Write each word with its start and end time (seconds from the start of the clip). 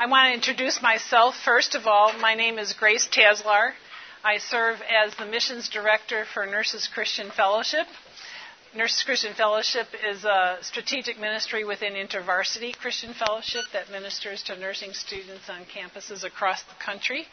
I 0.00 0.06
want 0.06 0.28
to 0.28 0.34
introduce 0.34 0.80
myself. 0.80 1.34
First 1.44 1.74
of 1.74 1.88
all, 1.88 2.12
my 2.20 2.36
name 2.36 2.56
is 2.60 2.72
Grace 2.72 3.08
Taslar. 3.08 3.72
I 4.22 4.38
serve 4.38 4.80
as 4.82 5.12
the 5.16 5.26
missions 5.26 5.68
director 5.68 6.24
for 6.32 6.46
Nurses 6.46 6.86
Christian 6.86 7.32
Fellowship. 7.32 7.88
Nurses 8.76 9.02
Christian 9.02 9.34
Fellowship 9.34 9.88
is 10.08 10.24
a 10.24 10.58
strategic 10.60 11.18
ministry 11.18 11.64
within 11.64 11.94
InterVarsity 11.94 12.76
Christian 12.76 13.12
Fellowship 13.12 13.64
that 13.72 13.90
ministers 13.90 14.40
to 14.44 14.56
nursing 14.56 14.92
students 14.92 15.50
on 15.50 15.64
campuses 15.64 16.22
across 16.22 16.62
the 16.62 16.76
country. 16.78 17.26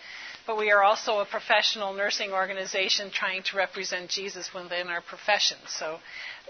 But 0.48 0.58
we 0.58 0.72
are 0.72 0.84
also 0.84 1.20
a 1.20 1.26
professional 1.26 1.94
nursing 1.94 2.32
organization 2.32 3.10
trying 3.10 3.42
to 3.44 3.58
represent 3.58 4.10
Jesus 4.10 4.54
within 4.54 4.88
our 4.88 5.02
profession. 5.02 5.58
So 5.68 5.98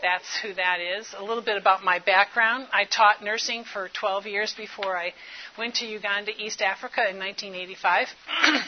that's 0.02 0.38
who 0.42 0.54
that 0.56 0.80
is. 0.82 1.14
A 1.18 1.24
little 1.24 1.44
bit 1.44 1.58
about 1.58 1.84
my 1.84 2.00
background. 2.00 2.68
I 2.74 2.84
taught 2.84 3.24
nursing 3.24 3.64
for 3.64 3.90
12 3.90 4.26
years 4.26 4.54
before 4.54 4.98
I 4.98 5.14
went 5.58 5.76
to 5.76 5.86
Uganda, 5.86 6.32
East 6.38 6.62
Africa 6.62 7.10
in 7.10 7.18
1985. 7.18 8.08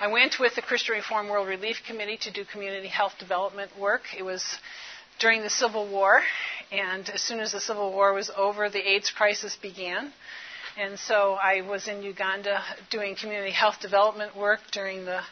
I 0.00 0.06
went 0.06 0.38
with 0.38 0.54
the 0.54 0.62
Christian 0.62 0.94
Reform 0.94 1.28
World 1.28 1.48
Relief 1.48 1.78
Committee 1.84 2.18
to 2.18 2.30
do 2.30 2.44
community 2.44 2.86
health 2.86 3.14
development 3.18 3.76
work. 3.76 4.02
It 4.16 4.22
was 4.22 4.44
during 5.18 5.42
the 5.42 5.50
Civil 5.50 5.88
War, 5.88 6.22
and 6.70 7.10
as 7.10 7.20
soon 7.20 7.40
as 7.40 7.50
the 7.50 7.58
Civil 7.58 7.90
War 7.92 8.14
was 8.14 8.30
over, 8.36 8.70
the 8.70 8.78
AIDS 8.78 9.10
crisis 9.10 9.56
began. 9.60 10.12
And 10.80 10.96
so 10.96 11.32
I 11.34 11.62
was 11.62 11.88
in 11.88 12.04
Uganda 12.04 12.62
doing 12.88 13.16
community 13.16 13.50
health 13.50 13.80
development 13.80 14.36
work 14.36 14.60
during 14.70 15.04
the 15.04 15.22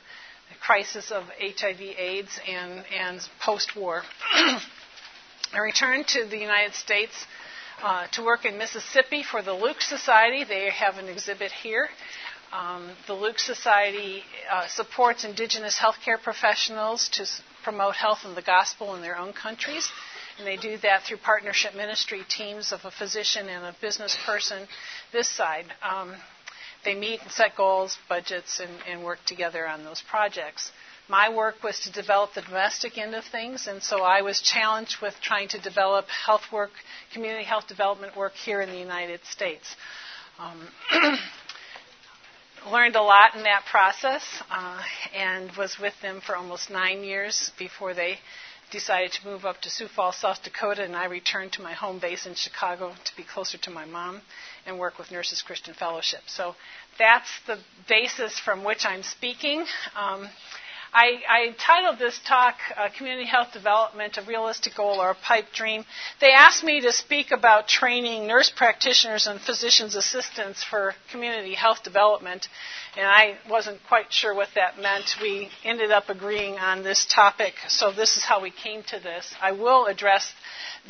crisis 0.61 1.13
of 1.13 1.23
HIV 1.39 1.81
AIDS 1.81 2.41
and, 2.49 2.85
and 2.93 3.21
post 3.41 3.77
war. 3.77 4.03
I 4.35 5.59
returned 5.63 6.09
to 6.09 6.25
the 6.25 6.37
United 6.37 6.75
States 6.75 7.15
uh, 7.81 8.09
to 8.15 8.25
work 8.25 8.45
in 8.45 8.59
Mississippi 8.59 9.23
for 9.23 9.41
the 9.41 9.53
Luke 9.53 9.81
Society. 9.83 10.43
They 10.43 10.69
have 10.71 10.99
an 10.99 11.07
exhibit 11.09 11.53
here. 11.53 11.89
Um, 12.53 12.91
the 13.07 13.15
Luke 13.15 13.39
Society 13.39 14.23
uh, 14.51 14.67
supports 14.67 15.25
indigenous 15.25 15.79
healthcare 15.79 16.21
professionals 16.21 17.09
to 17.11 17.23
s- 17.23 17.41
promote 17.63 17.95
health 17.95 18.25
and 18.25 18.37
the 18.37 18.43
gospel 18.43 18.97
in 18.97 19.03
their 19.03 19.17
own 19.17 19.33
countries. 19.33 19.89
And 20.39 20.47
they 20.47 20.57
do 20.57 20.77
that 20.79 21.03
through 21.05 21.19
partnership 21.19 21.75
ministry 21.75 22.23
teams 22.29 22.73
of 22.73 22.85
a 22.85 22.91
physician 22.91 23.49
and 23.49 23.65
a 23.65 23.75
business 23.81 24.17
person 24.27 24.67
this 25.13 25.29
side. 25.29 25.67
Um, 25.83 26.15
they 26.85 26.95
meet 26.95 27.23
and 27.23 27.31
set 27.31 27.57
goals, 27.57 27.99
budgets, 28.09 28.61
and, 28.61 28.71
and 28.89 29.03
work 29.03 29.19
together 29.27 29.67
on 29.67 29.85
those 29.85 30.03
projects. 30.03 30.71
My 31.09 31.29
work 31.35 31.63
was 31.63 31.81
to 31.81 31.93
develop 31.93 32.35
the 32.35 32.43
domestic 32.43 32.99
end 32.99 33.15
of 33.15 33.25
things, 33.25 33.67
and 33.67 33.83
so 33.83 34.03
I 34.03 34.23
was 34.23 34.41
challenged 34.41 35.01
with 35.01 35.15
trying 35.23 35.49
to 35.49 35.59
develop 35.61 36.07
health 36.09 36.43
work, 36.53 36.71
community 37.13 37.45
health 37.45 37.69
development 37.69 38.17
work 38.17 38.35
here 38.35 38.61
in 38.61 38.71
the 38.71 38.79
United 38.79 39.21
States. 39.25 39.77
Um, 40.39 40.69
learned 42.71 42.97
a 42.97 43.03
lot 43.03 43.37
in 43.37 43.45
that 43.45 43.65
process 43.71 44.25
uh, 44.51 44.83
and 45.15 45.51
was 45.57 45.79
with 45.79 45.95
them 46.03 46.21
for 46.21 46.37
almost 46.37 46.71
nine 46.71 47.05
years 47.05 47.53
before 47.59 47.95
they 47.95 48.19
decided 48.71 49.13
to 49.13 49.27
move 49.27 49.45
up 49.45 49.61
to 49.63 49.71
Sioux 49.71 49.89
Falls, 49.89 50.17
South 50.17 50.43
Dakota, 50.43 50.83
and 50.83 50.97
I 50.97 51.07
returned 51.07 51.53
to 51.53 51.63
my 51.63 51.73
home 51.73 51.99
base 51.99 52.27
in 52.27 52.35
Chicago 52.35 52.95
to 53.05 53.17
be 53.17 53.23
closer 53.23 53.59
to 53.59 53.71
my 53.71 53.85
mom 53.85 54.23
and 54.67 54.79
work 54.79 54.99
with 54.99 55.11
Nurses 55.11 55.43
Christian 55.43 55.75
Fellowship. 55.75 56.23
So 56.27 56.55
that's 56.99 57.31
the 57.47 57.59
basis 57.89 58.39
from 58.39 58.65
which 58.65 58.85
I'm 58.85 59.03
speaking. 59.03 59.65
Um, 59.97 60.29
I, 60.99 61.21
I, 61.29 61.55
titled 61.59 61.99
this 61.99 62.19
talk 62.27 62.55
uh, 62.75 62.89
Community 62.97 63.27
Health 63.27 63.53
Development, 63.53 64.17
a 64.17 64.23
Realistic 64.23 64.77
Goal 64.77 64.99
or 64.99 65.11
a 65.11 65.15
Pipe 65.15 65.53
Dream. 65.53 65.85
They 66.23 66.31
asked 66.31 66.65
me 66.65 66.81
to 66.81 66.91
speak 66.91 67.33
about 67.33 67.69
training 67.69 68.27
nurse 68.27 68.49
practitioners 68.49 69.27
and 69.27 69.39
physician's 69.39 69.95
assistants 69.95 70.65
for 70.65 70.95
community 71.13 71.53
health 71.53 71.83
development, 71.83 72.49
and 72.97 73.07
I 73.07 73.35
wasn't 73.47 73.81
quite 73.89 74.11
sure 74.11 74.35
what 74.35 74.49
that 74.55 74.81
meant. 74.81 75.17
We 75.21 75.51
ended 75.65 75.91
up 75.91 76.09
agreeing 76.09 76.55
on 76.55 76.83
this 76.83 77.05
topic, 77.05 77.53
so 77.69 77.93
this 77.93 78.17
is 78.17 78.25
how 78.25 78.41
we 78.41 78.51
came 78.51 78.83
to 78.85 78.99
this. 78.99 79.35
I 79.43 79.53
will 79.53 79.85
address 79.85 80.33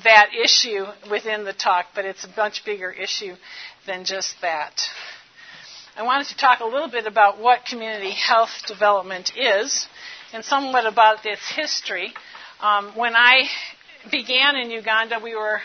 that 0.04 0.28
issue 0.41 0.84
within 1.10 1.42
the 1.42 1.53
talk, 1.53 1.86
but 1.97 2.04
it's 2.04 2.22
a 2.22 2.30
much 2.36 2.64
bigger 2.64 2.92
issue 2.92 3.34
than 3.88 4.04
just 4.04 4.41
that. 4.41 4.88
I 5.98 6.02
wanted 6.02 6.26
to 6.26 6.36
talk 6.36 6.60
a 6.60 6.66
little 6.66 6.88
bit 6.90 7.06
about 7.06 7.40
what 7.40 7.64
community 7.64 8.10
health 8.10 8.50
development 8.66 9.32
is 9.34 9.88
and 10.34 10.44
somewhat 10.44 10.84
about 10.84 11.24
its 11.24 11.40
history. 11.50 12.12
Um, 12.60 12.92
when 12.94 13.16
I 13.16 13.48
began 14.10 14.56
in 14.56 14.70
Uganda, 14.70 15.18
we 15.24 15.34
were 15.34 15.62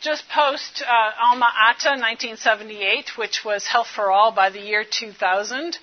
just 0.00 0.28
post 0.28 0.82
uh, 0.84 1.10
Alma 1.22 1.46
Ata 1.56 2.00
1978, 2.00 3.16
which 3.16 3.44
was 3.44 3.64
Health 3.64 3.86
for 3.86 4.10
All 4.10 4.32
by 4.32 4.50
the 4.50 4.60
year 4.60 4.84
2000. 4.84 5.78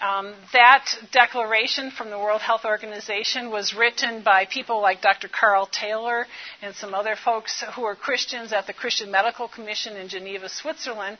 Um, 0.00 0.32
that 0.54 0.86
declaration 1.12 1.90
from 1.90 2.10
the 2.10 2.18
World 2.18 2.40
Health 2.40 2.64
Organization 2.64 3.50
was 3.50 3.74
written 3.74 4.22
by 4.22 4.46
people 4.46 4.80
like 4.80 5.02
Dr. 5.02 5.28
Carl 5.28 5.66
Taylor 5.66 6.26
and 6.62 6.74
some 6.74 6.94
other 6.94 7.16
folks 7.16 7.62
who 7.74 7.82
were 7.82 7.94
Christians 7.94 8.52
at 8.52 8.66
the 8.66 8.72
Christian 8.72 9.10
Medical 9.10 9.46
Commission 9.46 9.96
in 9.96 10.08
Geneva, 10.08 10.48
Switzerland, 10.48 11.18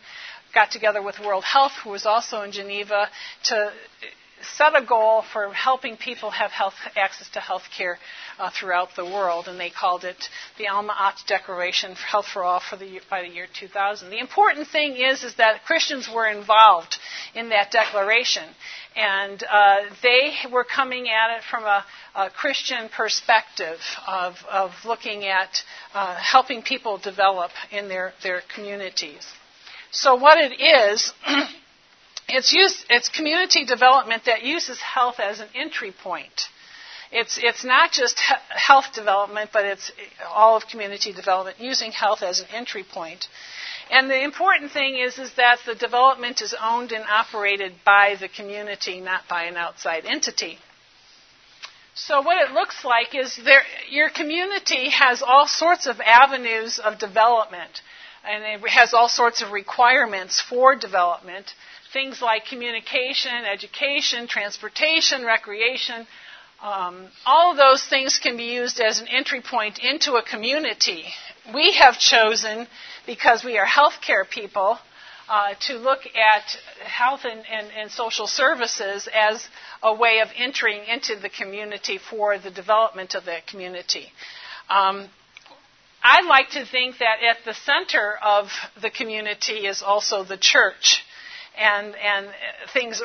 got 0.54 0.70
together 0.70 1.02
with 1.02 1.18
World 1.20 1.44
Health, 1.44 1.72
who 1.82 1.90
was 1.90 2.06
also 2.06 2.42
in 2.42 2.52
Geneva, 2.52 3.08
to 3.44 3.72
set 4.56 4.74
a 4.74 4.84
goal 4.84 5.22
for 5.32 5.52
helping 5.52 5.96
people 5.96 6.30
have 6.30 6.50
health, 6.50 6.74
access 6.96 7.28
to 7.30 7.40
health 7.40 7.64
care 7.76 7.98
uh, 8.38 8.50
throughout 8.50 8.88
the 8.96 9.04
world, 9.04 9.48
and 9.48 9.60
they 9.60 9.70
called 9.70 10.04
it 10.04 10.28
the 10.58 10.68
Alma 10.68 10.94
Ata 10.98 11.22
Declaration 11.26 11.94
for 11.94 12.02
Health 12.02 12.26
for 12.26 12.42
All 12.42 12.60
for 12.60 12.76
the, 12.76 13.00
by 13.10 13.22
the 13.22 13.28
year 13.28 13.46
2000. 13.52 14.10
The 14.10 14.18
important 14.18 14.68
thing 14.68 14.96
is, 14.96 15.22
is 15.24 15.34
that 15.36 15.64
Christians 15.66 16.08
were 16.12 16.26
involved 16.26 16.98
in 17.34 17.50
that 17.50 17.70
declaration, 17.70 18.44
and 18.96 19.42
uh, 19.50 19.76
they 20.02 20.32
were 20.50 20.64
coming 20.64 21.08
at 21.08 21.36
it 21.36 21.42
from 21.50 21.64
a, 21.64 21.84
a 22.14 22.30
Christian 22.30 22.88
perspective 22.88 23.78
of, 24.06 24.36
of 24.50 24.72
looking 24.84 25.24
at 25.24 25.62
uh, 25.94 26.16
helping 26.16 26.62
people 26.62 26.98
develop 26.98 27.50
in 27.70 27.88
their, 27.88 28.12
their 28.22 28.42
communities. 28.54 29.26
So 29.92 30.14
what 30.14 30.38
it 30.38 30.60
is, 30.60 31.12
it's, 32.28 32.54
it's 32.88 33.08
community 33.08 33.64
development 33.64 34.24
that 34.26 34.42
uses 34.42 34.80
health 34.80 35.18
as 35.18 35.40
an 35.40 35.48
entry 35.54 35.92
point. 35.92 36.48
It's, 37.12 37.40
it's 37.42 37.64
not 37.64 37.90
just 37.90 38.20
health 38.50 38.92
development, 38.94 39.50
but 39.52 39.64
it's 39.64 39.90
all 40.28 40.56
of 40.56 40.68
community 40.68 41.12
development 41.12 41.58
using 41.58 41.90
health 41.90 42.22
as 42.22 42.38
an 42.40 42.46
entry 42.52 42.84
point. 42.84 43.26
And 43.90 44.08
the 44.08 44.22
important 44.22 44.70
thing 44.70 44.96
is, 44.96 45.18
is 45.18 45.32
that 45.34 45.58
the 45.66 45.74
development 45.74 46.40
is 46.40 46.54
owned 46.62 46.92
and 46.92 47.04
operated 47.10 47.72
by 47.84 48.14
the 48.20 48.28
community, 48.28 49.00
not 49.00 49.22
by 49.28 49.44
an 49.44 49.56
outside 49.56 50.04
entity. 50.06 50.58
So 51.94 52.22
what 52.22 52.40
it 52.48 52.54
looks 52.54 52.84
like 52.84 53.16
is 53.16 53.36
there, 53.44 53.62
your 53.90 54.08
community 54.08 54.90
has 54.90 55.20
all 55.20 55.48
sorts 55.48 55.88
of 55.88 56.00
avenues 56.00 56.78
of 56.78 57.00
development 57.00 57.82
and 58.28 58.44
it 58.44 58.68
has 58.68 58.94
all 58.94 59.08
sorts 59.08 59.42
of 59.42 59.52
requirements 59.52 60.40
for 60.40 60.76
development. 60.76 61.54
Things 61.92 62.20
like 62.22 62.46
communication, 62.46 63.32
education, 63.50 64.26
transportation, 64.26 65.24
recreation. 65.24 66.06
Um, 66.62 67.08
all 67.24 67.52
of 67.52 67.56
those 67.56 67.82
things 67.84 68.18
can 68.18 68.36
be 68.36 68.52
used 68.52 68.80
as 68.80 69.00
an 69.00 69.08
entry 69.08 69.40
point 69.40 69.78
into 69.78 70.14
a 70.14 70.22
community. 70.22 71.04
We 71.54 71.72
have 71.72 71.98
chosen, 71.98 72.66
because 73.06 73.42
we 73.42 73.56
are 73.56 73.66
healthcare 73.66 74.28
people, 74.28 74.78
uh, 75.30 75.54
to 75.60 75.78
look 75.78 76.00
at 76.06 76.42
health 76.84 77.20
and, 77.24 77.42
and, 77.50 77.68
and, 77.76 77.90
social 77.90 78.26
services 78.26 79.08
as 79.14 79.48
a 79.80 79.94
way 79.94 80.18
of 80.18 80.28
entering 80.36 80.80
into 80.84 81.14
the 81.14 81.28
community 81.28 81.98
for 81.98 82.36
the 82.36 82.50
development 82.50 83.14
of 83.14 83.26
that 83.26 83.46
community. 83.46 84.12
Um, 84.68 85.08
I 86.02 86.26
like 86.26 86.50
to 86.50 86.64
think 86.64 86.98
that 86.98 87.22
at 87.22 87.44
the 87.44 87.54
center 87.54 88.14
of 88.22 88.48
the 88.80 88.90
community 88.90 89.66
is 89.66 89.82
also 89.82 90.24
the 90.24 90.38
church. 90.38 91.04
And, 91.58 91.94
and 91.96 92.28
things 92.72 93.02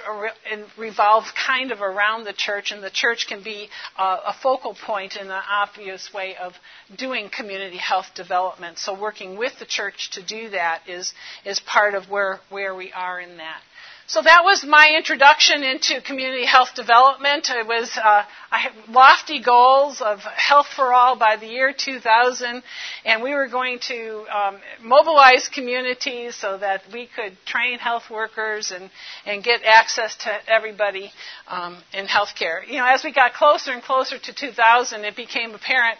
revolve 0.77 1.25
kind 1.35 1.71
of 1.71 1.81
around 1.81 2.23
the 2.23 2.31
church, 2.31 2.71
and 2.71 2.81
the 2.81 2.91
church 2.91 3.25
can 3.27 3.43
be 3.43 3.69
a, 3.97 4.03
a 4.03 4.35
focal 4.41 4.75
point 4.75 5.17
in 5.17 5.27
an 5.27 5.41
obvious 5.49 6.13
way 6.13 6.35
of 6.37 6.53
doing 6.95 7.29
community 7.35 7.77
health 7.77 8.05
development. 8.15 8.77
So, 8.77 8.97
working 8.97 9.35
with 9.37 9.59
the 9.59 9.65
church 9.65 10.11
to 10.11 10.23
do 10.23 10.51
that 10.51 10.83
is, 10.87 11.13
is 11.43 11.59
part 11.59 11.95
of 11.95 12.09
where, 12.09 12.39
where 12.49 12.73
we 12.75 12.93
are 12.93 13.19
in 13.19 13.37
that. 13.37 13.61
So 14.07 14.21
that 14.21 14.43
was 14.43 14.63
my 14.63 14.93
introduction 14.95 15.63
into 15.63 15.99
community 15.99 16.45
health 16.45 16.75
development. 16.75 17.49
It 17.49 17.65
was 17.65 17.97
uh, 17.97 18.23
I 18.51 18.59
had 18.59 18.71
lofty 18.87 19.41
goals 19.41 19.99
of 19.99 20.19
health 20.19 20.67
for 20.67 20.93
all 20.93 21.15
by 21.17 21.37
the 21.37 21.47
year 21.47 21.73
2000, 21.75 22.61
and 23.03 23.23
we 23.23 23.33
were 23.33 23.47
going 23.47 23.79
to 23.87 24.25
um, 24.29 24.57
mobilize 24.83 25.49
communities 25.49 26.35
so 26.35 26.55
that 26.55 26.83
we 26.93 27.09
could 27.15 27.35
train 27.47 27.79
health 27.79 28.11
workers 28.11 28.71
and 28.71 28.91
and 29.25 29.43
get 29.43 29.61
access 29.63 30.15
to 30.17 30.31
everybody 30.47 31.11
um, 31.47 31.81
in 31.91 32.05
healthcare. 32.05 32.59
You 32.67 32.77
know, 32.77 32.85
as 32.85 33.03
we 33.03 33.11
got 33.11 33.33
closer 33.33 33.71
and 33.71 33.81
closer 33.81 34.19
to 34.19 34.33
2000, 34.33 35.03
it 35.03 35.15
became 35.15 35.55
apparent 35.55 35.97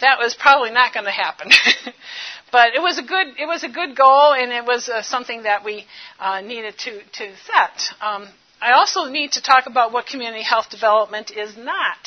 that 0.00 0.18
was 0.18 0.34
probably 0.34 0.70
not 0.70 0.92
going 0.92 1.06
to 1.06 1.12
happen. 1.12 1.50
but 2.52 2.74
it 2.74 2.80
was 2.80 2.98
a 2.98 3.02
good 3.02 3.28
it 3.38 3.46
was 3.46 3.64
a 3.64 3.68
good 3.68 3.96
goal, 3.96 4.32
and 4.32 4.52
it 4.52 4.64
was 4.64 4.88
uh, 4.88 5.02
something 5.02 5.42
that 5.42 5.64
we 5.64 5.84
uh, 6.18 6.40
needed 6.40 6.78
to 6.78 7.02
to 7.02 7.32
set. 7.46 7.94
Um, 8.00 8.28
I 8.60 8.72
also 8.72 9.04
need 9.04 9.32
to 9.32 9.42
talk 9.42 9.66
about 9.66 9.92
what 9.92 10.06
community 10.06 10.42
health 10.42 10.70
development 10.70 11.30
is 11.30 11.56
not. 11.56 11.98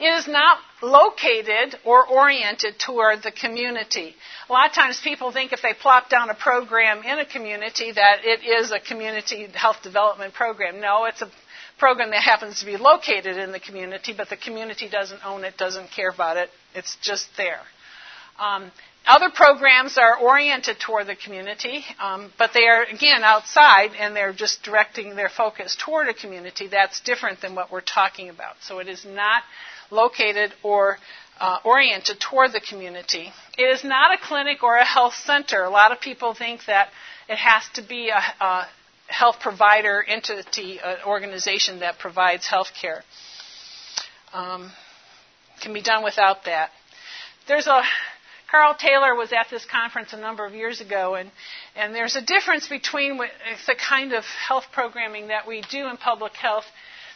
It 0.00 0.06
is 0.06 0.28
not 0.28 0.58
located 0.80 1.76
or 1.84 2.06
oriented 2.06 2.78
toward 2.78 3.22
the 3.22 3.32
community. 3.32 4.14
A 4.48 4.52
lot 4.52 4.68
of 4.68 4.74
times 4.74 5.00
people 5.00 5.32
think 5.32 5.52
if 5.52 5.60
they 5.60 5.72
plop 5.72 6.08
down 6.08 6.30
a 6.30 6.34
program 6.34 7.02
in 7.02 7.18
a 7.18 7.26
community 7.26 7.90
that 7.90 8.18
it 8.24 8.44
is 8.44 8.70
a 8.70 8.78
community 8.78 9.48
health 9.54 9.82
development 9.82 10.34
program. 10.34 10.80
No, 10.80 11.06
it's 11.06 11.20
a 11.22 11.30
program 11.78 12.10
that 12.10 12.22
happens 12.22 12.60
to 12.60 12.66
be 12.66 12.76
located 12.76 13.36
in 13.36 13.52
the 13.52 13.60
community, 13.60 14.12
but 14.16 14.28
the 14.28 14.36
community 14.36 14.88
doesn't 14.88 15.24
own 15.24 15.44
it, 15.44 15.56
doesn't 15.56 15.90
care 15.90 16.10
about 16.10 16.36
it. 16.36 16.50
It's 16.74 16.96
just 17.02 17.28
there. 17.36 17.60
Um, 18.38 18.70
other 19.06 19.30
programs 19.30 19.96
are 19.96 20.18
oriented 20.18 20.78
toward 20.78 21.06
the 21.06 21.16
community, 21.16 21.84
um, 21.98 22.30
but 22.38 22.50
they 22.52 22.66
are, 22.66 22.82
again, 22.82 23.22
outside 23.24 23.92
and 23.98 24.14
they're 24.14 24.34
just 24.34 24.62
directing 24.62 25.16
their 25.16 25.30
focus 25.30 25.76
toward 25.80 26.08
a 26.08 26.14
community. 26.14 26.68
That's 26.68 27.00
different 27.00 27.40
than 27.40 27.54
what 27.54 27.72
we're 27.72 27.80
talking 27.80 28.28
about. 28.28 28.56
So 28.60 28.80
it 28.80 28.88
is 28.88 29.06
not 29.06 29.42
located 29.90 30.52
or 30.62 30.98
uh, 31.40 31.58
oriented 31.64 32.20
toward 32.20 32.52
the 32.52 32.60
community. 32.60 33.32
It 33.56 33.64
is 33.64 33.82
not 33.82 34.12
a 34.12 34.18
clinic 34.22 34.62
or 34.62 34.76
a 34.76 34.84
health 34.84 35.14
center. 35.14 35.64
A 35.64 35.70
lot 35.70 35.90
of 35.90 36.00
people 36.00 36.34
think 36.34 36.66
that 36.66 36.88
it 37.28 37.38
has 37.38 37.62
to 37.74 37.82
be 37.82 38.10
a, 38.10 38.44
a 38.44 38.68
health 39.08 39.40
provider 39.40 40.04
entity, 40.06 40.78
an 40.82 40.98
organization 41.06 41.80
that 41.80 41.98
provides 41.98 42.46
health 42.46 42.72
care. 42.80 43.02
Um, 44.32 44.70
can 45.60 45.72
be 45.72 45.82
done 45.82 46.04
without 46.04 46.44
that. 46.44 46.70
There's 47.48 47.66
a 47.66 47.82
Carl 48.50 48.74
Taylor 48.74 49.14
was 49.14 49.30
at 49.32 49.48
this 49.50 49.66
conference 49.66 50.14
a 50.14 50.16
number 50.16 50.46
of 50.46 50.54
years 50.54 50.80
ago, 50.80 51.16
and, 51.16 51.30
and 51.76 51.94
there's 51.94 52.16
a 52.16 52.22
difference 52.22 52.66
between 52.66 53.18
the 53.18 53.74
kind 53.74 54.14
of 54.14 54.24
health 54.24 54.64
programming 54.72 55.28
that 55.28 55.46
we 55.46 55.62
do 55.70 55.86
in 55.88 55.98
public 55.98 56.32
health 56.34 56.64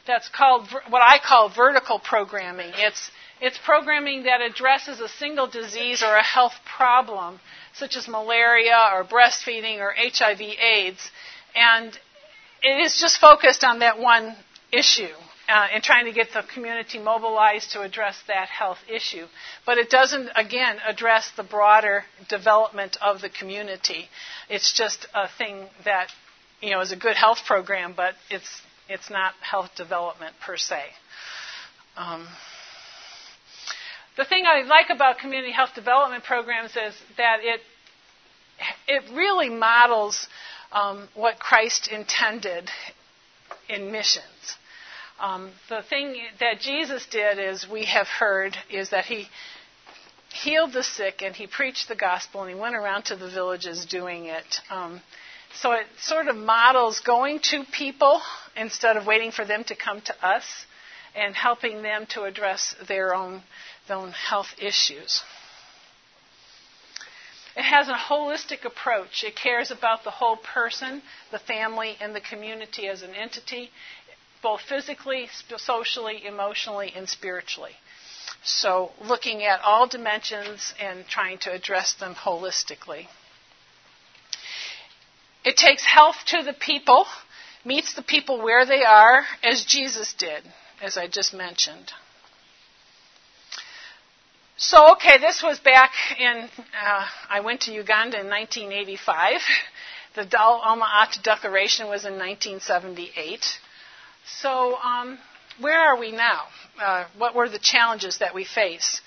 that's 0.07 0.29
called 0.29 0.69
what 0.91 1.01
I 1.01 1.19
call 1.19 1.49
vertical 1.49 1.99
programming. 1.99 2.73
It's, 2.77 3.11
it's 3.41 3.59
programming 3.65 4.25
that 4.25 4.43
addresses 4.43 5.01
a 5.01 5.09
single 5.09 5.47
disease 5.47 6.03
or 6.03 6.15
a 6.17 6.23
health 6.23 6.55
problem, 6.77 7.41
such 7.73 7.97
as 7.97 8.09
malaria 8.09 8.91
or 8.93 9.03
breastfeeding 9.03 9.79
or 9.79 9.95
HIV 9.97 10.41
AIDS, 10.41 11.11
and 11.55 11.99
it 12.63 12.81
is 12.81 12.99
just 13.01 13.19
focused 13.19 13.65
on 13.65 13.81
that 13.81 13.99
one 13.99 14.37
issue 14.73 15.13
uh, 15.49 15.67
and 15.75 15.83
trying 15.83 16.07
to 16.07 16.13
get 16.13 16.29
the 16.33 16.43
community 16.55 16.99
mobilized 16.99 17.73
to 17.73 17.83
address 17.83 18.17
that 18.29 18.49
health 18.49 18.79
issue. 18.89 19.27
But 19.67 19.79
it 19.79 19.91
doesn't, 19.91 20.31
again, 20.37 20.77
address 20.87 21.31
the 21.37 21.43
broader 21.43 22.05
development 22.29 22.97
of 23.03 23.21
the 23.21 23.29
community. 23.29 24.09
It's 24.49 24.73
just 24.73 25.07
a 25.15 25.29
thing 25.37 25.67
that, 25.85 26.09
you 26.61 26.71
know, 26.71 26.81
is 26.81 26.93
a 26.93 26.97
good 26.97 27.17
health 27.17 27.39
program, 27.47 27.95
but 27.97 28.15
it's, 28.31 28.63
it's 28.89 29.11
not 29.11 29.35
health 29.41 29.71
development 29.77 30.35
per 30.45 30.57
se. 30.57 30.81
Um, 31.97 32.27
the 34.17 34.25
thing 34.25 34.45
I 34.47 34.63
like 34.63 34.91
about 34.91 35.19
community 35.19 35.53
health 35.53 35.75
development 35.75 36.25
programs 36.25 36.71
is 36.71 36.95
that 37.17 37.39
it, 37.43 37.61
it 38.87 39.03
really 39.15 39.51
models 39.51 40.29
um, 40.73 41.09
what 41.15 41.39
Christ 41.39 41.89
intended 41.89 42.71
in 43.69 43.93
missions. 43.93 44.57
Um, 45.21 45.51
the 45.69 45.83
thing 45.83 46.17
that 46.41 46.61
Jesus 46.61 47.07
did, 47.07 47.39
is 47.39 47.69
we 47.69 47.85
have 47.85 48.09
heard, 48.09 48.57
is 48.71 48.91
that 48.91 49.05
he 49.05 49.29
healed 50.33 50.73
the 50.73 50.83
sick 50.83 51.23
and 51.23 51.37
he 51.37 51.47
preached 51.47 51.89
the 51.89 51.95
gospel 51.95 52.43
and 52.43 52.51
he 52.53 52.59
went 52.59 52.75
around 52.75 53.05
to 53.05 53.17
the 53.17 53.29
villages 53.29 53.87
doing 53.87 54.27
it. 54.27 54.61
Um, 54.71 55.01
so 55.55 55.73
it 55.73 55.87
sort 55.99 56.29
of 56.29 56.37
models 56.37 57.01
going 57.01 57.41
to 57.51 57.65
people 57.71 58.21
instead 58.57 58.97
of 58.97 59.07
waiting 59.07 59.31
for 59.31 59.45
them 59.45 59.65
to 59.65 59.77
come 59.77 60.01
to 60.01 60.27
us 60.27 60.45
and 61.15 61.35
helping 61.35 61.83
them 61.83 62.07
to 62.07 62.23
address 62.23 62.75
their 62.89 63.15
own, 63.15 63.43
their 63.87 63.99
own 63.99 64.13
health 64.13 64.55
issues. 64.59 65.23
It 67.57 67.65
has 67.65 67.89
a 67.89 67.95
holistic 67.95 68.65
approach. 68.65 69.25
It 69.25 69.37
cares 69.37 69.71
about 69.71 70.05
the 70.05 70.11
whole 70.11 70.37
person, 70.37 71.03
the 71.31 71.39
family, 71.39 71.97
and 72.01 72.15
the 72.15 72.21
community 72.21 72.89
as 72.89 73.03
an 73.03 73.15
entity 73.15 73.71
both 74.43 74.61
physically, 74.63 75.29
socially, 75.57 76.27
emotionally, 76.27 76.93
and 76.95 77.09
spiritually. 77.09 77.73
So, 78.43 78.91
looking 79.01 79.45
at 79.45 79.61
all 79.63 79.87
dimensions 79.87 80.75
and 80.81 81.07
trying 81.07 81.39
to 81.39 81.53
address 81.53 81.95
them 81.95 82.15
holistically. 82.15 83.07
It 85.45 85.57
takes 85.57 85.85
health 85.85 86.17
to 86.27 86.43
the 86.43 86.53
people, 86.53 87.07
meets 87.65 87.95
the 87.95 88.03
people 88.03 88.43
where 88.43 88.67
they 88.67 88.85
are, 88.85 89.25
as 89.43 89.65
Jesus 89.65 90.13
did, 90.13 90.43
as 90.81 90.97
I 90.97 91.07
just 91.07 91.33
mentioned. 91.33 91.93
So, 94.65 94.93
okay, 94.93 95.19
this 95.19 95.43
was 95.43 95.59
back 95.59 95.91
in, 96.21 96.49
uh, 96.57 97.05
I 97.29 97.41
went 97.41 97.63
to 97.63 97.73
Uganda 97.73 98.21
in 98.21 98.29
1985. 98.29 99.41
The 100.15 100.39
Alma 100.39 100.89
Ata 100.89 101.21
Declaration 101.21 101.89
was 101.89 102.05
in 102.05 102.13
1978. 102.13 103.59
So, 104.25 104.77
um, 104.77 105.19
where 105.59 105.81
are 105.81 105.99
we 105.99 106.13
now? 106.13 106.45
Uh, 106.81 107.07
what 107.19 107.35
were 107.35 107.49
the 107.49 107.59
challenges 107.59 108.19
that 108.19 108.37
we 108.37 108.45
face? 108.45 109.01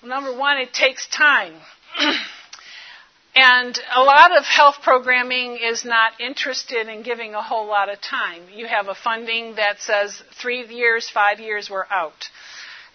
Well, 0.00 0.08
number 0.08 0.38
one, 0.38 0.58
it 0.58 0.72
takes 0.72 1.08
time. 1.08 1.54
and 3.34 3.80
a 3.96 4.02
lot 4.04 4.38
of 4.38 4.44
health 4.44 4.82
programming 4.84 5.56
is 5.56 5.84
not 5.84 6.20
interested 6.20 6.86
in 6.86 7.02
giving 7.02 7.34
a 7.34 7.42
whole 7.42 7.66
lot 7.66 7.92
of 7.92 8.00
time. 8.00 8.42
You 8.54 8.68
have 8.68 8.86
a 8.86 8.94
funding 8.94 9.56
that 9.56 9.80
says 9.80 10.22
three 10.40 10.64
years, 10.64 11.10
five 11.10 11.40
years, 11.40 11.68
we're 11.68 11.86
out. 11.90 12.28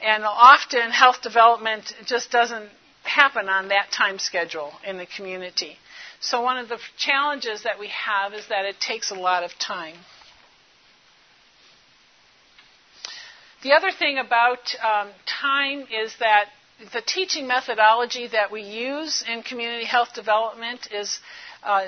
And 0.03 0.23
often 0.25 0.91
health 0.91 1.21
development 1.21 1.93
just 2.05 2.31
doesn't 2.31 2.69
happen 3.03 3.49
on 3.49 3.69
that 3.69 3.91
time 3.91 4.19
schedule 4.19 4.73
in 4.85 4.97
the 4.97 5.05
community. 5.05 5.77
So 6.19 6.41
one 6.41 6.57
of 6.57 6.69
the 6.69 6.79
challenges 6.97 7.63
that 7.63 7.79
we 7.79 7.87
have 7.87 8.33
is 8.33 8.47
that 8.47 8.65
it 8.65 8.79
takes 8.79 9.11
a 9.11 9.15
lot 9.15 9.43
of 9.43 9.57
time. 9.59 9.95
The 13.63 13.73
other 13.73 13.91
thing 13.91 14.17
about 14.19 14.75
um, 14.83 15.09
time 15.25 15.87
is 15.91 16.15
that 16.19 16.45
the 16.93 17.01
teaching 17.01 17.47
methodology 17.47 18.27
that 18.27 18.51
we 18.51 18.61
use 18.61 19.23
in 19.27 19.41
community 19.41 19.85
health 19.85 20.13
development 20.13 20.89
is 20.91 21.19
uh, 21.63 21.85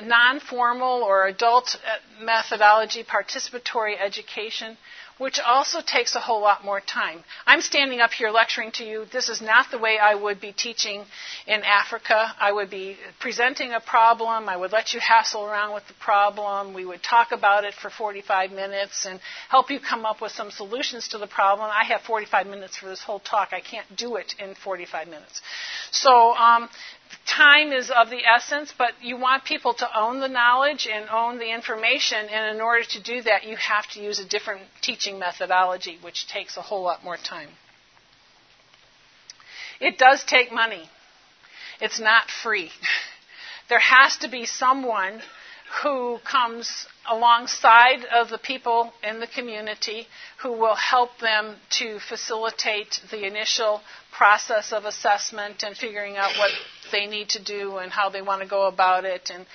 non 0.00 0.38
formal 0.38 1.02
or 1.02 1.26
adult 1.26 1.76
uh, 1.84 2.24
methodology, 2.24 3.02
participatory 3.02 3.94
education 4.00 4.76
which 5.18 5.38
also 5.38 5.80
takes 5.80 6.14
a 6.14 6.20
whole 6.20 6.40
lot 6.40 6.64
more 6.64 6.80
time. 6.80 7.22
I'm 7.46 7.60
standing 7.60 8.00
up 8.00 8.12
here 8.12 8.30
lecturing 8.30 8.70
to 8.72 8.84
you. 8.84 9.04
This 9.12 9.28
is 9.28 9.42
not 9.42 9.70
the 9.70 9.78
way 9.78 9.98
I 9.98 10.14
would 10.14 10.40
be 10.40 10.52
teaching 10.52 11.04
in 11.46 11.62
Africa. 11.64 12.34
I 12.40 12.52
would 12.52 12.70
be 12.70 12.96
presenting 13.20 13.72
a 13.72 13.80
problem. 13.80 14.48
I 14.48 14.56
would 14.56 14.72
let 14.72 14.94
you 14.94 15.00
hassle 15.00 15.44
around 15.44 15.74
with 15.74 15.86
the 15.88 15.94
problem. 15.94 16.74
We 16.74 16.84
would 16.84 17.02
talk 17.02 17.32
about 17.32 17.64
it 17.64 17.74
for 17.74 17.90
45 17.90 18.52
minutes 18.52 19.06
and 19.06 19.20
help 19.48 19.70
you 19.70 19.80
come 19.80 20.06
up 20.06 20.20
with 20.20 20.32
some 20.32 20.50
solutions 20.50 21.08
to 21.08 21.18
the 21.18 21.26
problem. 21.26 21.70
I 21.70 21.84
have 21.84 22.02
45 22.02 22.46
minutes 22.46 22.76
for 22.76 22.86
this 22.86 23.02
whole 23.02 23.20
talk. 23.20 23.48
I 23.52 23.60
can't 23.60 23.86
do 23.96 24.16
it 24.16 24.34
in 24.38 24.54
45 24.54 25.08
minutes. 25.08 25.42
So 25.90 26.34
um, 26.34 26.68
time 27.26 27.72
is 27.72 27.90
of 27.90 28.10
the 28.10 28.24
essence, 28.24 28.72
but 28.76 28.92
you 29.02 29.16
want 29.16 29.44
people 29.44 29.74
to 29.74 29.98
own 29.98 30.20
the 30.20 30.28
knowledge 30.28 30.88
and 30.90 31.08
own 31.08 31.38
the 31.38 31.52
information, 31.52 32.28
and 32.28 32.56
in 32.56 32.60
order 32.60 32.84
to 32.84 33.02
do 33.02 33.22
that, 33.22 33.44
you 33.44 33.56
have 33.56 33.86
to 33.90 34.00
use 34.00 34.18
a 34.18 34.24
different 34.24 34.62
teaching 34.80 35.18
methodology, 35.18 35.98
which 36.02 36.26
takes 36.28 36.56
a 36.56 36.62
whole 36.62 36.82
lot 36.82 37.04
more 37.04 37.16
time. 37.16 37.48
It 39.80 39.98
does 39.98 40.24
take 40.24 40.52
money. 40.52 40.88
It's 41.80 42.00
not 42.00 42.30
free. 42.30 42.70
There 43.68 43.78
has 43.78 44.16
to 44.18 44.28
be 44.28 44.46
someone 44.46 45.20
who 45.82 46.18
comes 46.24 46.86
alongside 47.10 48.04
of 48.12 48.30
the 48.30 48.38
people 48.38 48.92
in 49.02 49.20
the 49.20 49.26
community 49.26 50.06
who 50.42 50.52
will 50.52 50.74
help 50.74 51.10
them 51.20 51.56
to 51.70 51.98
facilitate 52.00 53.00
the 53.10 53.26
initial 53.26 53.80
process 54.12 54.72
of 54.72 54.84
assessment 54.84 55.62
and 55.62 55.76
figuring 55.76 56.16
out 56.16 56.36
what 56.38 56.50
they 56.90 57.06
need 57.06 57.28
to 57.28 57.42
do 57.42 57.76
and 57.78 57.92
how 57.92 58.08
they 58.08 58.22
want 58.22 58.42
to 58.42 58.48
go 58.48 58.66
about 58.66 59.04
it. 59.04 59.30
And 59.32 59.46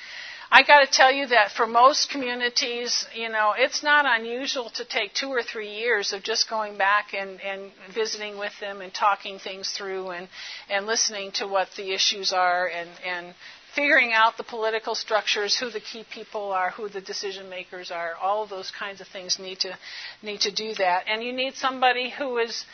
I 0.51 0.61
got 0.61 0.81
to 0.81 0.87
tell 0.91 1.11
you 1.11 1.25
that 1.27 1.51
for 1.51 1.65
most 1.65 2.11
communities, 2.11 3.07
you 3.15 3.29
know, 3.29 3.53
it's 3.57 3.81
not 3.81 4.05
unusual 4.07 4.69
to 4.75 4.85
take 4.85 5.15
two 5.15 5.29
or 5.29 5.41
three 5.41 5.71
years 5.71 6.13
of 6.13 6.21
just 6.21 6.47
going 6.47 6.77
back 6.77 7.13
and, 7.13 7.41
and 7.41 7.71
visiting 7.91 8.37
with 8.37 8.53
them 8.59 8.81
and 8.81 8.93
talking 8.93 9.39
things 9.39 9.71
through 9.71 10.11
and, 10.11 10.27
and 10.69 10.85
listening 10.85 11.31
to 11.33 11.47
what 11.47 11.69
the 11.75 11.91
issues 11.91 12.31
are 12.31 12.67
and, 12.67 12.89
and 13.03 13.33
figuring 13.75 14.13
out 14.13 14.37
the 14.37 14.43
political 14.43 14.95
structures, 14.95 15.57
who 15.57 15.69
the 15.69 15.79
key 15.79 16.05
people 16.11 16.51
are, 16.51 16.71
who 16.71 16.89
the 16.89 17.01
decision 17.01 17.49
makers 17.49 17.91
are, 17.91 18.13
all 18.21 18.45
those 18.45 18.71
kinds 18.71 19.01
of 19.01 19.07
things 19.07 19.39
need 19.39 19.59
to 19.59 19.77
need 20.21 20.41
to 20.41 20.51
do 20.51 20.73
that. 20.75 21.05
And 21.07 21.23
you 21.23 21.33
need 21.33 21.55
somebody 21.55 22.09
who 22.09 22.37
is 22.37 22.65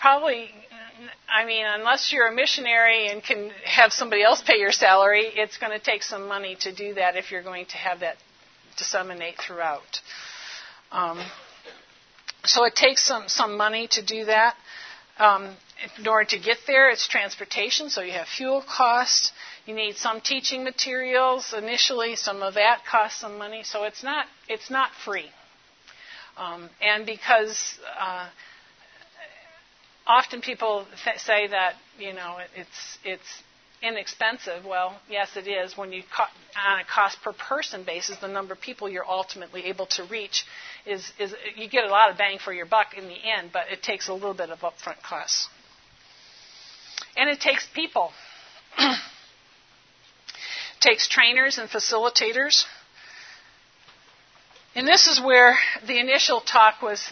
probably, 0.00 0.50
I 1.28 1.44
mean, 1.44 1.64
unless 1.66 2.12
you're 2.12 2.28
a 2.28 2.34
missionary 2.34 3.08
and 3.08 3.22
can 3.22 3.50
have 3.64 3.92
somebody 3.92 4.22
else 4.22 4.42
pay 4.42 4.58
your 4.58 4.72
salary, 4.72 5.30
it's 5.34 5.58
going 5.58 5.72
to 5.72 5.84
take 5.84 6.02
some 6.02 6.28
money 6.28 6.56
to 6.60 6.72
do 6.74 6.94
that 6.94 7.16
if 7.16 7.30
you're 7.30 7.42
going 7.42 7.66
to 7.66 7.76
have 7.76 8.00
that 8.00 8.16
disseminate 8.76 9.34
throughout. 9.38 10.00
Um, 10.92 11.20
so 12.44 12.64
it 12.64 12.74
takes 12.74 13.04
some, 13.04 13.24
some 13.26 13.56
money 13.56 13.88
to 13.92 14.04
do 14.04 14.26
that. 14.26 14.54
Um, 15.18 15.56
in 15.98 16.06
order 16.06 16.30
to 16.30 16.38
get 16.38 16.58
there, 16.66 16.90
it's 16.90 17.06
transportation, 17.06 17.90
so 17.90 18.02
you 18.02 18.12
have 18.12 18.26
fuel 18.28 18.62
costs. 18.62 19.32
You 19.66 19.74
need 19.74 19.96
some 19.96 20.20
teaching 20.20 20.64
materials 20.64 21.52
initially. 21.56 22.16
Some 22.16 22.42
of 22.42 22.54
that 22.54 22.84
costs 22.84 23.20
some 23.20 23.38
money, 23.38 23.62
so 23.64 23.84
it's 23.84 24.02
not 24.02 24.26
it's 24.48 24.70
not 24.70 24.90
free. 25.04 25.30
Um, 26.36 26.70
and 26.80 27.04
because 27.04 27.78
uh, 28.00 28.28
often 30.06 30.40
people 30.40 30.86
th- 31.04 31.18
say 31.18 31.48
that 31.48 31.74
you 31.98 32.12
know 32.12 32.38
it's 32.56 32.98
it's 33.04 33.42
inexpensive. 33.82 34.64
Well, 34.64 34.98
yes, 35.08 35.36
it 35.36 35.46
is. 35.46 35.76
When 35.76 35.92
you 35.92 36.02
on 36.56 36.80
a 36.80 36.84
cost 36.84 37.18
per 37.22 37.32
person 37.32 37.84
basis, 37.84 38.18
the 38.18 38.28
number 38.28 38.54
of 38.54 38.60
people 38.60 38.88
you're 38.88 39.08
ultimately 39.08 39.66
able 39.66 39.86
to 39.86 40.04
reach 40.04 40.44
is 40.86 41.12
is 41.18 41.34
you 41.56 41.68
get 41.68 41.84
a 41.84 41.88
lot 41.88 42.10
of 42.10 42.18
bang 42.18 42.38
for 42.38 42.52
your 42.52 42.66
buck 42.66 42.96
in 42.96 43.06
the 43.06 43.16
end, 43.38 43.50
but 43.52 43.64
it 43.70 43.82
takes 43.82 44.08
a 44.08 44.12
little 44.12 44.34
bit 44.34 44.50
of 44.50 44.60
upfront 44.60 45.02
costs, 45.02 45.48
and 47.16 47.28
it 47.30 47.40
takes 47.40 47.66
people. 47.74 48.10
takes 50.80 51.08
trainers 51.08 51.58
and 51.58 51.68
facilitators. 51.68 52.64
And 54.74 54.86
this 54.86 55.06
is 55.06 55.20
where 55.20 55.58
the 55.86 55.98
initial 55.98 56.40
talk 56.40 56.82
was 56.82 57.02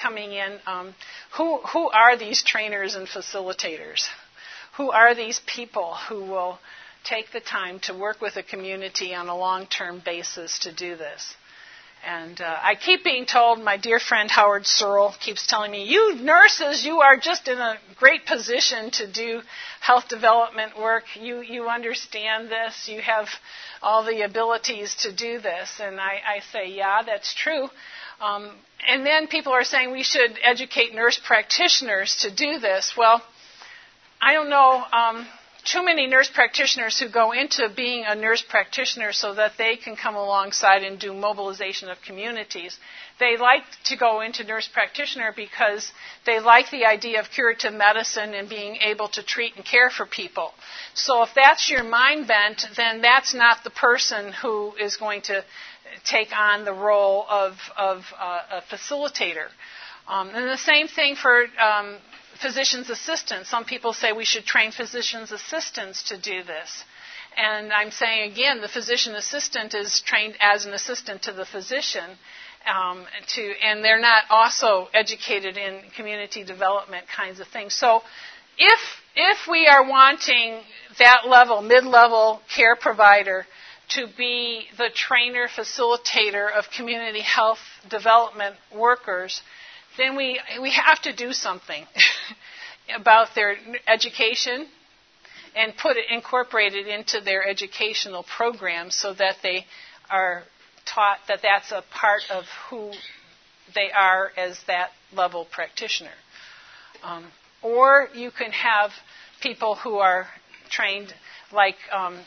coming 0.00 0.32
in. 0.32 0.58
Um, 0.66 0.94
who, 1.36 1.58
who 1.72 1.90
are 1.90 2.16
these 2.16 2.42
trainers 2.42 2.94
and 2.94 3.08
facilitators? 3.08 4.06
Who 4.76 4.90
are 4.90 5.14
these 5.14 5.40
people 5.46 5.94
who 6.08 6.24
will 6.24 6.58
take 7.04 7.32
the 7.32 7.40
time 7.40 7.80
to 7.80 7.94
work 7.94 8.20
with 8.20 8.36
a 8.36 8.42
community 8.42 9.14
on 9.14 9.28
a 9.28 9.36
long 9.36 9.66
term 9.66 10.02
basis 10.04 10.58
to 10.60 10.72
do 10.72 10.96
this? 10.96 11.34
And 12.06 12.40
uh, 12.40 12.58
I 12.62 12.76
keep 12.76 13.02
being 13.02 13.26
told, 13.26 13.58
my 13.58 13.78
dear 13.78 13.98
friend 13.98 14.30
Howard 14.30 14.64
Searle 14.66 15.14
keeps 15.18 15.46
telling 15.46 15.72
me, 15.72 15.84
you 15.84 16.14
nurses, 16.16 16.84
you 16.84 17.00
are 17.00 17.16
just 17.16 17.48
in 17.48 17.58
a 17.58 17.78
great 17.98 18.26
position 18.26 18.90
to 18.92 19.10
do 19.10 19.40
health 19.80 20.08
development 20.08 20.78
work. 20.78 21.04
You, 21.16 21.40
you 21.40 21.68
understand 21.68 22.48
this. 22.48 22.88
You 22.88 23.00
have 23.00 23.28
all 23.82 24.04
the 24.04 24.22
abilities 24.22 24.94
to 25.02 25.12
do 25.12 25.40
this. 25.40 25.80
And 25.80 25.98
I, 25.98 26.20
I 26.36 26.40
say, 26.52 26.70
yeah, 26.70 27.02
that's 27.04 27.34
true. 27.34 27.68
Um, 28.20 28.52
and 28.86 29.04
then 29.04 29.26
people 29.26 29.52
are 29.52 29.64
saying 29.64 29.90
we 29.90 30.04
should 30.04 30.38
educate 30.42 30.94
nurse 30.94 31.18
practitioners 31.18 32.18
to 32.22 32.30
do 32.30 32.60
this. 32.60 32.94
Well, 32.96 33.20
I 34.26 34.32
don't 34.32 34.50
know. 34.50 34.82
Um, 34.92 35.24
too 35.62 35.84
many 35.84 36.08
nurse 36.08 36.28
practitioners 36.28 36.98
who 36.98 37.08
go 37.08 37.30
into 37.30 37.68
being 37.68 38.04
a 38.04 38.16
nurse 38.16 38.42
practitioner 38.42 39.12
so 39.12 39.34
that 39.34 39.52
they 39.56 39.76
can 39.76 39.94
come 39.94 40.16
alongside 40.16 40.82
and 40.82 40.98
do 40.98 41.14
mobilization 41.14 41.88
of 41.90 42.02
communities. 42.02 42.76
They 43.20 43.36
like 43.36 43.62
to 43.84 43.96
go 43.96 44.22
into 44.22 44.42
nurse 44.42 44.66
practitioner 44.66 45.32
because 45.36 45.92
they 46.24 46.40
like 46.40 46.72
the 46.72 46.86
idea 46.86 47.20
of 47.20 47.30
curative 47.30 47.72
medicine 47.72 48.34
and 48.34 48.48
being 48.48 48.78
able 48.90 49.06
to 49.10 49.22
treat 49.22 49.54
and 49.54 49.64
care 49.64 49.90
for 49.90 50.06
people. 50.06 50.50
So 50.94 51.22
if 51.22 51.30
that's 51.36 51.70
your 51.70 51.84
mind 51.84 52.26
bent, 52.26 52.66
then 52.76 53.02
that's 53.02 53.32
not 53.32 53.62
the 53.62 53.70
person 53.70 54.32
who 54.32 54.74
is 54.74 54.96
going 54.96 55.22
to 55.30 55.44
take 56.04 56.36
on 56.36 56.64
the 56.64 56.74
role 56.74 57.26
of, 57.30 57.52
of 57.76 58.04
uh, 58.18 58.58
a 58.58 58.74
facilitator. 58.74 59.46
Um, 60.08 60.30
and 60.34 60.48
the 60.48 60.58
same 60.58 60.88
thing 60.88 61.14
for 61.14 61.46
um, 61.60 61.98
physician's 62.40 62.90
assistants. 62.90 63.48
Some 63.48 63.64
people 63.64 63.92
say 63.92 64.12
we 64.12 64.24
should 64.24 64.44
train 64.44 64.72
physician's 64.72 65.32
assistants 65.32 66.04
to 66.04 66.18
do 66.18 66.42
this. 66.42 66.84
And 67.36 67.72
I'm 67.72 67.90
saying 67.90 68.32
again, 68.32 68.60
the 68.60 68.68
physician 68.68 69.14
assistant 69.14 69.74
is 69.74 70.00
trained 70.00 70.36
as 70.40 70.64
an 70.64 70.72
assistant 70.72 71.22
to 71.22 71.32
the 71.32 71.44
physician. 71.44 72.18
Um, 72.66 73.04
to, 73.34 73.52
and 73.62 73.84
they're 73.84 74.00
not 74.00 74.24
also 74.28 74.88
educated 74.92 75.56
in 75.56 75.82
community 75.94 76.42
development 76.42 77.06
kinds 77.14 77.38
of 77.38 77.46
things. 77.46 77.74
So, 77.74 78.02
if 78.58 78.80
if 79.14 79.46
we 79.48 79.66
are 79.66 79.88
wanting 79.88 80.60
that 80.98 81.28
level, 81.28 81.62
mid-level 81.62 82.40
care 82.54 82.74
provider 82.74 83.46
to 83.90 84.06
be 84.16 84.66
the 84.76 84.90
trainer 84.92 85.46
facilitator 85.46 86.50
of 86.52 86.64
community 86.76 87.20
health 87.20 87.60
development 87.88 88.56
workers, 88.74 89.42
then 89.96 90.16
we, 90.16 90.40
we 90.60 90.70
have 90.70 91.00
to 91.02 91.14
do 91.14 91.32
something 91.32 91.84
about 92.94 93.34
their 93.34 93.56
education 93.86 94.66
and 95.54 95.76
put 95.76 95.96
it, 95.96 96.04
incorporate 96.10 96.74
it 96.74 96.86
into 96.86 97.20
their 97.20 97.46
educational 97.46 98.24
program 98.36 98.90
so 98.90 99.14
that 99.14 99.36
they 99.42 99.64
are 100.10 100.42
taught 100.84 101.18
that 101.28 101.40
that's 101.42 101.72
a 101.72 101.82
part 101.90 102.22
of 102.30 102.44
who 102.68 102.92
they 103.74 103.90
are 103.90 104.30
as 104.36 104.58
that 104.66 104.90
level 105.12 105.46
practitioner. 105.50 106.10
Um, 107.02 107.24
or 107.62 108.08
you 108.14 108.30
can 108.30 108.52
have 108.52 108.92
people 109.40 109.74
who 109.74 109.96
are 109.96 110.26
trained 110.68 111.12
like 111.52 111.76
um, 111.92 112.18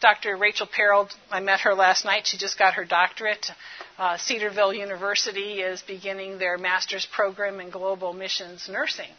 Dr. 0.00 0.36
Rachel 0.36 0.66
Perald, 0.66 1.12
I 1.30 1.40
met 1.40 1.60
her 1.60 1.74
last 1.74 2.04
night. 2.04 2.26
She 2.26 2.36
just 2.36 2.58
got 2.58 2.74
her 2.74 2.84
doctorate. 2.84 3.50
Uh, 3.98 4.18
Cedarville 4.18 4.74
University 4.74 5.60
is 5.60 5.82
beginning 5.82 6.38
their 6.38 6.58
master's 6.58 7.06
program 7.06 7.60
in 7.60 7.70
global 7.70 8.12
missions 8.12 8.68
nursing. 8.70 9.10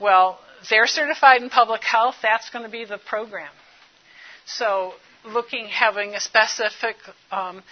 Well, 0.00 0.40
they're 0.68 0.86
certified 0.86 1.42
in 1.42 1.50
public 1.50 1.84
health. 1.84 2.16
That's 2.22 2.50
going 2.50 2.64
to 2.64 2.70
be 2.70 2.84
the 2.84 2.98
program. 2.98 3.50
So, 4.46 4.94
looking, 5.24 5.66
having 5.66 6.14
a 6.14 6.20
specific 6.20 6.96
um, 7.30 7.62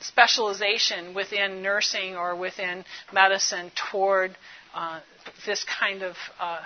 specialization 0.00 1.14
within 1.14 1.62
nursing 1.62 2.16
or 2.16 2.36
within 2.36 2.84
medicine 3.12 3.70
toward 3.90 4.36
uh, 4.74 5.00
this 5.46 5.64
kind 5.64 6.02
of 6.02 6.16
uh, 6.38 6.58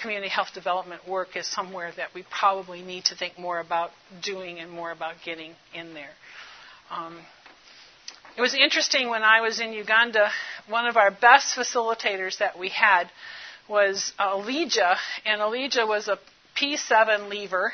community 0.00 0.28
health 0.28 0.52
development 0.54 1.06
work 1.08 1.36
is 1.36 1.46
somewhere 1.46 1.92
that 1.96 2.14
we 2.14 2.24
probably 2.30 2.82
need 2.82 3.04
to 3.06 3.14
think 3.14 3.38
more 3.38 3.60
about 3.60 3.90
doing 4.22 4.58
and 4.60 4.70
more 4.70 4.90
about 4.90 5.14
getting 5.24 5.52
in 5.74 5.94
there. 5.94 6.10
Um, 6.90 7.18
it 8.36 8.40
was 8.40 8.54
interesting 8.54 9.08
when 9.08 9.22
I 9.22 9.40
was 9.40 9.60
in 9.60 9.72
Uganda, 9.72 10.30
one 10.68 10.86
of 10.86 10.96
our 10.96 11.10
best 11.10 11.56
facilitators 11.56 12.38
that 12.38 12.58
we 12.58 12.68
had 12.68 13.10
was 13.68 14.12
Elijah, 14.20 14.96
and 15.24 15.40
Elijah 15.40 15.86
was 15.86 16.08
a 16.08 16.18
P7 16.56 17.28
leaver. 17.30 17.72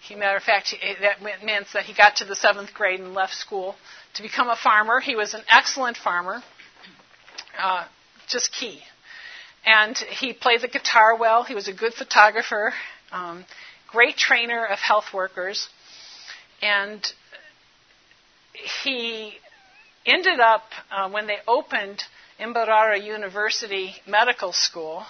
He, 0.00 0.14
matter 0.14 0.36
of 0.36 0.42
fact, 0.42 0.68
he, 0.68 0.94
that 1.00 1.22
meant 1.22 1.66
that 1.74 1.84
he 1.84 1.94
got 1.94 2.16
to 2.16 2.24
the 2.24 2.34
seventh 2.34 2.74
grade 2.74 3.00
and 3.00 3.14
left 3.14 3.34
school 3.34 3.76
to 4.14 4.22
become 4.22 4.48
a 4.48 4.56
farmer. 4.56 5.00
He 5.00 5.14
was 5.14 5.34
an 5.34 5.42
excellent 5.48 5.96
farmer, 5.96 6.42
uh, 7.58 7.84
just 8.26 8.52
key. 8.52 8.82
And 9.64 9.96
he 9.96 10.32
played 10.32 10.62
the 10.62 10.68
guitar 10.68 11.16
well. 11.16 11.44
He 11.44 11.54
was 11.54 11.68
a 11.68 11.72
good 11.72 11.94
photographer, 11.94 12.72
um, 13.12 13.44
great 13.88 14.16
trainer 14.16 14.64
of 14.64 14.78
health 14.78 15.12
workers. 15.12 15.68
And 16.62 17.00
he 18.52 19.34
ended 20.06 20.40
up, 20.40 20.64
uh, 20.90 21.10
when 21.10 21.26
they 21.26 21.38
opened 21.46 22.02
Mbarara 22.40 23.04
University 23.04 23.94
Medical 24.06 24.52
School, 24.52 25.04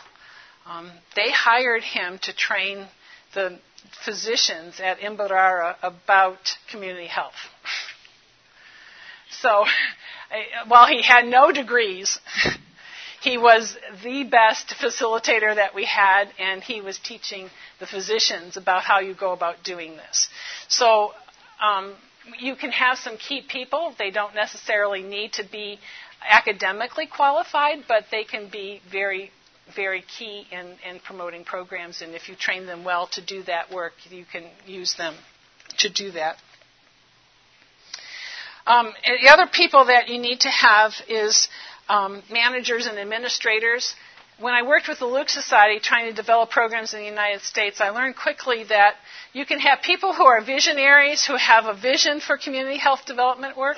um, 0.66 0.90
they 1.14 1.30
hired 1.30 1.82
him 1.82 2.18
to 2.22 2.32
train 2.34 2.86
the 3.34 3.58
physicians 4.04 4.80
at 4.80 5.00
Mbarara 5.00 5.76
about 5.82 6.56
community 6.70 7.06
health. 7.06 7.34
So, 9.40 9.64
while 10.68 10.86
he 10.86 11.02
had 11.02 11.24
no 11.24 11.52
degrees, 11.52 12.18
he 13.20 13.36
was 13.36 13.76
the 14.02 14.24
best 14.24 14.68
facilitator 14.70 15.54
that 15.54 15.74
we 15.74 15.84
had, 15.84 16.28
and 16.38 16.62
he 16.62 16.80
was 16.80 16.98
teaching 16.98 17.50
the 17.78 17.86
physicians 17.86 18.56
about 18.56 18.82
how 18.82 19.00
you 19.00 19.14
go 19.14 19.32
about 19.32 19.62
doing 19.62 19.96
this. 19.96 20.28
So 20.68 21.12
um, 21.62 21.94
you 22.38 22.56
can 22.56 22.72
have 22.72 22.98
some 22.98 23.18
key 23.18 23.42
people. 23.42 23.94
They 23.98 24.10
don't 24.10 24.34
necessarily 24.34 25.02
need 25.02 25.34
to 25.34 25.44
be 25.44 25.78
academically 26.26 27.06
qualified, 27.06 27.84
but 27.86 28.06
they 28.10 28.24
can 28.24 28.48
be 28.48 28.80
very, 28.90 29.30
very 29.74 30.02
key 30.02 30.46
in, 30.50 30.76
in 30.88 31.00
promoting 31.00 31.44
programs. 31.44 32.00
And 32.00 32.14
if 32.14 32.28
you 32.28 32.34
train 32.36 32.66
them 32.66 32.84
well 32.84 33.06
to 33.08 33.20
do 33.20 33.42
that 33.44 33.70
work, 33.70 33.92
you 34.10 34.24
can 34.30 34.44
use 34.66 34.94
them 34.94 35.14
to 35.78 35.90
do 35.90 36.10
that. 36.12 36.36
Um, 38.66 38.92
the 39.22 39.30
other 39.30 39.46
people 39.46 39.86
that 39.86 40.08
you 40.08 40.18
need 40.18 40.40
to 40.40 40.48
have 40.50 40.92
is 41.08 41.48
um, 41.90 42.22
managers 42.30 42.86
and 42.86 42.98
administrators. 42.98 43.94
When 44.38 44.54
I 44.54 44.62
worked 44.62 44.88
with 44.88 45.00
the 45.00 45.06
Luke 45.06 45.28
Society 45.28 45.80
trying 45.80 46.06
to 46.06 46.14
develop 46.14 46.50
programs 46.50 46.94
in 46.94 47.00
the 47.00 47.06
United 47.06 47.42
States, 47.42 47.80
I 47.80 47.90
learned 47.90 48.16
quickly 48.16 48.64
that 48.64 48.94
you 49.32 49.44
can 49.44 49.58
have 49.58 49.82
people 49.82 50.14
who 50.14 50.24
are 50.24 50.40
visionaries, 50.40 51.26
who 51.26 51.36
have 51.36 51.66
a 51.66 51.74
vision 51.74 52.20
for 52.20 52.38
community 52.38 52.78
health 52.78 53.04
development 53.06 53.56
work. 53.56 53.76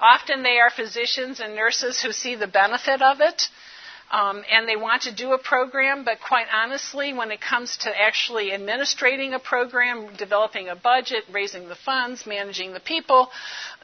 Often 0.00 0.42
they 0.42 0.58
are 0.58 0.70
physicians 0.70 1.40
and 1.40 1.54
nurses 1.54 2.02
who 2.02 2.10
see 2.10 2.34
the 2.34 2.48
benefit 2.48 3.02
of 3.02 3.20
it. 3.20 3.48
Um, 4.10 4.42
and 4.50 4.68
they 4.68 4.76
want 4.76 5.02
to 5.02 5.12
do 5.12 5.32
a 5.32 5.38
program, 5.38 6.04
but 6.04 6.18
quite 6.20 6.46
honestly, 6.52 7.14
when 7.14 7.30
it 7.30 7.40
comes 7.40 7.78
to 7.78 7.90
actually 7.98 8.50
administrating 8.50 9.32
a 9.32 9.38
program, 9.38 10.14
developing 10.16 10.68
a 10.68 10.76
budget, 10.76 11.24
raising 11.32 11.66
the 11.68 11.74
funds, 11.74 12.26
managing 12.26 12.74
the 12.74 12.80
people, 12.80 13.30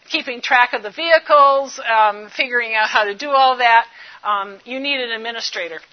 keeping 0.08 0.40
track 0.40 0.72
of 0.72 0.82
the 0.82 0.90
vehicles, 0.90 1.80
um, 1.80 2.28
figuring 2.36 2.74
out 2.74 2.88
how 2.88 3.04
to 3.04 3.14
do 3.14 3.30
all 3.30 3.58
that, 3.58 3.86
um, 4.24 4.58
you 4.64 4.80
need 4.80 5.00
an 5.00 5.10
administrator. 5.10 5.80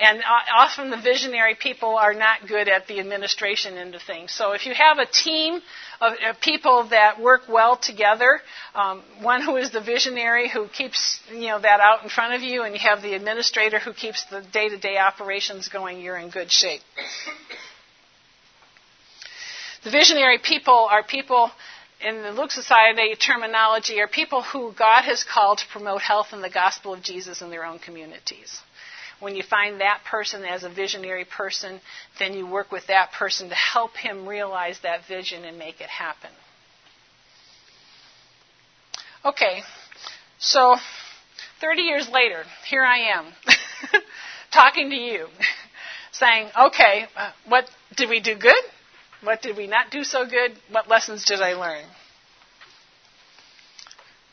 And 0.00 0.18
uh, 0.20 0.56
often 0.56 0.90
the 0.90 0.96
visionary 0.96 1.54
people 1.54 1.96
are 1.96 2.14
not 2.14 2.46
good 2.48 2.68
at 2.68 2.86
the 2.86 2.98
administration 2.98 3.76
end 3.76 3.94
of 3.94 4.02
things. 4.02 4.32
So 4.32 4.52
if 4.52 4.66
you 4.66 4.74
have 4.74 4.98
a 4.98 5.06
team 5.06 5.60
of, 6.00 6.14
people 6.40 6.84
that 6.90 7.20
work 7.20 7.42
well 7.48 7.76
together, 7.76 8.40
um, 8.74 9.02
one 9.20 9.42
who 9.42 9.56
is 9.56 9.70
the 9.70 9.80
visionary 9.80 10.48
who 10.48 10.66
keeps 10.66 11.20
you 11.30 11.48
know 11.48 11.60
that 11.60 11.80
out 11.80 12.02
in 12.02 12.08
front 12.08 12.34
of 12.34 12.42
you, 12.42 12.62
and 12.62 12.74
you 12.74 12.80
have 12.80 13.02
the 13.02 13.14
administrator 13.14 13.78
who 13.78 13.92
keeps 13.92 14.24
the 14.24 14.40
day-to-day 14.40 14.96
operations 14.96 15.68
going, 15.68 16.00
you're 16.00 16.16
in 16.16 16.30
good 16.30 16.50
shape. 16.50 16.80
The 19.84 19.90
visionary 19.90 20.38
people 20.38 20.88
are 20.90 21.02
people 21.02 21.50
in 22.02 22.22
the 22.22 22.32
Luke 22.32 22.50
Society 22.50 23.14
terminology 23.14 24.00
are 24.00 24.08
people 24.08 24.42
who 24.42 24.72
God 24.72 25.02
has 25.04 25.24
called 25.24 25.58
to 25.58 25.64
promote 25.68 26.02
health 26.02 26.28
and 26.32 26.42
the 26.42 26.50
gospel 26.50 26.92
of 26.92 27.02
Jesus 27.02 27.42
in 27.42 27.50
their 27.50 27.64
own 27.64 27.78
communities. 27.78 28.60
When 29.20 29.36
you 29.36 29.44
find 29.44 29.80
that 29.80 30.00
person 30.10 30.44
as 30.44 30.64
a 30.64 30.68
visionary 30.68 31.24
person, 31.24 31.80
then 32.18 32.34
you 32.34 32.46
work 32.46 32.72
with 32.72 32.88
that 32.88 33.12
person 33.12 33.50
to 33.50 33.54
help 33.54 33.96
him 33.96 34.26
realize 34.26 34.80
that 34.82 35.06
vision 35.06 35.44
and 35.44 35.58
make 35.58 35.80
it 35.80 35.88
happen. 35.88 36.30
Okay, 39.24 39.62
so 40.40 40.74
30 41.60 41.82
years 41.82 42.08
later, 42.12 42.42
here 42.68 42.82
I 42.82 43.16
am, 43.16 43.26
talking 44.52 44.90
to 44.90 44.96
you, 44.96 45.28
saying, 46.12 46.48
okay, 46.58 47.06
uh, 47.16 47.30
what 47.46 47.66
did 47.96 48.08
we 48.08 48.20
do 48.20 48.34
good? 48.34 48.64
What 49.22 49.42
did 49.42 49.56
we 49.56 49.66
not 49.66 49.90
do 49.90 50.04
so 50.04 50.26
good? 50.26 50.52
What 50.70 50.88
lessons 50.88 51.24
did 51.24 51.40
I 51.40 51.54
learn? 51.54 51.84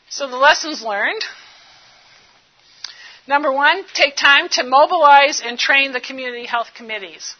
So 0.08 0.28
the 0.28 0.36
lessons 0.36 0.82
learned 0.82 1.22
Number 3.30 3.52
one, 3.52 3.84
take 3.94 4.16
time 4.16 4.48
to 4.56 4.64
mobilize 4.64 5.40
and 5.40 5.56
train 5.56 5.92
the 5.92 6.00
community 6.00 6.46
health 6.46 6.70
committees. 6.74 7.34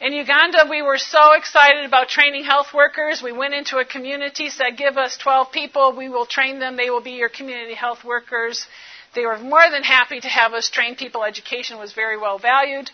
In 0.00 0.14
Uganda, 0.14 0.66
we 0.70 0.80
were 0.80 0.96
so 0.96 1.32
excited 1.32 1.84
about 1.84 2.08
training 2.08 2.44
health 2.44 2.72
workers. 2.72 3.20
We 3.22 3.32
went 3.32 3.52
into 3.52 3.76
a 3.76 3.84
community, 3.84 4.48
said, 4.48 4.78
give 4.78 4.96
us 4.96 5.18
12 5.18 5.52
people, 5.52 5.92
we 5.94 6.08
will 6.08 6.24
train 6.24 6.58
them, 6.58 6.76
they 6.76 6.88
will 6.88 7.02
be 7.02 7.18
your 7.22 7.28
community 7.28 7.74
health 7.74 8.02
workers. 8.02 8.66
They 9.14 9.26
were 9.26 9.38
more 9.38 9.68
than 9.70 9.82
happy 9.82 10.20
to 10.20 10.28
have 10.28 10.54
us 10.54 10.70
train 10.70 10.94
people. 10.94 11.22
Education 11.22 11.76
was 11.76 11.92
very 11.92 12.16
well 12.16 12.38
valued. 12.38 12.90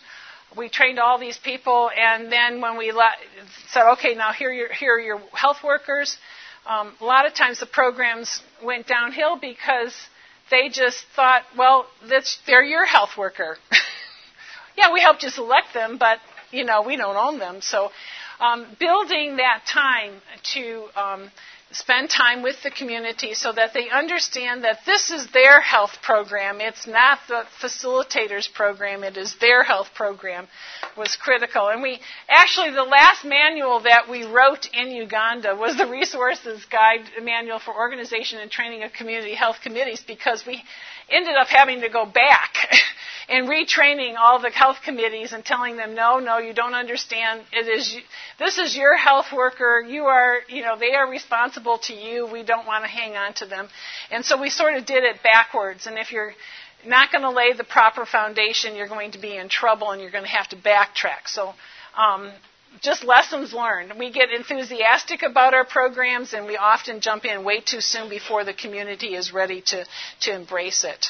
We 0.57 0.69
trained 0.69 0.99
all 0.99 1.19
these 1.19 1.37
people, 1.37 1.89
and 1.95 2.31
then 2.31 2.61
when 2.61 2.77
we 2.77 2.91
said, 3.69 3.91
okay, 3.93 4.15
now 4.15 4.31
here 4.31 4.73
here 4.73 4.95
are 4.95 4.99
your 4.99 5.19
health 5.33 5.57
workers, 5.63 6.17
um, 6.65 6.93
a 6.99 7.05
lot 7.05 7.25
of 7.25 7.33
times 7.33 7.59
the 7.59 7.65
programs 7.65 8.41
went 8.63 8.87
downhill 8.87 9.37
because 9.39 9.95
they 10.49 10.69
just 10.69 11.05
thought, 11.15 11.43
well, 11.57 11.85
that's, 12.09 12.39
they're 12.45 12.63
your 12.63 12.85
health 12.85 13.11
worker. 13.17 13.57
yeah, 14.77 14.91
we 14.91 14.99
helped 14.99 15.23
you 15.23 15.29
select 15.29 15.73
them, 15.73 15.97
but 15.97 16.19
you 16.51 16.63
know 16.65 16.81
we 16.81 16.95
don't 16.95 17.15
own 17.15 17.39
them. 17.39 17.61
So, 17.61 17.91
um, 18.39 18.67
building 18.79 19.37
that 19.37 19.63
time 19.71 20.13
to 20.53 20.87
um, 20.95 21.31
spend 21.71 22.09
time 22.09 22.43
with 22.43 22.55
the 22.63 22.71
community 22.71 23.33
so 23.33 23.51
that 23.51 23.73
they 23.73 23.89
understand 23.89 24.63
that 24.63 24.79
this 24.85 25.11
is 25.11 25.27
their 25.31 25.59
health 25.59 25.97
program. 26.01 26.61
It's 26.61 26.87
not 26.87 27.19
the 27.27 27.43
facilitator's 27.61 28.47
program, 28.47 29.03
it 29.03 29.17
is 29.17 29.35
their 29.39 29.63
health 29.63 29.89
program 29.93 30.47
was 30.95 31.15
critical. 31.15 31.67
And 31.67 31.81
we 31.81 31.99
actually, 32.29 32.71
the 32.71 32.83
last 32.83 33.25
manual 33.25 33.81
that 33.81 34.09
we 34.09 34.23
wrote 34.23 34.69
in 34.73 34.91
Uganda 34.91 35.55
was 35.55 35.77
the 35.77 35.87
Resources 35.87 36.65
Guide 36.65 37.05
Manual 37.21 37.59
for 37.59 37.75
Organization 37.75 38.39
and 38.39 38.49
Training 38.49 38.83
of 38.83 38.93
Community 38.93 39.35
Health 39.35 39.57
Committees 39.61 40.03
because 40.05 40.45
we 40.45 40.63
ended 41.09 41.35
up 41.35 41.47
having 41.47 41.81
to 41.81 41.89
go 41.89 42.05
back 42.05 42.55
and 43.29 43.47
retraining 43.47 44.15
all 44.17 44.39
the 44.39 44.49
health 44.49 44.77
committees 44.83 45.33
and 45.33 45.43
telling 45.43 45.75
them, 45.75 45.95
no, 45.95 46.19
no, 46.19 46.37
you 46.37 46.53
don't 46.53 46.73
understand. 46.73 47.41
It 47.51 47.67
is 47.67 47.97
this 48.39 48.57
is 48.57 48.75
your 48.75 48.95
health 48.95 49.27
worker. 49.35 49.83
You 49.85 50.05
are, 50.05 50.39
you 50.47 50.61
know, 50.61 50.77
they 50.77 50.93
are 50.93 51.09
responsible 51.09 51.77
to 51.79 51.93
you. 51.93 52.27
We 52.31 52.43
don't 52.43 52.65
want 52.65 52.85
to 52.85 52.89
hang 52.89 53.15
on 53.15 53.33
to 53.35 53.45
them. 53.45 53.67
And 54.11 54.23
so 54.23 54.39
we 54.39 54.49
sort 54.49 54.75
of 54.75 54.85
did 54.85 55.03
it 55.03 55.21
backwards. 55.23 55.87
And 55.87 55.97
if 55.97 56.11
you're 56.11 56.33
not 56.85 57.11
going 57.11 57.23
to 57.23 57.31
lay 57.31 57.51
the 57.53 57.65
proper 57.65 58.05
foundation, 58.05 58.75
you're 58.75 58.87
going 58.87 59.11
to 59.11 59.19
be 59.19 59.35
in 59.35 59.49
trouble 59.49 59.91
and 59.91 60.01
you're 60.01 60.11
going 60.11 60.23
to 60.23 60.29
have 60.29 60.49
to 60.49 60.55
backtrack. 60.55 61.27
So. 61.27 61.53
Um, 61.97 62.31
just 62.81 63.03
lessons 63.03 63.53
learned. 63.53 63.93
We 63.97 64.11
get 64.11 64.29
enthusiastic 64.29 65.23
about 65.23 65.55
our 65.55 65.65
programs 65.65 66.33
and 66.33 66.45
we 66.45 66.57
often 66.57 66.99
jump 66.99 67.25
in 67.25 67.43
way 67.43 67.59
too 67.59 67.81
soon 67.81 68.07
before 68.07 68.43
the 68.43 68.53
community 68.53 69.15
is 69.15 69.33
ready 69.33 69.61
to, 69.61 69.85
to 70.21 70.35
embrace 70.35 70.83
it. 70.83 71.07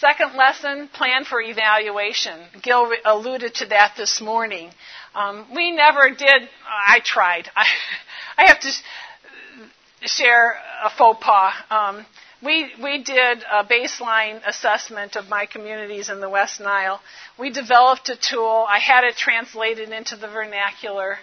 Second 0.00 0.34
lesson, 0.34 0.88
plan 0.88 1.24
for 1.24 1.42
evaluation. 1.42 2.40
Gil 2.62 2.90
alluded 3.04 3.54
to 3.56 3.66
that 3.66 3.92
this 3.98 4.18
morning. 4.18 4.70
Um, 5.14 5.44
we 5.54 5.72
never 5.72 6.08
did, 6.08 6.48
I 6.66 7.00
tried. 7.00 7.50
I, 7.56 7.66
I 8.38 8.46
have 8.46 8.60
to 8.60 8.72
share 10.08 10.56
a 10.82 10.88
faux 10.88 11.22
pas. 11.22 11.52
Um, 11.70 12.06
we, 12.42 12.70
we 12.82 13.02
did 13.02 13.44
a 13.52 13.62
baseline 13.62 14.40
assessment 14.46 15.16
of 15.16 15.28
my 15.28 15.44
communities 15.44 16.08
in 16.08 16.20
the 16.20 16.30
West 16.30 16.60
Nile. 16.60 17.02
We 17.38 17.50
developed 17.50 18.08
a 18.08 18.16
tool. 18.16 18.64
I 18.66 18.78
had 18.78 19.04
it 19.04 19.16
translated 19.16 19.90
into 19.90 20.16
the 20.16 20.28
vernacular. 20.28 21.18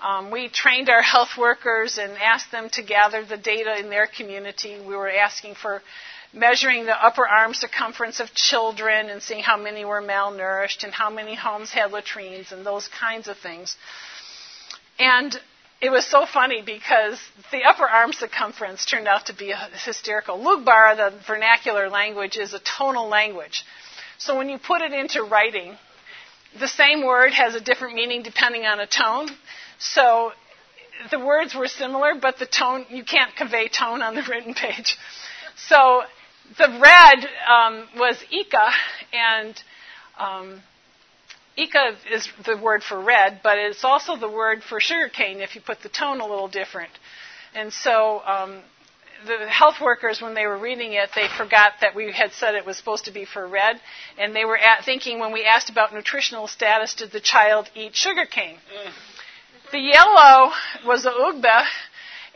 Um, 0.00 0.30
we 0.30 0.48
trained 0.48 0.88
our 0.88 1.02
health 1.02 1.36
workers 1.36 1.98
and 1.98 2.12
asked 2.12 2.52
them 2.52 2.68
to 2.74 2.82
gather 2.82 3.24
the 3.24 3.36
data 3.36 3.76
in 3.80 3.90
their 3.90 4.06
community. 4.06 4.78
We 4.78 4.94
were 4.94 5.10
asking 5.10 5.56
for 5.56 5.82
measuring 6.32 6.86
the 6.86 7.04
upper 7.04 7.26
arm 7.26 7.54
circumference 7.54 8.20
of 8.20 8.32
children 8.34 9.10
and 9.10 9.22
seeing 9.22 9.42
how 9.42 9.56
many 9.56 9.84
were 9.84 10.02
malnourished 10.02 10.84
and 10.84 10.92
how 10.92 11.10
many 11.10 11.34
homes 11.34 11.70
had 11.70 11.90
latrines 11.90 12.52
and 12.52 12.64
those 12.64 12.88
kinds 12.88 13.28
of 13.28 13.36
things. 13.38 13.76
And 14.98 15.38
it 15.80 15.90
was 15.90 16.06
so 16.06 16.26
funny 16.26 16.62
because 16.62 17.18
the 17.50 17.62
upper 17.64 17.88
arm 17.88 18.12
circumference 18.12 18.84
turned 18.84 19.08
out 19.08 19.26
to 19.26 19.34
be 19.34 19.52
hysterical. 19.84 20.38
Lugbara, 20.38 20.96
the 20.96 21.18
vernacular 21.26 21.88
language, 21.88 22.36
is 22.36 22.52
a 22.52 22.60
tonal 22.60 23.08
language. 23.08 23.64
So 24.18 24.36
when 24.36 24.50
you 24.50 24.58
put 24.58 24.82
it 24.82 24.92
into 24.92 25.22
writing, 25.22 25.76
the 26.58 26.68
same 26.68 27.04
word 27.04 27.32
has 27.32 27.54
a 27.54 27.60
different 27.60 27.94
meaning 27.94 28.22
depending 28.22 28.66
on 28.66 28.78
a 28.78 28.86
tone. 28.86 29.28
So 29.78 30.32
the 31.10 31.18
words 31.18 31.54
were 31.54 31.68
similar, 31.68 32.12
but 32.20 32.38
the 32.38 32.46
tone, 32.46 32.84
you 32.90 33.02
can't 33.02 33.34
convey 33.34 33.68
tone 33.68 34.02
on 34.02 34.14
the 34.14 34.22
written 34.28 34.52
page. 34.52 34.98
So 35.68 36.02
the 36.58 36.78
red 36.80 37.26
um, 37.48 37.88
was 37.96 38.22
Ika, 38.30 38.70
and 39.12 39.62
um, 40.18 40.62
Ika 41.56 41.96
is 42.12 42.28
the 42.44 42.56
word 42.56 42.82
for 42.82 43.00
red, 43.00 43.40
but 43.42 43.58
it's 43.58 43.84
also 43.84 44.16
the 44.16 44.28
word 44.28 44.62
for 44.62 44.80
sugarcane 44.80 45.40
if 45.40 45.54
you 45.54 45.60
put 45.60 45.82
the 45.82 45.88
tone 45.88 46.20
a 46.20 46.26
little 46.26 46.48
different. 46.48 46.92
And 47.54 47.72
so 47.72 48.20
um, 48.24 48.62
the 49.26 49.48
health 49.48 49.80
workers, 49.80 50.20
when 50.20 50.34
they 50.34 50.46
were 50.46 50.58
reading 50.58 50.92
it, 50.94 51.10
they 51.14 51.28
forgot 51.36 51.74
that 51.80 51.94
we 51.94 52.12
had 52.12 52.32
said 52.32 52.54
it 52.54 52.66
was 52.66 52.76
supposed 52.76 53.04
to 53.04 53.12
be 53.12 53.24
for 53.24 53.46
red, 53.46 53.80
and 54.18 54.34
they 54.34 54.44
were 54.44 54.58
thinking 54.84 55.18
when 55.18 55.32
we 55.32 55.44
asked 55.44 55.70
about 55.70 55.92
nutritional 55.92 56.48
status, 56.48 56.94
did 56.94 57.12
the 57.12 57.20
child 57.20 57.68
eat 57.74 57.94
sugarcane? 57.94 58.56
Mm. 58.56 58.92
The 59.72 59.78
yellow 59.78 60.52
was 60.84 61.04
the 61.04 61.10
ugba, 61.10 61.64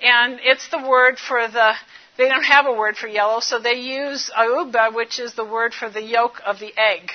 and 0.02 0.38
it's 0.42 0.68
the 0.68 0.86
word 0.86 1.18
for 1.18 1.48
the 1.48 1.74
they 2.16 2.28
don't 2.28 2.44
have 2.44 2.66
a 2.66 2.72
word 2.72 2.96
for 2.96 3.08
yellow, 3.08 3.40
so 3.40 3.58
they 3.58 3.74
use 3.74 4.30
auba, 4.36 4.94
which 4.94 5.18
is 5.18 5.34
the 5.34 5.44
word 5.44 5.74
for 5.74 5.90
the 5.90 6.02
yolk 6.02 6.40
of 6.46 6.58
the 6.60 6.72
egg. 6.76 7.10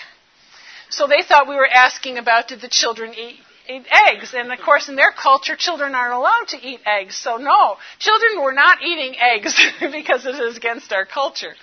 So 0.89 1.07
they 1.07 1.21
thought 1.21 1.47
we 1.47 1.55
were 1.55 1.69
asking 1.69 2.17
about 2.17 2.47
did 2.47 2.61
the 2.61 2.67
children 2.67 3.13
eat, 3.13 3.39
eat 3.67 3.85
eggs? 4.09 4.33
And 4.33 4.51
of 4.51 4.59
course, 4.59 4.89
in 4.89 4.95
their 4.95 5.11
culture, 5.11 5.55
children 5.55 5.95
aren't 5.95 6.13
allowed 6.13 6.47
to 6.49 6.57
eat 6.57 6.81
eggs. 6.85 7.15
So 7.15 7.37
no, 7.37 7.77
children 7.99 8.41
were 8.43 8.53
not 8.53 8.79
eating 8.81 9.15
eggs 9.19 9.55
because 9.79 10.25
it 10.25 10.35
is 10.35 10.57
against 10.57 10.91
our 10.91 11.05
culture. 11.05 11.53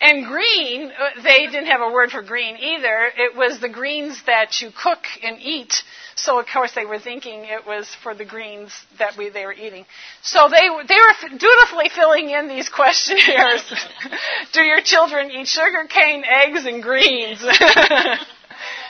And 0.00 0.26
green, 0.26 0.92
uh, 0.92 1.22
they 1.22 1.46
didn't 1.46 1.66
have 1.66 1.80
a 1.80 1.90
word 1.92 2.10
for 2.10 2.22
green 2.22 2.56
either. 2.56 3.10
It 3.16 3.36
was 3.36 3.60
the 3.60 3.68
greens 3.68 4.22
that 4.26 4.60
you 4.60 4.70
cook 4.70 5.04
and 5.22 5.38
eat. 5.40 5.82
So 6.14 6.38
of 6.38 6.46
course 6.46 6.72
they 6.72 6.84
were 6.84 6.98
thinking 7.00 7.44
it 7.44 7.66
was 7.66 7.92
for 8.02 8.14
the 8.14 8.24
greens 8.24 8.72
that 8.98 9.16
we, 9.16 9.28
they 9.30 9.44
were 9.44 9.52
eating. 9.52 9.86
So 10.22 10.48
they, 10.48 10.68
they 10.86 10.94
were 10.94 11.38
dutifully 11.38 11.88
filling 11.94 12.30
in 12.30 12.48
these 12.48 12.68
questionnaires. 12.68 13.72
Do 14.52 14.62
your 14.62 14.80
children 14.82 15.30
eat 15.30 15.48
sugar 15.48 15.84
cane, 15.88 16.22
eggs, 16.24 16.64
and 16.64 16.82
greens? 16.82 17.44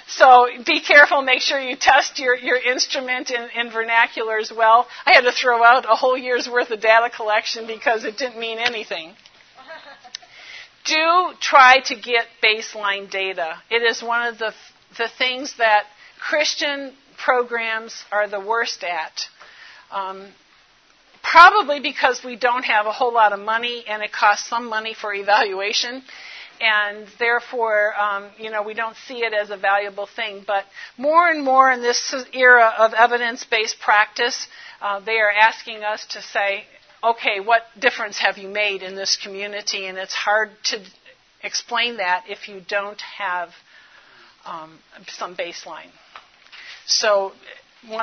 So 0.09 0.49
be 0.65 0.81
careful. 0.81 1.21
Make 1.21 1.43
sure 1.43 1.61
you 1.61 1.77
test 1.77 2.19
your, 2.19 2.35
your 2.35 2.57
instrument 2.57 3.31
in, 3.31 3.49
in 3.55 3.71
vernacular 3.71 4.39
as 4.39 4.51
well. 4.51 4.87
I 5.05 5.15
had 5.15 5.21
to 5.23 5.33
throw 5.33 5.63
out 5.63 5.85
a 5.85 5.95
whole 5.95 6.17
year's 6.17 6.49
worth 6.49 6.71
of 6.71 6.81
data 6.81 7.11
collection 7.15 7.67
because 7.67 8.05
it 8.05 8.17
didn't 8.17 8.41
mean 8.41 8.59
anything. 8.59 9.15
Do 10.89 11.35
try 11.41 11.81
to 11.87 11.95
get 11.95 12.27
baseline 12.43 13.11
data. 13.11 13.57
It 13.71 13.83
is 13.83 14.03
one 14.03 14.27
of 14.27 14.39
the, 14.39 14.53
the 14.97 15.09
things 15.19 15.55
that 15.59 15.85
Christian 16.19 16.95
programs 17.17 18.05
are 18.11 18.29
the 18.29 18.41
worst 18.41 18.83
at. 18.85 19.29
Um, 19.91 20.29
probably 21.23 21.81
because 21.81 22.25
we 22.25 22.37
don't 22.37 22.65
have 22.65 22.87
a 22.87 22.93
whole 22.93 23.13
lot 23.13 23.33
of 23.33 23.41
money 23.41 23.85
and 23.87 24.03
it 24.03 24.13
costs 24.13 24.49
some 24.49 24.69
money 24.69 24.95
for 24.95 25.13
evaluation 25.13 26.03
and 26.61 27.07
therefore, 27.19 27.95
um, 28.01 28.31
you 28.39 28.51
know, 28.51 28.63
we 28.63 28.75
don't 28.75 28.97
see 29.07 29.19
it 29.19 29.33
as 29.33 29.51
a 29.51 29.57
valuable 29.57 30.07
thing. 30.07 30.43
But 30.47 30.65
more 30.97 31.29
and 31.29 31.45
more 31.45 31.71
in 31.71 31.81
this 31.83 32.15
era 32.33 32.73
of 32.79 32.95
evidence-based 32.95 33.79
practice, 33.81 34.49
uh, 34.81 35.01
they 35.01 35.19
are 35.19 35.31
asking 35.31 35.85
us 35.85 36.05
to 36.07 36.23
say, 36.23 36.65
okay, 37.03 37.41
what 37.41 37.63
difference 37.79 38.19
have 38.19 38.39
you 38.39 38.49
made 38.49 38.83
in 38.83 38.95
this 38.95 39.17
community? 39.17 39.87
And 39.87 39.99
it's 39.99 40.15
hard 40.15 40.51
to 40.65 40.81
explain 41.43 41.99
that 41.99 42.25
if 42.29 42.49
you 42.49 42.61
don't 42.67 43.01
have 43.01 43.51
um, 44.45 44.79
some 45.07 45.37
baseline. 45.37 45.91
So, 46.87 47.33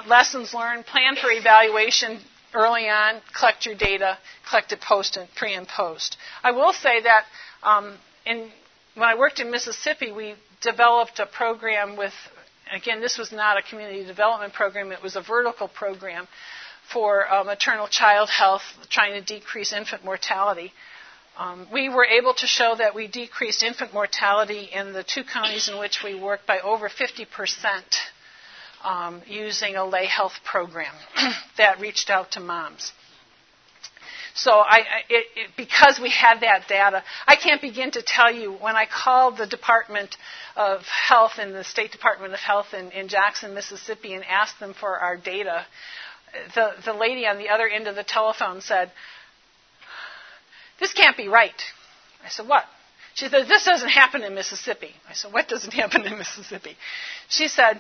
lessons 0.08 0.54
learned, 0.54 0.86
plan 0.86 1.16
for 1.16 1.30
evaluation 1.32 2.20
early 2.54 2.88
on, 2.88 3.22
collect 3.38 3.66
your 3.66 3.76
data, 3.76 4.18
collect 4.50 4.72
it 4.72 4.80
post 4.80 5.18
and 5.18 5.28
pre 5.36 5.54
and 5.54 5.68
post. 5.68 6.18
I 6.44 6.52
will 6.52 6.72
say 6.72 7.02
that 7.02 7.26
um, 7.64 7.98
in, 8.26 8.50
when 8.94 9.10
I 9.10 9.16
worked 9.18 9.40
in 9.40 9.52
Mississippi, 9.52 10.12
we 10.12 10.36
developed 10.62 11.20
a 11.20 11.26
program 11.26 11.98
with, 11.98 12.14
again, 12.74 13.02
this 13.02 13.18
was 13.18 13.32
not 13.32 13.58
a 13.58 13.62
community 13.62 14.06
development 14.06 14.54
program, 14.54 14.92
it 14.92 15.04
was 15.04 15.16
a 15.16 15.22
vertical 15.22 15.68
program 15.68 16.28
for 16.92 17.32
uh, 17.32 17.44
maternal 17.44 17.88
child 17.88 18.30
health, 18.30 18.62
trying 18.90 19.14
to 19.14 19.22
decrease 19.22 19.74
infant 19.74 20.04
mortality. 20.04 20.72
Um, 21.38 21.68
we 21.72 21.90
were 21.90 22.06
able 22.06 22.34
to 22.34 22.48
show 22.48 22.76
that 22.78 22.96
we 22.96 23.08
decreased 23.08 23.62
infant 23.64 23.94
mortality 23.94 24.70
in 24.74 24.94
the 24.94 25.04
two 25.04 25.24
counties 25.24 25.68
in 25.68 25.78
which 25.80 26.02
we 26.04 26.20
worked 26.20 26.48
by 26.48 26.60
over 26.60 26.88
50 26.88 27.26
percent 27.26 27.86
um, 28.84 29.22
using 29.28 29.76
a 29.76 29.86
lay 29.86 30.06
health 30.06 30.34
program 30.46 30.94
that 31.58 31.80
reached 31.80 32.10
out 32.10 32.32
to 32.32 32.40
moms. 32.40 32.94
So 34.38 34.52
I, 34.52 34.80
it, 35.10 35.26
it, 35.36 35.50
because 35.56 35.98
we 35.98 36.10
had 36.10 36.42
that 36.42 36.68
data, 36.68 37.04
I 37.26 37.38
can't 37.38 37.62
begin 37.62 37.92
to 37.92 38.02
tell 38.02 38.30
you 38.34 38.52
when 38.52 38.76
I 38.76 38.86
called 38.86 39.38
the 39.38 39.48
Department 39.48 40.18
of 40.58 40.82
Health 40.82 41.34
and 41.40 41.56
the 41.56 41.64
State 41.64 41.94
Department 41.94 42.34
of 42.34 42.40
Health 42.42 42.74
in, 42.74 42.92
in 42.92 43.08
Jackson, 43.08 43.54
Mississippi, 43.54 44.14
and 44.14 44.26
asked 44.26 44.60
them 44.60 44.74
for 44.78 44.98
our 44.98 45.16
data. 45.16 45.66
The, 46.54 46.72
the 46.86 46.94
lady 46.94 47.26
on 47.28 47.38
the 47.38 47.50
other 47.50 47.68
end 47.68 47.88
of 47.88 47.96
the 47.96 48.04
telephone 48.04 48.62
said, 48.62 48.92
This 50.80 50.94
can't 50.94 51.18
be 51.18 51.28
right. 51.28 51.62
I 52.24 52.30
said, 52.30 52.48
What? 52.48 52.66
She 53.14 53.28
said, 53.28 53.48
This 53.48 53.64
doesn't 53.64 53.90
happen 53.90 54.24
in 54.24 54.36
Mississippi. 54.36 54.92
I 55.10 55.14
said, 55.14 55.34
What 55.34 55.48
doesn't 55.48 55.74
happen 55.82 56.06
in 56.06 56.18
Mississippi? 56.18 56.76
She 57.30 57.48
said, 57.48 57.80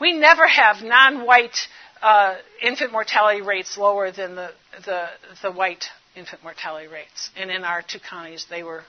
We 0.00 0.12
never 0.12 0.46
have 0.46 0.82
non 0.82 1.26
white 1.26 1.56
uh, 2.02 2.36
infant 2.60 2.92
mortality 2.92 3.42
rates 3.42 3.78
lower 3.78 4.10
than 4.10 4.34
the, 4.34 4.50
the, 4.84 5.06
the 5.42 5.52
white 5.52 5.84
infant 6.16 6.42
mortality 6.42 6.88
rates. 6.88 7.30
And 7.36 7.50
in 7.50 7.64
our 7.64 7.82
two 7.82 8.00
counties, 8.00 8.46
they 8.50 8.62
were, 8.62 8.82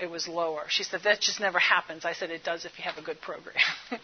it 0.00 0.10
was 0.10 0.28
lower. 0.28 0.64
She 0.68 0.84
said, 0.84 1.00
that 1.04 1.20
just 1.20 1.40
never 1.40 1.58
happens. 1.58 2.04
I 2.04 2.12
said, 2.12 2.30
it 2.30 2.44
does 2.44 2.64
if 2.64 2.78
you 2.78 2.84
have 2.84 2.98
a 2.98 3.02
good 3.02 3.20
program. 3.20 3.56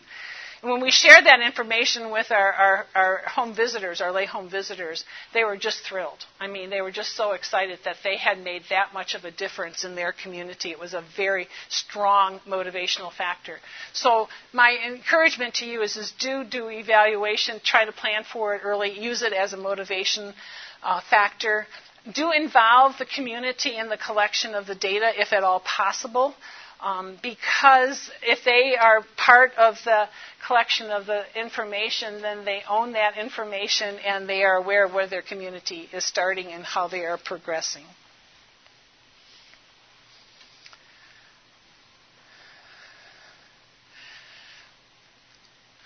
And 0.63 0.73
when 0.73 0.81
we 0.81 0.91
shared 0.91 1.25
that 1.27 1.41
information 1.41 2.11
with 2.11 2.33
our, 2.33 2.53
our, 2.53 2.87
our, 2.95 3.23
home 3.27 3.55
visitors, 3.55 4.01
our 4.01 4.11
lay 4.11 4.27
home 4.27 4.49
visitors, 4.51 5.05
they 5.33 5.45
were 5.45 5.57
just 5.57 5.81
thrilled. 5.85 6.25
I 6.41 6.49
mean, 6.49 6.69
they 6.71 6.81
were 6.81 6.91
just 6.91 7.15
so 7.15 7.33
excited 7.33 7.79
that 7.85 7.97
they 8.03 8.17
had 8.17 8.43
made 8.43 8.63
that 8.71 8.93
much 8.93 9.15
of 9.15 9.25
a 9.25 9.31
difference 9.31 9.85
in 9.85 9.95
their 9.95 10.13
community. 10.13 10.71
It 10.71 10.81
was 10.81 10.95
a 10.95 11.05
very 11.17 11.47
strong 11.69 12.41
motivational 12.47 13.13
factor. 13.13 13.59
So 13.93 14.29
my 14.53 14.77
encouragement 14.87 15.55
to 15.55 15.67
you 15.67 15.83
is, 15.83 15.97
is 15.97 16.13
do 16.19 16.43
do 16.45 16.69
evaluation, 16.69 17.61
try 17.63 17.85
to 17.85 17.93
plan 17.93 18.25
for 18.25 18.55
it 18.57 18.63
early, 18.65 18.99
use 18.99 19.23
it 19.23 19.33
as 19.33 19.53
a 19.53 19.57
motivation 19.57 20.35
uh, 20.83 21.01
factor. 21.09 21.67
Do 22.13 22.33
involve 22.33 22.99
the 22.99 23.07
community 23.07 23.77
in 23.77 23.89
the 23.89 23.97
collection 23.97 24.55
of 24.55 24.67
the 24.67 24.75
data 24.75 25.13
if 25.17 25.33
at 25.33 25.45
all 25.45 25.61
possible. 25.61 26.35
Um, 26.81 27.19
because 27.23 28.09
if 28.23 28.45
they 28.45 28.77
are 28.77 29.03
part 29.17 29.53
of 29.59 29.75
the 29.85 30.09
collection 30.47 30.91
of 30.91 31.07
the 31.07 31.25
information, 31.35 32.23
then 32.23 32.45
they 32.45 32.63
own 32.69 32.93
that 32.93 33.19
information 33.19 33.97
and 33.99 34.29
they 34.29 34.45
are 34.45 34.55
aware 34.55 34.85
of 34.85 34.95
where 34.95 35.09
their 35.09 35.23
community 35.23 35.89
is 35.93 36.05
starting 36.05 36.53
and 36.53 36.65
how 36.65 36.87
they 36.87 37.05
are 37.05 37.19
progressing. 37.19 37.85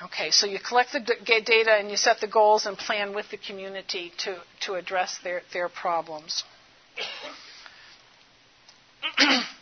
Okay, 0.04 0.30
so 0.30 0.46
you 0.46 0.58
collect 0.58 0.92
the 0.92 1.00
data 1.00 1.72
and 1.72 1.90
you 1.90 1.96
set 1.96 2.20
the 2.20 2.26
goals 2.26 2.66
and 2.66 2.76
plan 2.76 3.14
with 3.14 3.30
the 3.30 3.38
community 3.38 4.12
to, 4.18 4.36
to 4.60 4.74
address 4.74 5.18
their, 5.24 5.42
their 5.52 5.68
problems. 5.70 6.44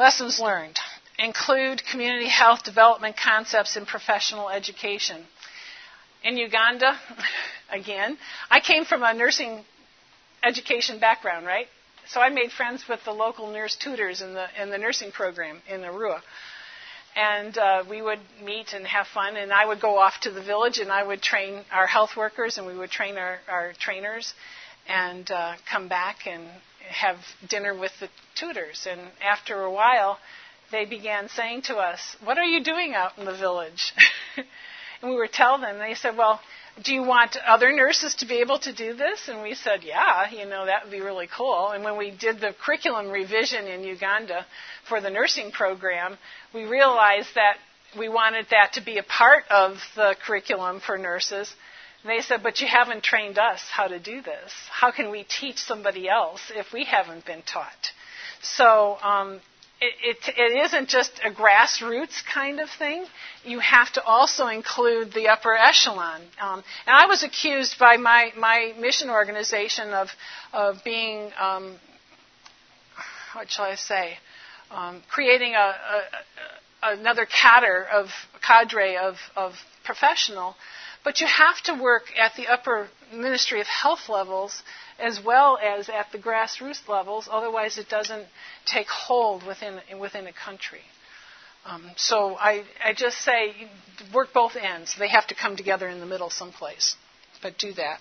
Lessons 0.00 0.40
learned 0.40 0.78
include 1.18 1.84
community 1.84 2.26
health 2.26 2.64
development 2.64 3.18
concepts 3.18 3.76
in 3.76 3.84
professional 3.84 4.48
education. 4.48 5.26
In 6.24 6.38
Uganda, 6.38 6.98
again, 7.70 8.16
I 8.50 8.60
came 8.60 8.86
from 8.86 9.02
a 9.02 9.12
nursing 9.12 9.62
education 10.42 11.00
background, 11.00 11.44
right? 11.44 11.66
So 12.06 12.18
I 12.18 12.30
made 12.30 12.50
friends 12.50 12.88
with 12.88 13.04
the 13.04 13.12
local 13.12 13.52
nurse 13.52 13.76
tutors 13.76 14.22
in 14.22 14.32
the 14.32 14.46
in 14.58 14.70
the 14.70 14.78
nursing 14.78 15.12
program 15.12 15.60
in 15.68 15.82
Arua. 15.82 16.22
And 17.14 17.58
uh, 17.58 17.84
we 17.86 18.00
would 18.00 18.20
meet 18.42 18.72
and 18.72 18.86
have 18.86 19.06
fun, 19.06 19.36
and 19.36 19.52
I 19.52 19.66
would 19.66 19.82
go 19.82 19.98
off 19.98 20.18
to 20.20 20.30
the 20.30 20.40
village 20.42 20.78
and 20.78 20.90
I 20.90 21.02
would 21.02 21.20
train 21.20 21.62
our 21.70 21.86
health 21.86 22.16
workers 22.16 22.56
and 22.56 22.66
we 22.66 22.74
would 22.74 22.90
train 22.90 23.18
our, 23.18 23.40
our 23.46 23.74
trainers 23.78 24.32
and 24.88 25.30
uh, 25.30 25.56
come 25.70 25.88
back 25.88 26.26
and 26.26 26.48
have 26.88 27.16
dinner 27.48 27.74
with 27.74 27.92
the 28.00 28.08
tutors. 28.34 28.86
And 28.90 29.00
after 29.22 29.62
a 29.62 29.70
while, 29.70 30.18
they 30.70 30.84
began 30.84 31.28
saying 31.28 31.62
to 31.62 31.76
us, 31.76 32.16
What 32.22 32.38
are 32.38 32.44
you 32.44 32.62
doing 32.62 32.94
out 32.94 33.18
in 33.18 33.24
the 33.24 33.34
village? 33.34 33.92
and 35.02 35.10
we 35.10 35.16
were 35.16 35.28
telling 35.28 35.62
them, 35.62 35.78
they 35.78 35.94
said, 35.94 36.16
Well, 36.16 36.40
do 36.82 36.94
you 36.94 37.02
want 37.02 37.36
other 37.46 37.72
nurses 37.72 38.14
to 38.16 38.26
be 38.26 38.36
able 38.36 38.58
to 38.60 38.72
do 38.72 38.94
this? 38.94 39.28
And 39.28 39.42
we 39.42 39.54
said, 39.54 39.82
Yeah, 39.82 40.30
you 40.30 40.46
know, 40.46 40.66
that 40.66 40.84
would 40.84 40.92
be 40.92 41.00
really 41.00 41.28
cool. 41.34 41.70
And 41.70 41.84
when 41.84 41.96
we 41.96 42.10
did 42.10 42.40
the 42.40 42.54
curriculum 42.64 43.10
revision 43.10 43.66
in 43.66 43.84
Uganda 43.84 44.46
for 44.88 45.00
the 45.00 45.10
nursing 45.10 45.50
program, 45.50 46.16
we 46.54 46.64
realized 46.64 47.34
that 47.34 47.56
we 47.98 48.08
wanted 48.08 48.46
that 48.50 48.74
to 48.74 48.80
be 48.80 48.98
a 48.98 49.02
part 49.02 49.44
of 49.50 49.76
the 49.96 50.14
curriculum 50.24 50.80
for 50.80 50.96
nurses. 50.96 51.52
They 52.04 52.20
said, 52.22 52.42
But 52.42 52.60
you 52.60 52.66
haven't 52.66 53.02
trained 53.02 53.38
us 53.38 53.62
how 53.70 53.86
to 53.86 53.98
do 53.98 54.22
this. 54.22 54.52
How 54.70 54.90
can 54.90 55.10
we 55.10 55.24
teach 55.24 55.58
somebody 55.58 56.08
else 56.08 56.40
if 56.54 56.72
we 56.72 56.84
haven't 56.84 57.26
been 57.26 57.42
taught? 57.42 57.92
So 58.42 58.96
um, 59.02 59.40
it, 59.80 59.94
it, 60.02 60.34
it 60.36 60.64
isn't 60.64 60.88
just 60.88 61.12
a 61.24 61.30
grassroots 61.30 62.22
kind 62.32 62.60
of 62.60 62.68
thing. 62.70 63.04
You 63.44 63.58
have 63.60 63.92
to 63.92 64.04
also 64.04 64.46
include 64.46 65.12
the 65.12 65.28
upper 65.28 65.54
echelon. 65.54 66.22
Um, 66.40 66.62
and 66.86 66.96
I 66.96 67.06
was 67.06 67.22
accused 67.22 67.78
by 67.78 67.96
my, 67.96 68.32
my 68.36 68.72
mission 68.78 69.10
organization 69.10 69.90
of, 69.90 70.08
of 70.52 70.82
being, 70.84 71.30
um, 71.38 71.76
what 73.34 73.50
shall 73.50 73.64
I 73.66 73.74
say, 73.74 74.18
um, 74.70 75.02
creating 75.10 75.54
a, 75.54 75.74
a, 76.82 76.92
another 76.94 77.26
cadre 77.26 77.84
of, 77.92 78.08
cadre 78.46 78.96
of, 78.96 79.16
of 79.36 79.52
professional 79.84 80.56
but 81.04 81.20
you 81.20 81.26
have 81.26 81.60
to 81.62 81.74
work 81.74 82.04
at 82.18 82.34
the 82.36 82.46
upper 82.46 82.88
Ministry 83.12 83.60
of 83.60 83.66
Health 83.66 84.08
levels 84.08 84.62
as 84.98 85.22
well 85.22 85.58
as 85.58 85.88
at 85.88 86.12
the 86.12 86.18
grassroots 86.18 86.86
levels, 86.88 87.28
otherwise, 87.30 87.78
it 87.78 87.88
doesn't 87.88 88.26
take 88.66 88.88
hold 88.88 89.46
within, 89.46 89.80
within 89.98 90.26
a 90.26 90.32
country. 90.32 90.82
Um, 91.64 91.90
so 91.96 92.36
I, 92.36 92.64
I 92.84 92.92
just 92.94 93.18
say 93.18 93.54
work 94.14 94.32
both 94.32 94.56
ends. 94.56 94.94
They 94.98 95.08
have 95.08 95.26
to 95.28 95.34
come 95.34 95.56
together 95.56 95.88
in 95.88 96.00
the 96.00 96.06
middle 96.06 96.30
someplace. 96.30 96.96
But 97.42 97.58
do 97.58 97.72
that. 97.74 98.00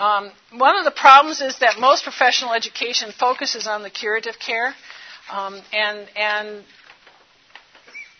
Um, 0.00 0.30
one 0.52 0.76
of 0.76 0.84
the 0.84 0.92
problems 0.92 1.40
is 1.40 1.58
that 1.58 1.80
most 1.80 2.04
professional 2.04 2.52
education 2.52 3.10
focuses 3.10 3.66
on 3.66 3.82
the 3.82 3.90
curative 3.90 4.38
care. 4.38 4.74
Um, 5.30 5.60
and, 5.72 6.08
and 6.16 6.64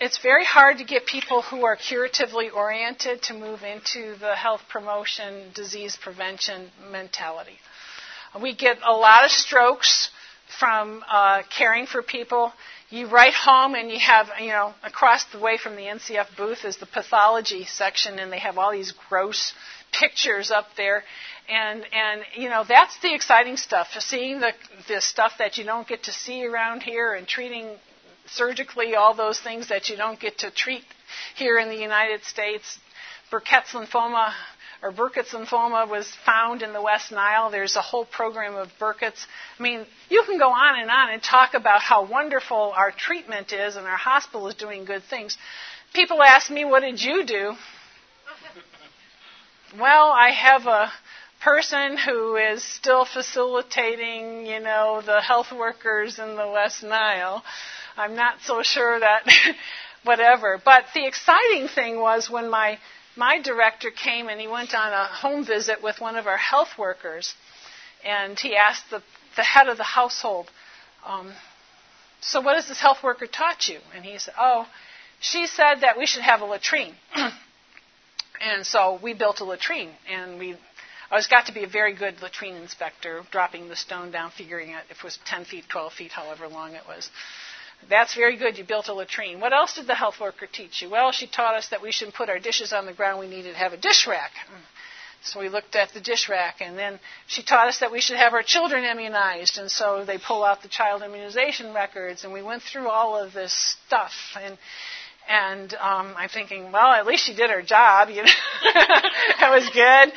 it's 0.01 0.19
very 0.19 0.45
hard 0.45 0.79
to 0.79 0.85
get 0.85 1.07
people 1.07 1.43
who 1.43 1.65
are 1.65 1.77
curatively 1.77 2.51
oriented 2.51 3.23
to 3.23 3.35
move 3.35 3.63
into 3.63 4.17
the 4.19 4.35
health 4.35 4.63
promotion, 4.69 5.51
disease 5.55 5.97
prevention 6.01 6.71
mentality. 6.91 7.59
We 8.41 8.55
get 8.55 8.79
a 8.87 8.93
lot 8.93 9.25
of 9.25 9.31
strokes 9.31 10.11
from 10.59 11.03
uh, 11.11 11.43
caring 11.57 11.87
for 11.87 12.03
people. 12.03 12.53
You 12.91 13.09
write 13.09 13.35
home 13.35 13.75
and 13.75 13.91
you 13.91 13.99
have, 13.99 14.31
you 14.41 14.49
know, 14.49 14.75
across 14.83 15.25
the 15.25 15.39
way 15.39 15.59
from 15.59 15.77
the 15.77 15.83
NCF 15.83 16.37
booth 16.37 16.65
is 16.65 16.77
the 16.77 16.87
pathology 16.87 17.65
section, 17.65 18.19
and 18.19 18.33
they 18.33 18.39
have 18.39 18.57
all 18.57 18.73
these 18.73 18.93
gross 19.09 19.53
pictures 19.93 20.51
up 20.51 20.67
there. 20.77 21.05
And, 21.49 21.85
and 21.93 22.23
you 22.37 22.49
know, 22.49 22.65
that's 22.69 22.99
the 23.01 23.15
exciting 23.15 23.57
stuff, 23.57 23.89
seeing 23.99 24.41
the, 24.41 24.53
the 24.87 25.01
stuff 25.01 25.33
that 25.39 25.57
you 25.57 25.65
don't 25.65 25.89
get 25.89 26.05
to 26.05 26.13
see 26.13 26.45
around 26.45 26.83
here 26.83 27.15
and 27.15 27.27
treating 27.27 27.77
surgically 28.27 28.95
all 28.95 29.15
those 29.15 29.41
things 29.41 29.69
that 29.69 29.89
you 29.89 29.97
don't 29.97 30.21
get 30.21 30.39
to 30.39 30.51
treat 30.51 30.85
here 31.37 31.59
in 31.59 31.69
the 31.69 31.77
United 31.77 32.25
States. 32.25 32.79
Burkett's 33.31 33.73
lymphoma 33.73 34.33
or 34.83 34.93
Burkitt's 34.93 35.33
lymphoma 35.33 35.89
was 35.89 36.09
found 36.25 36.63
in 36.63 36.73
the 36.73 36.81
West 36.81 37.11
Nile. 37.11 37.51
There's 37.51 37.77
a 37.77 37.81
whole 37.81 38.05
program 38.05 38.55
of 38.55 38.69
Burkitt's. 38.79 39.27
I 39.59 39.63
mean, 39.63 39.87
you 40.09 40.23
can 40.25 40.39
go 40.39 40.51
on 40.51 40.79
and 40.79 40.91
on 40.91 41.11
and 41.11 41.23
talk 41.23 41.55
about 41.55 41.81
how 41.81 42.07
wonderful 42.07 42.73
our 42.77 42.93
treatment 42.93 43.53
is 43.53 43.77
and 43.77 43.87
our 43.87 43.97
hospital 43.97 44.47
is 44.49 44.55
doing 44.55 44.85
good 44.85 45.03
things. 45.03 45.37
People 45.95 46.23
ask 46.23 46.51
me, 46.51 46.65
what 46.65 46.81
did 46.81 47.03
you 47.03 47.25
do? 47.27 47.55
Well, 49.77 50.09
I 50.11 50.31
have 50.31 50.67
a 50.67 50.91
person 51.43 51.99
who 51.99 52.37
is 52.37 52.65
still 52.65 53.05
facilitating, 53.05 54.47
you 54.47 54.61
know, 54.61 55.03
the 55.05 55.21
health 55.21 55.53
workers 55.53 56.19
in 56.19 56.37
the 56.37 56.49
West 56.49 56.83
Nile. 56.83 57.45
I'm 57.95 58.15
not 58.15 58.41
so 58.41 58.63
sure 58.63 58.99
that 58.99 59.29
whatever. 60.05 60.59
But 60.65 60.87
the 60.95 61.07
exciting 61.07 61.69
thing 61.69 62.01
was 62.01 62.31
when 62.31 62.49
my 62.49 62.79
my 63.15 63.41
director 63.43 63.91
came 63.91 64.29
and 64.29 64.41
he 64.41 64.47
went 64.47 64.75
on 64.75 64.93
a 64.93 65.05
home 65.05 65.45
visit 65.45 65.83
with 65.83 66.01
one 66.01 66.17
of 66.17 66.27
our 66.27 66.39
health 66.39 66.79
workers, 66.79 67.35
and 68.05 68.39
he 68.39 68.57
asked 68.57 68.89
the, 68.91 69.03
the 69.37 69.43
head 69.43 69.69
of 69.69 69.77
the 69.77 69.85
household, 69.85 70.51
um, 71.05 71.33
"So 72.23 72.41
what 72.41 72.55
has 72.55 72.69
this 72.69 72.81
health 72.81 73.03
worker 73.03 73.27
taught 73.27 73.69
you?" 73.69 73.81
And 73.95 74.03
he 74.03 74.17
said, 74.19 74.35
"Oh, 74.39 74.67
she 75.21 75.47
said 75.47 75.83
that 75.83 75.99
we 75.99 76.07
should 76.07 76.23
have 76.23 76.41
a 76.41 76.47
latrine." 76.47 76.95
and 78.41 78.67
so 78.67 78.99
we 79.03 79.15
built 79.15 79.41
a 79.41 79.45
latrine, 79.45 79.91
and 80.11 80.39
we 80.39 80.57
I 81.11 81.17
was 81.17 81.27
got 81.27 81.47
to 81.47 81.53
be 81.53 81.65
a 81.65 81.69
very 81.69 81.95
good 81.95 82.21
latrine 82.21 82.57
inspector, 82.57 83.23
dropping 83.31 83.69
the 83.69 83.77
stone 83.77 84.11
down, 84.11 84.31
figuring 84.31 84.75
out 84.75 84.83
if 84.91 84.99
it 84.99 85.05
was 85.05 85.19
10 85.25 85.47
feet, 85.47 85.65
12 85.71 85.93
feet, 85.95 86.13
however 86.13 86.49
long 86.49 86.75
it 86.75 86.83
was. 86.87 87.09
That's 87.89 88.15
very 88.15 88.37
good. 88.37 88.59
You 88.59 88.65
built 88.65 88.89
a 88.89 88.93
latrine. 88.93 89.41
What 89.41 89.55
else 89.55 89.77
did 89.77 89.87
the 89.87 89.95
health 89.95 90.21
worker 90.21 90.47
teach 90.51 90.83
you? 90.83 90.91
Well, 90.91 91.13
she 91.13 91.27
taught 91.27 91.55
us 91.55 91.69
that 91.69 91.81
we 91.81 91.93
shouldn't 91.93 92.17
put 92.17 92.29
our 92.29 92.39
dishes 92.39 92.75
on 92.75 92.85
the 92.85 92.93
ground. 92.93 93.21
We 93.21 93.29
needed 93.29 93.53
to 93.53 93.59
have 93.59 93.73
a 93.73 93.79
dish 93.79 94.07
rack. 94.07 94.33
So 95.23 95.41
we 95.41 95.49
looked 95.49 95.75
at 95.75 95.95
the 95.95 96.01
dish 96.01 96.29
rack, 96.29 96.57
and 96.61 96.77
then 96.79 97.01
she 97.27 97.43
taught 97.43 97.69
us 97.69 97.81
that 97.81 97.91
we 97.91 98.01
should 98.01 98.17
have 98.17 98.35
our 98.35 98.43
children 98.43 98.85
immunized, 98.85 99.59
and 99.59 99.71
so 99.71 100.05
they 100.05 100.19
pull 100.19 100.45
out 100.45 100.63
the 100.63 100.69
child 100.69 101.03
immunization 101.03 101.75
records, 101.75 102.23
and 102.23 102.33
we 102.33 102.43
went 102.43 102.63
through 102.63 102.89
all 102.89 103.17
of 103.17 103.33
this 103.33 103.53
stuff, 103.87 104.13
and 104.41 104.57
and 105.29 105.73
um, 105.75 106.15
I'm 106.17 106.29
thinking, 106.29 106.73
well, 106.73 106.93
at 106.93 107.07
least 107.07 107.27
she 107.27 107.35
did 107.35 107.51
her 107.51 107.63
job, 107.63 108.09
you 108.09 108.23
know, 108.23 108.31
that 108.75 109.51
was 109.51 109.69
good. 109.71 110.13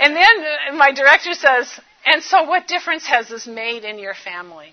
And 0.00 0.16
then 0.16 0.76
my 0.76 0.92
director 0.92 1.32
says, 1.32 1.80
and 2.04 2.22
so 2.22 2.44
what 2.44 2.66
difference 2.66 3.06
has 3.06 3.28
this 3.28 3.46
made 3.46 3.84
in 3.84 3.98
your 3.98 4.14
family? 4.14 4.72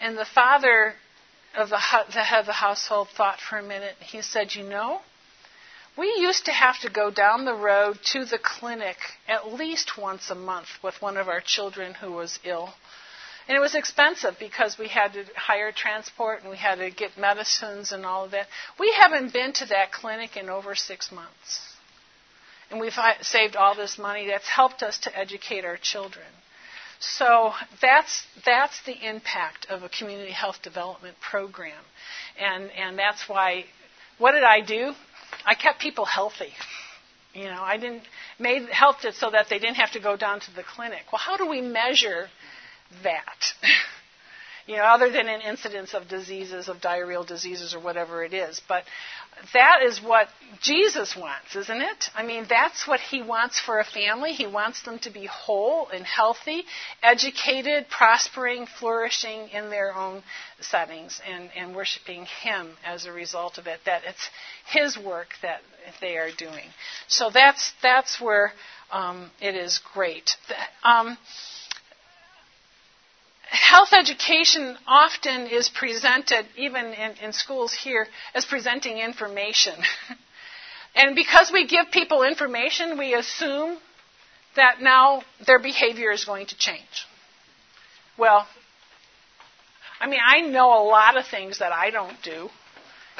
And 0.00 0.16
the 0.16 0.24
father 0.24 0.94
of 1.56 1.70
the, 1.70 1.78
the 2.12 2.22
head 2.22 2.40
of 2.40 2.46
the 2.46 2.52
household 2.52 3.08
thought 3.08 3.40
for 3.40 3.58
a 3.58 3.62
minute. 3.62 3.94
He 4.00 4.22
said, 4.22 4.54
You 4.54 4.64
know, 4.64 5.00
we 5.96 6.06
used 6.18 6.46
to 6.46 6.52
have 6.52 6.80
to 6.80 6.90
go 6.90 7.10
down 7.10 7.44
the 7.44 7.54
road 7.54 7.98
to 8.12 8.24
the 8.24 8.38
clinic 8.38 8.96
at 9.28 9.52
least 9.52 9.96
once 9.96 10.30
a 10.30 10.34
month 10.34 10.68
with 10.82 11.00
one 11.00 11.16
of 11.16 11.28
our 11.28 11.40
children 11.40 11.94
who 11.94 12.12
was 12.12 12.38
ill. 12.44 12.74
And 13.46 13.56
it 13.56 13.60
was 13.60 13.74
expensive 13.74 14.36
because 14.38 14.78
we 14.78 14.88
had 14.88 15.12
to 15.12 15.24
hire 15.36 15.70
transport 15.70 16.40
and 16.40 16.50
we 16.50 16.56
had 16.56 16.76
to 16.76 16.90
get 16.90 17.18
medicines 17.18 17.92
and 17.92 18.06
all 18.06 18.24
of 18.24 18.30
that. 18.30 18.46
We 18.80 18.92
haven't 18.98 19.32
been 19.32 19.52
to 19.54 19.66
that 19.66 19.92
clinic 19.92 20.36
in 20.36 20.48
over 20.48 20.74
six 20.74 21.12
months. 21.12 21.60
And 22.70 22.80
we've 22.80 22.96
uh, 22.96 23.22
saved 23.22 23.56
all 23.56 23.74
this 23.74 23.98
money 23.98 24.26
that's 24.28 24.48
helped 24.48 24.82
us 24.82 24.98
to 25.00 25.18
educate 25.18 25.64
our 25.64 25.76
children. 25.76 26.26
So 27.00 27.52
that's 27.82 28.24
that's 28.46 28.80
the 28.84 28.96
impact 29.06 29.66
of 29.68 29.82
a 29.82 29.88
community 29.88 30.32
health 30.32 30.62
development 30.62 31.16
program, 31.20 31.82
and 32.38 32.70
and 32.70 32.98
that's 32.98 33.28
why. 33.28 33.64
What 34.18 34.32
did 34.32 34.44
I 34.44 34.60
do? 34.60 34.94
I 35.44 35.54
kept 35.54 35.80
people 35.80 36.04
healthy. 36.04 36.52
You 37.34 37.46
know, 37.46 37.62
I 37.62 37.76
didn't 37.78 38.04
made 38.38 38.68
helped 38.70 39.04
it 39.04 39.14
so 39.16 39.30
that 39.30 39.48
they 39.50 39.58
didn't 39.58 39.76
have 39.76 39.90
to 39.92 40.00
go 40.00 40.16
down 40.16 40.40
to 40.40 40.54
the 40.54 40.62
clinic. 40.62 41.02
Well, 41.12 41.18
how 41.18 41.36
do 41.36 41.48
we 41.48 41.60
measure 41.60 42.28
that? 43.02 43.52
you 44.66 44.76
know, 44.76 44.84
other 44.84 45.10
than 45.10 45.28
an 45.28 45.42
incidence 45.42 45.92
of 45.92 46.08
diseases, 46.08 46.68
of 46.68 46.78
diarrheal 46.78 47.26
diseases 47.26 47.74
or 47.74 47.80
whatever 47.80 48.24
it 48.24 48.32
is. 48.32 48.62
But 48.66 48.84
that 49.52 49.80
is 49.84 50.00
what 50.00 50.28
Jesus 50.62 51.14
wants, 51.16 51.54
isn't 51.54 51.82
it? 51.82 52.08
I 52.14 52.24
mean, 52.24 52.46
that's 52.48 52.86
what 52.86 53.00
he 53.00 53.20
wants 53.20 53.60
for 53.60 53.78
a 53.78 53.84
family. 53.84 54.32
He 54.32 54.46
wants 54.46 54.82
them 54.82 54.98
to 55.00 55.10
be 55.10 55.26
whole 55.26 55.88
and 55.88 56.04
healthy, 56.04 56.62
educated, 57.02 57.88
prospering, 57.90 58.66
flourishing 58.78 59.48
in 59.48 59.68
their 59.68 59.94
own 59.94 60.22
settings, 60.60 61.20
and, 61.28 61.50
and 61.54 61.76
worshiping 61.76 62.26
him 62.42 62.70
as 62.84 63.04
a 63.04 63.12
result 63.12 63.58
of 63.58 63.66
it. 63.66 63.80
That 63.84 64.02
it's 64.06 64.30
his 64.66 64.96
work 64.96 65.28
that 65.42 65.60
they 66.00 66.16
are 66.16 66.30
doing. 66.38 66.70
So 67.08 67.28
that's 67.28 67.72
that's 67.82 68.18
where 68.18 68.52
um, 68.90 69.30
it 69.42 69.54
is 69.54 69.80
great. 69.92 70.36
Um, 70.84 71.18
health 73.54 73.92
education 73.92 74.76
often 74.86 75.46
is 75.46 75.68
presented, 75.68 76.46
even 76.56 76.86
in, 76.86 77.12
in 77.22 77.32
schools 77.32 77.72
here, 77.72 78.06
as 78.34 78.44
presenting 78.44 78.98
information. 78.98 79.74
and 80.94 81.14
because 81.14 81.50
we 81.52 81.66
give 81.66 81.90
people 81.90 82.22
information, 82.22 82.98
we 82.98 83.14
assume 83.14 83.78
that 84.56 84.80
now 84.80 85.22
their 85.46 85.58
behavior 85.58 86.10
is 86.10 86.24
going 86.24 86.46
to 86.46 86.56
change. 86.56 87.06
Well, 88.18 88.46
I 90.00 90.08
mean, 90.08 90.20
I 90.24 90.42
know 90.42 90.68
a 90.68 90.84
lot 90.86 91.16
of 91.16 91.26
things 91.26 91.58
that 91.58 91.72
I 91.72 91.90
don't 91.90 92.20
do. 92.22 92.48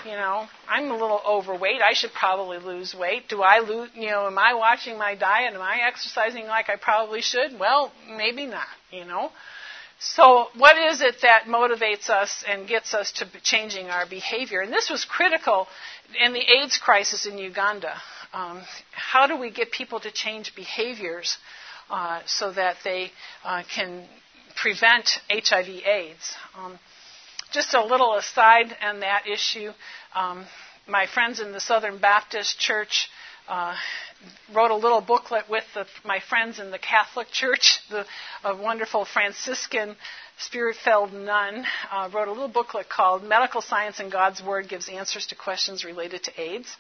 You 0.04 0.12
know, 0.12 0.46
I'm 0.68 0.90
a 0.90 0.92
little 0.92 1.22
overweight. 1.26 1.80
I 1.80 1.94
should 1.94 2.12
probably 2.12 2.58
lose 2.58 2.94
weight. 2.94 3.28
Do 3.28 3.42
I 3.42 3.60
lose, 3.60 3.90
you 3.94 4.10
know, 4.10 4.26
am 4.26 4.38
I 4.38 4.54
watching 4.54 4.98
my 4.98 5.14
diet? 5.14 5.54
Am 5.54 5.62
I 5.62 5.80
exercising 5.86 6.46
like 6.46 6.68
I 6.68 6.76
probably 6.76 7.22
should? 7.22 7.58
Well, 7.58 7.92
maybe 8.16 8.44
not, 8.44 8.66
you 8.90 9.04
know. 9.04 9.30
So, 10.06 10.48
what 10.58 10.76
is 10.76 11.00
it 11.00 11.22
that 11.22 11.44
motivates 11.44 12.10
us 12.10 12.44
and 12.46 12.68
gets 12.68 12.92
us 12.92 13.10
to 13.12 13.26
changing 13.42 13.86
our 13.86 14.04
behavior? 14.04 14.60
And 14.60 14.70
this 14.70 14.90
was 14.90 15.02
critical 15.06 15.66
in 16.22 16.34
the 16.34 16.42
AIDS 16.42 16.76
crisis 16.76 17.24
in 17.24 17.38
Uganda. 17.38 17.94
Um, 18.34 18.62
how 18.92 19.26
do 19.26 19.38
we 19.38 19.50
get 19.50 19.70
people 19.70 20.00
to 20.00 20.10
change 20.10 20.54
behaviors 20.54 21.38
uh, 21.88 22.20
so 22.26 22.52
that 22.52 22.76
they 22.84 23.12
uh, 23.44 23.62
can 23.74 24.06
prevent 24.56 25.08
HIV/AIDS? 25.30 26.34
Um, 26.58 26.78
just 27.50 27.72
a 27.72 27.82
little 27.82 28.14
aside 28.16 28.76
on 28.82 29.00
that 29.00 29.26
issue. 29.26 29.70
Um, 30.14 30.44
my 30.86 31.06
friends 31.06 31.40
in 31.40 31.52
the 31.52 31.60
Southern 31.60 31.96
Baptist 31.96 32.58
Church 32.58 33.08
uh, 33.48 33.74
wrote 34.54 34.70
a 34.70 34.76
little 34.76 35.00
booklet 35.00 35.48
with 35.48 35.64
the, 35.74 35.86
my 36.04 36.20
friends 36.28 36.58
in 36.58 36.70
the 36.70 36.78
Catholic 36.78 37.28
Church. 37.30 37.80
The, 37.90 38.06
a 38.42 38.56
wonderful 38.56 39.04
Franciscan 39.04 39.94
spirit-filled 40.38 41.12
nun 41.12 41.64
uh, 41.92 42.08
wrote 42.12 42.28
a 42.28 42.32
little 42.32 42.48
booklet 42.48 42.88
called 42.88 43.22
"Medical 43.22 43.60
Science 43.60 44.00
and 44.00 44.10
God's 44.10 44.42
Word 44.42 44.68
Gives 44.68 44.88
Answers 44.88 45.26
to 45.26 45.34
Questions 45.34 45.84
Related 45.84 46.24
to 46.24 46.40
AIDS." 46.40 46.76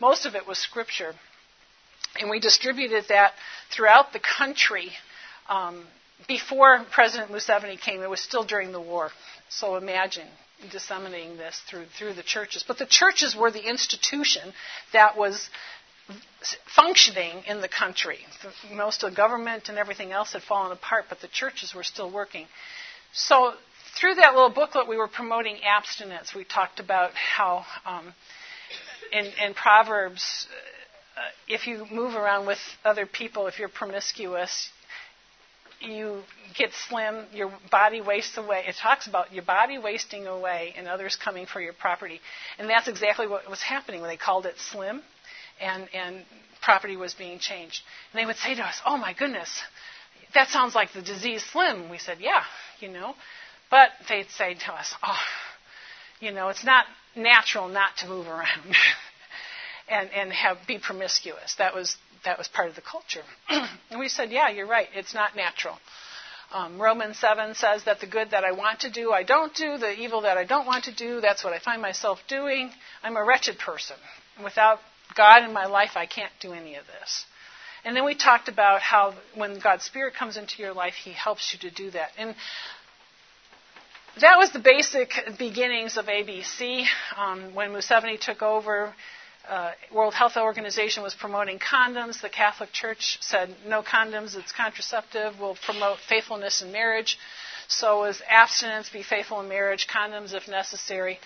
Most 0.00 0.26
of 0.26 0.36
it 0.36 0.46
was 0.46 0.58
scripture, 0.58 1.12
and 2.20 2.30
we 2.30 2.38
distributed 2.38 3.06
that 3.08 3.32
throughout 3.70 4.12
the 4.12 4.20
country. 4.20 4.90
Um, 5.48 5.84
before 6.28 6.84
President 6.92 7.30
Museveni 7.30 7.78
came, 7.78 8.00
it 8.00 8.08
was 8.08 8.20
still 8.20 8.44
during 8.44 8.72
the 8.72 8.80
war. 8.80 9.10
So 9.48 9.74
imagine 9.76 10.28
disseminating 10.70 11.36
this 11.36 11.60
through 11.68 11.86
through 11.98 12.14
the 12.14 12.22
churches. 12.22 12.64
But 12.66 12.78
the 12.78 12.86
churches 12.86 13.36
were 13.36 13.50
the 13.50 13.68
institution 13.68 14.52
that 14.92 15.16
was 15.16 15.50
functioning 16.76 17.42
in 17.46 17.60
the 17.60 17.68
country. 17.68 18.18
Most 18.72 19.02
of 19.02 19.10
the 19.10 19.16
government 19.16 19.68
and 19.68 19.78
everything 19.78 20.12
else 20.12 20.32
had 20.32 20.42
fallen 20.42 20.72
apart, 20.72 21.06
but 21.08 21.20
the 21.20 21.28
churches 21.28 21.74
were 21.74 21.82
still 21.82 22.10
working. 22.10 22.46
So, 23.12 23.54
through 23.98 24.16
that 24.16 24.34
little 24.34 24.50
booklet, 24.50 24.88
we 24.88 24.96
were 24.96 25.08
promoting 25.08 25.58
abstinence. 25.62 26.34
We 26.34 26.44
talked 26.44 26.80
about 26.80 27.12
how 27.14 27.64
um, 27.86 28.12
in, 29.12 29.26
in, 29.44 29.54
Proverbs, 29.54 30.48
uh, 31.16 31.20
if 31.48 31.66
you 31.68 31.86
move 31.90 32.14
around 32.14 32.46
with 32.46 32.58
other 32.84 33.06
people, 33.06 33.46
if 33.46 33.58
you're 33.58 33.68
promiscuous, 33.68 34.68
you 35.80 36.22
get 36.56 36.70
slim, 36.88 37.26
your 37.32 37.52
body 37.70 38.00
wastes 38.00 38.36
away. 38.36 38.64
It 38.66 38.74
talks 38.82 39.06
about 39.06 39.32
your 39.32 39.44
body 39.44 39.78
wasting 39.78 40.26
away 40.26 40.74
and 40.76 40.88
others 40.88 41.16
coming 41.16 41.46
for 41.46 41.60
your 41.60 41.72
property. 41.72 42.20
And 42.58 42.68
that's 42.68 42.88
exactly 42.88 43.28
what 43.28 43.48
was 43.48 43.62
happening 43.62 44.00
when 44.00 44.10
they 44.10 44.16
called 44.16 44.46
it 44.46 44.56
slim 44.58 45.02
and, 45.60 45.88
and 45.94 46.24
property 46.62 46.96
was 46.96 47.14
being 47.14 47.38
changed. 47.38 47.82
And 48.12 48.20
they 48.20 48.26
would 48.26 48.36
say 48.36 48.54
to 48.54 48.62
us, 48.62 48.80
Oh 48.86 48.96
my 48.96 49.12
goodness, 49.12 49.62
that 50.34 50.48
sounds 50.48 50.74
like 50.74 50.92
the 50.92 51.02
disease 51.02 51.42
slim. 51.42 51.88
We 51.88 51.98
said, 51.98 52.18
yeah, 52.20 52.42
you 52.80 52.88
know. 52.88 53.14
But 53.70 53.90
they'd 54.08 54.30
say 54.30 54.54
to 54.54 54.72
us, 54.72 54.94
oh, 55.02 55.18
you 56.20 56.32
know, 56.32 56.48
it's 56.48 56.64
not 56.64 56.86
natural 57.16 57.68
not 57.68 57.96
to 57.98 58.08
move 58.08 58.26
around 58.26 58.76
and, 59.88 60.10
and 60.10 60.32
have, 60.32 60.58
be 60.66 60.78
promiscuous. 60.78 61.54
That 61.56 61.74
was, 61.74 61.96
that 62.24 62.36
was 62.38 62.48
part 62.48 62.68
of 62.68 62.74
the 62.74 62.82
culture. 62.82 63.22
and 63.90 63.98
we 63.98 64.08
said, 64.08 64.30
yeah, 64.30 64.50
you're 64.50 64.66
right. 64.66 64.88
It's 64.94 65.14
not 65.14 65.34
natural. 65.34 65.78
Um, 66.52 66.80
Romans 66.80 67.18
7 67.18 67.54
says 67.54 67.84
that 67.84 68.00
the 68.00 68.06
good 68.06 68.30
that 68.30 68.44
I 68.44 68.52
want 68.52 68.80
to 68.80 68.90
do, 68.90 69.10
I 69.10 69.22
don't 69.22 69.54
do. 69.54 69.78
The 69.78 69.92
evil 69.92 70.20
that 70.22 70.36
I 70.36 70.44
don't 70.44 70.66
want 70.66 70.84
to 70.84 70.94
do, 70.94 71.20
that's 71.20 71.42
what 71.42 71.52
I 71.52 71.58
find 71.58 71.80
myself 71.80 72.18
doing. 72.28 72.70
I'm 73.02 73.16
a 73.16 73.24
wretched 73.24 73.58
person. 73.58 73.96
Without 74.42 74.78
God 75.16 75.44
in 75.44 75.52
my 75.52 75.66
life, 75.66 75.92
I 75.96 76.06
can't 76.06 76.32
do 76.40 76.52
any 76.52 76.76
of 76.76 76.84
this. 76.86 77.24
And 77.84 77.94
then 77.94 78.04
we 78.04 78.14
talked 78.14 78.48
about 78.48 78.80
how 78.80 79.14
when 79.34 79.58
God's 79.58 79.84
Spirit 79.84 80.14
comes 80.14 80.36
into 80.36 80.62
your 80.62 80.72
life, 80.72 80.94
He 80.94 81.12
helps 81.12 81.52
you 81.52 81.68
to 81.68 81.74
do 81.74 81.90
that. 81.90 82.10
And 82.16 82.34
that 84.20 84.38
was 84.38 84.52
the 84.52 84.58
basic 84.58 85.12
beginnings 85.38 85.96
of 85.96 86.06
ABC. 86.06 86.86
Um, 87.16 87.54
when 87.54 87.70
Museveni 87.70 88.18
took 88.18 88.42
over, 88.42 88.94
uh, 89.48 89.72
World 89.92 90.14
Health 90.14 90.36
Organization 90.36 91.02
was 91.02 91.14
promoting 91.14 91.58
condoms. 91.58 92.22
The 92.22 92.30
Catholic 92.30 92.72
Church 92.72 93.18
said 93.20 93.54
no 93.66 93.82
condoms, 93.82 94.36
it's 94.36 94.52
contraceptive. 94.52 95.38
We'll 95.38 95.56
promote 95.66 95.98
faithfulness 96.08 96.62
in 96.62 96.72
marriage. 96.72 97.18
So 97.68 98.00
was 98.00 98.22
abstinence, 98.28 98.88
be 98.88 99.02
faithful 99.02 99.40
in 99.40 99.48
marriage, 99.48 99.86
condoms 99.86 100.32
if 100.32 100.48
necessary. 100.48 101.18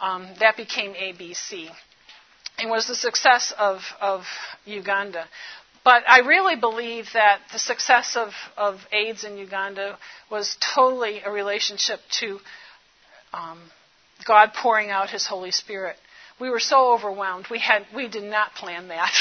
Um, 0.00 0.28
that 0.40 0.56
became 0.56 0.92
ABC. 0.92 1.70
And 2.58 2.70
was 2.70 2.86
the 2.86 2.94
success 2.94 3.52
of, 3.58 3.82
of 4.00 4.24
Uganda. 4.64 5.26
But 5.84 6.02
I 6.08 6.20
really 6.20 6.56
believe 6.56 7.06
that 7.12 7.40
the 7.52 7.58
success 7.58 8.16
of, 8.16 8.32
of 8.56 8.80
AIDS 8.92 9.24
in 9.24 9.36
Uganda 9.36 9.98
was 10.30 10.56
totally 10.74 11.20
a 11.24 11.30
relationship 11.30 12.00
to 12.20 12.40
um, 13.32 13.60
God 14.24 14.52
pouring 14.54 14.90
out 14.90 15.10
His 15.10 15.26
Holy 15.26 15.50
Spirit. 15.52 15.96
We 16.38 16.50
were 16.50 16.60
so 16.60 16.92
overwhelmed. 16.92 17.46
We 17.50 17.58
had 17.60 17.86
we 17.94 18.08
did 18.08 18.24
not 18.24 18.54
plan 18.54 18.88
that. 18.88 19.14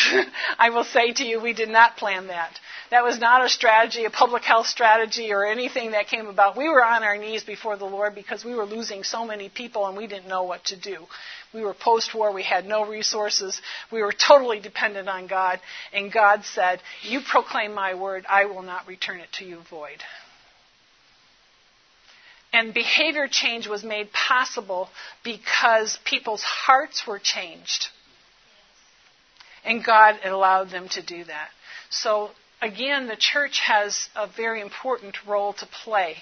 I 0.60 0.69
will 0.69 0.84
say 0.84 1.13
to 1.13 1.23
you, 1.23 1.39
we 1.39 1.54
did 1.54 1.69
not 1.69 1.95
plan 1.95 2.28
that. 2.28 2.60
That 2.91 3.06
was 3.06 3.19
not 3.19 3.43
a 3.43 3.47
strategy, 3.47 4.04
a 4.04 4.10
public 4.10 4.43
health 4.43 4.67
strategy, 4.67 5.32
or 5.32 5.45
anything 5.45 5.91
that 5.91 6.08
came 6.08 6.28
about. 6.28 6.58
We 6.58 6.67
were 6.67 6.84
on 6.84 7.04
our 7.04 7.17
knees 7.17 7.43
before 7.43 7.78
the 7.78 7.86
Lord 7.86 8.15
because 8.15 8.43
we 8.43 8.54
were 8.54 8.65
losing 8.65 9.04
so 9.04 9.25
many 9.25 9.47
people 9.47 9.88
and 9.88 9.95
we 9.95 10.08
didn't 10.08 10.28
know 10.28 10.43
what 10.43 10.65
to 10.65 10.75
do. 10.75 11.08
We 11.54 11.62
were 11.62 11.73
post 11.73 12.13
war. 12.13 12.34
We 12.34 12.43
had 12.43 12.65
no 12.65 12.86
resources. 12.86 13.62
We 13.93 14.04
were 14.04 14.12
totally 14.13 14.60
dependent 14.60 15.08
on 15.08 15.28
God. 15.28 15.62
And 15.93 16.12
God 16.12 16.43
said, 16.43 16.82
You 17.01 17.21
proclaim 17.21 17.73
my 17.73 17.93
word, 17.93 18.25
I 18.30 18.43
will 18.45 18.62
not 18.62 18.88
return 18.88 19.21
it 19.21 19.32
to 19.34 19.45
you 19.45 19.62
void. 19.69 20.04
And 22.56 22.74
behavior 22.74 23.28
change 23.28 23.68
was 23.68 23.84
made 23.84 24.13
possible 24.13 24.88
because 25.26 26.00
people's 26.06 26.41
hearts 26.41 27.06
were 27.06 27.20
changed. 27.20 27.88
And 29.65 29.84
God 29.84 30.15
allowed 30.24 30.70
them 30.70 30.88
to 30.89 31.02
do 31.02 31.26
that. 31.26 31.50
So, 31.89 32.30
again, 32.62 33.08
the 33.08 33.18
church 33.18 33.60
has 33.60 34.08
a 34.15 34.26
very 34.26 34.62
important 34.62 35.15
role 35.28 35.52
to 35.52 35.65
play 35.65 36.15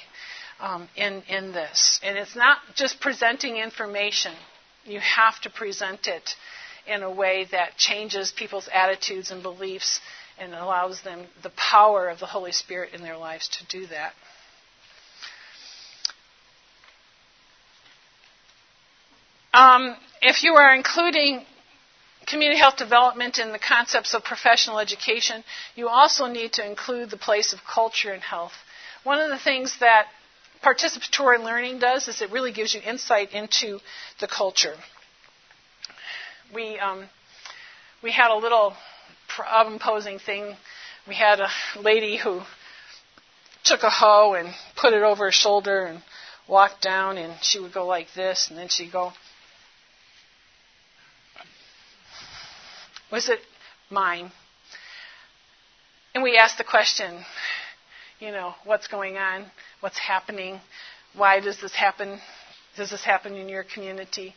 um, 0.60 0.90
in, 0.96 1.22
in 1.30 1.52
this. 1.52 2.00
And 2.02 2.18
it's 2.18 2.36
not 2.36 2.58
just 2.74 3.00
presenting 3.00 3.58
information, 3.58 4.34
you 4.86 5.02
have 5.02 5.40
to 5.42 5.52
present 5.52 6.08
it 6.08 6.36
in 6.88 7.04
a 7.04 7.12
way 7.12 7.46
that 7.52 7.78
changes 7.78 8.32
people's 8.32 8.68
attitudes 8.74 9.30
and 9.30 9.44
beliefs 9.44 10.00
and 10.40 10.56
allows 10.56 11.04
them 11.04 11.28
the 11.44 11.52
power 11.52 12.10
of 12.10 12.20
the 12.20 12.26
Holy 12.26 12.52
Spirit 12.52 12.96
in 12.96 13.04
their 13.04 13.18
lives 13.18 13.48
to 13.50 13.66
do 13.68 13.86
that. 13.86 14.14
Um, 19.54 19.96
if 20.22 20.44
you 20.44 20.56
are 20.56 20.74
including 20.74 21.46
community 22.26 22.60
health 22.60 22.78
development 22.78 23.38
in 23.38 23.52
the 23.52 23.60
concepts 23.60 24.14
of 24.14 24.24
professional 24.24 24.80
education, 24.80 25.44
you 25.76 25.90
also 25.90 26.26
need 26.26 26.54
to 26.54 26.66
include 26.66 27.12
the 27.12 27.18
place 27.18 27.54
of 27.54 27.60
culture 27.64 28.12
and 28.12 28.24
health. 28.24 28.54
One 29.04 29.20
of 29.20 29.30
the 29.30 29.38
things 29.38 29.78
that 29.80 30.08
participatory 30.64 31.44
learning 31.44 31.80
does 31.80 32.08
is 32.08 32.22
it 32.22 32.32
really 32.32 32.52
gives 32.52 32.74
you 32.74 32.82
insight 32.82 33.34
into 33.34 33.80
the 34.20 34.28
culture. 34.28 34.76
We, 36.54 36.80
um, 36.80 37.06
we 38.02 38.12
had 38.12 38.32
a 38.32 38.38
little 38.38 38.74
problem 39.28 39.80
posing 39.80 40.20
thing. 40.20 40.56
We 41.08 41.16
had 41.16 41.42
a 41.42 41.50
lady 41.80 42.18
who 42.18 42.42
took 43.64 43.84
a 43.84 43.90
hoe 43.90 44.34
and 44.34 44.54
put 44.76 44.94
it 44.94 45.04
over 45.04 45.26
her 45.26 45.32
shoulder 45.32 45.86
and 45.86 46.02
walked 46.48 46.82
down, 46.82 47.18
and 47.18 47.34
she 47.42 47.60
would 47.60 47.74
go 47.74 47.86
like 47.86 48.14
this, 48.14 48.50
and 48.50 48.58
then 48.58 48.70
she'd 48.70 48.92
go. 48.92 49.14
Was 53.14 53.30
it 53.30 53.42
mine? 53.92 54.32
And 56.16 56.24
we 56.24 56.36
asked 56.36 56.58
the 56.58 56.64
question, 56.64 57.24
you 58.20 58.32
know, 58.32 58.56
what's 58.66 58.88
going 58.88 59.18
on? 59.18 59.46
What's 59.82 60.00
happening? 60.00 60.60
Why 61.16 61.40
does 61.40 61.62
this 61.62 61.76
happen? 61.76 62.20
Does 62.76 62.90
this 62.90 63.04
happen 63.04 63.36
in 63.36 63.50
your 63.50 63.66
community? 63.66 64.34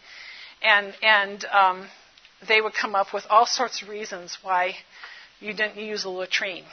And 0.63 0.93
and 1.03 1.43
um, 1.47 1.89
they 2.47 2.61
would 2.61 2.75
come 2.75 2.95
up 2.95 3.15
with 3.15 3.25
all 3.31 3.47
sorts 3.47 3.81
of 3.81 3.89
reasons 3.89 4.37
why 4.43 4.75
you 5.41 5.55
didn't 5.55 5.83
use 5.83 6.05
a 6.05 6.11
latrine. 6.11 6.65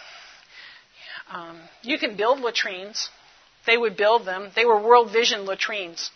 Um, 1.32 1.58
you 1.84 1.98
can 1.98 2.18
build 2.18 2.42
latrines. 2.42 3.08
They 3.66 3.78
would 3.78 3.96
build 3.96 4.26
them. 4.26 4.52
They 4.58 4.66
were 4.66 4.78
World 4.78 5.14
Vision 5.14 5.46
latrines. 5.46 6.12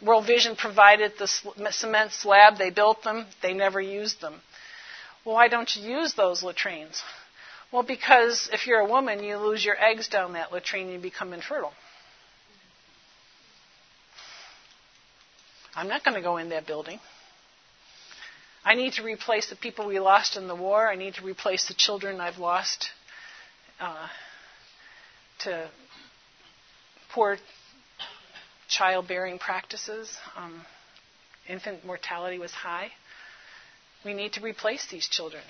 World 0.00 0.26
Vision 0.26 0.56
provided 0.56 1.12
the 1.18 1.26
cement 1.72 2.12
slab. 2.12 2.56
They 2.56 2.70
built 2.70 3.02
them. 3.02 3.26
They 3.42 3.52
never 3.52 3.82
used 3.82 4.22
them. 4.22 4.40
Well, 5.24 5.34
why 5.34 5.48
don't 5.48 5.74
you 5.74 5.82
use 5.82 6.14
those 6.14 6.42
latrines? 6.42 7.02
Well, 7.72 7.82
because 7.82 8.48
if 8.52 8.66
you're 8.66 8.80
a 8.80 8.88
woman, 8.88 9.24
you 9.24 9.36
lose 9.38 9.64
your 9.64 9.76
eggs 9.82 10.08
down 10.08 10.34
that 10.34 10.52
latrine 10.52 10.84
and 10.84 10.92
you 10.92 10.98
become 10.98 11.32
infertile. 11.32 11.72
I'm 15.74 15.88
not 15.88 16.04
going 16.04 16.14
to 16.14 16.22
go 16.22 16.36
in 16.36 16.50
that 16.50 16.66
building. 16.66 17.00
I 18.64 18.74
need 18.74 18.94
to 18.94 19.02
replace 19.02 19.50
the 19.50 19.56
people 19.56 19.86
we 19.86 19.98
lost 19.98 20.36
in 20.36 20.46
the 20.46 20.54
war. 20.54 20.88
I 20.88 20.94
need 20.94 21.14
to 21.14 21.24
replace 21.24 21.68
the 21.68 21.74
children 21.74 22.20
I've 22.20 22.38
lost 22.38 22.90
uh, 23.80 24.06
to 25.40 25.68
poor 27.12 27.36
childbearing 28.68 29.38
practices. 29.38 30.16
Um, 30.36 30.62
infant 31.48 31.84
mortality 31.84 32.38
was 32.38 32.52
high. 32.52 32.90
We 34.04 34.14
need 34.14 34.34
to 34.34 34.40
replace 34.40 34.86
these 34.86 35.08
children. 35.08 35.42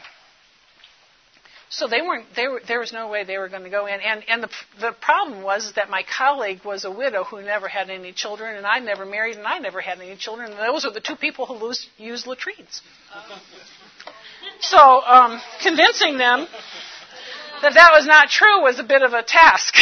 So 1.70 1.88
they 1.88 2.02
weren't. 2.02 2.26
They 2.36 2.46
were, 2.46 2.60
there 2.68 2.78
was 2.78 2.92
no 2.92 3.08
way 3.08 3.24
they 3.24 3.38
were 3.38 3.48
going 3.48 3.64
to 3.64 3.70
go 3.70 3.86
in. 3.86 4.00
And 4.00 4.22
and 4.28 4.42
the 4.42 4.50
the 4.80 4.92
problem 4.92 5.42
was 5.42 5.72
that 5.74 5.90
my 5.90 6.04
colleague 6.04 6.64
was 6.64 6.84
a 6.84 6.90
widow 6.90 7.24
who 7.24 7.42
never 7.42 7.66
had 7.66 7.90
any 7.90 8.12
children, 8.12 8.56
and 8.56 8.64
I 8.66 8.78
never 8.78 9.04
married, 9.04 9.36
and 9.36 9.46
I 9.46 9.58
never 9.58 9.80
had 9.80 9.98
any 10.00 10.16
children. 10.16 10.52
And 10.52 10.60
those 10.60 10.84
are 10.84 10.92
the 10.92 11.00
two 11.00 11.16
people 11.16 11.46
who 11.46 11.54
lose, 11.54 11.88
used 11.98 12.26
latrines. 12.26 12.82
So 14.60 14.78
um, 14.78 15.40
convincing 15.62 16.16
them 16.16 16.46
that 17.62 17.74
that 17.74 17.90
was 17.92 18.06
not 18.06 18.28
true 18.28 18.62
was 18.62 18.78
a 18.78 18.82
bit 18.82 19.02
of 19.02 19.12
a 19.12 19.22
task. 19.22 19.74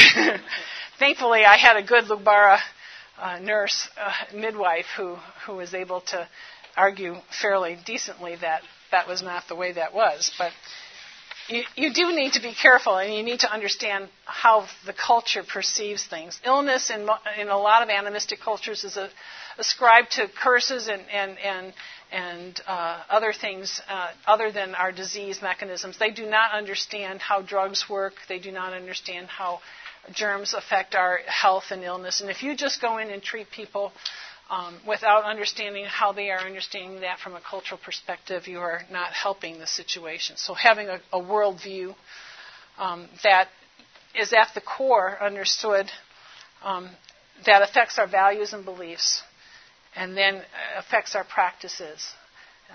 Thankfully, 0.99 1.45
I 1.45 1.57
had 1.57 1.77
a 1.77 1.83
good 1.83 2.05
Lugbara 2.05 2.59
uh, 3.19 3.39
nurse, 3.41 3.89
uh, 4.01 4.13
midwife, 4.35 4.87
who 4.97 5.17
who 5.47 5.57
was 5.57 5.75
able 5.75 6.01
to 6.01 6.29
argue 6.77 7.17
fairly 7.41 7.79
decently 7.85 8.37
that 8.37 8.63
that 8.91 9.09
was 9.09 9.23
not 9.23 9.49
the 9.49 9.57
way 9.57 9.73
that 9.73 9.95
was, 9.95 10.33
but 10.39 10.53
you, 11.49 11.63
you 11.77 11.93
do 11.93 12.15
need 12.15 12.35
to 12.35 12.43
be 12.43 12.55
careful 12.55 12.97
and 12.97 13.13
you 13.15 13.23
need 13.23 13.41
to 13.41 13.53
understand 13.53 14.09
how 14.25 14.67
the 14.87 14.93
culture 14.93 15.43
perceives 15.43 16.07
things. 16.07 16.41
Illness 16.45 16.91
in, 16.91 17.09
in 17.39 17.49
a 17.49 17.59
lot 17.59 17.83
of 17.83 17.89
animistic 17.89 18.41
cultures 18.41 18.85
is 18.85 18.97
a, 18.97 19.09
ascribed 19.59 20.13
to 20.13 20.29
curses 20.29 20.89
and, 20.89 21.03
and, 21.13 21.37
and, 21.39 21.73
and 22.13 22.61
uh, 22.67 23.01
other 23.11 23.33
things 23.33 23.81
uh, 23.89 24.09
other 24.27 24.53
than 24.53 24.75
our 24.75 24.93
disease 24.93 25.41
mechanisms. 25.43 25.99
They 25.99 26.11
do 26.11 26.29
not 26.29 26.53
understand 26.53 27.21
how 27.21 27.43
drugs 27.43 27.89
work, 27.89 28.15
they 28.29 28.39
do 28.39 28.53
not 28.53 28.73
understand 28.73 29.27
how 29.27 29.61
germs 30.13 30.55
affect 30.55 30.95
our 30.95 31.19
health 31.27 31.65
and 31.71 31.83
illness. 31.83 32.21
And 32.21 32.31
if 32.31 32.43
you 32.43 32.57
just 32.57 32.81
go 32.81 32.99
in 32.99 33.11
and 33.11 33.23
treat 33.23 33.51
people 33.51 33.93
um, 34.53 34.79
without 34.87 35.25
understanding 35.25 35.87
how 35.87 36.13
they 36.13 36.31
are 36.31 36.41
understanding 36.41 37.01
that 37.01 37.19
from 37.19 37.35
a 37.35 37.41
cultural 37.41 37.81
perspective, 37.83 38.47
you 38.47 38.59
are 38.59 38.83
not 38.91 39.13
helping 39.13 39.59
the 39.59 39.67
situation. 39.67 40.37
So 40.37 40.53
having 40.53 40.89
a, 40.89 41.01
a 41.11 41.19
worldview 41.19 41.95
um, 42.79 43.09
that 43.23 43.49
is 44.15 44.35
at 44.35 44.49
the 44.55 44.61
core 44.61 45.17
understood 45.23 45.91
um, 46.63 46.91
that 47.47 47.63
affects 47.63 47.99
our 47.99 48.07
values 48.07 48.53
and 48.53 48.63
beliefs 48.63 49.23
and 49.97 50.15
then 50.15 50.43
affects 50.77 51.15
our 51.15 51.25
practices. 51.25 52.13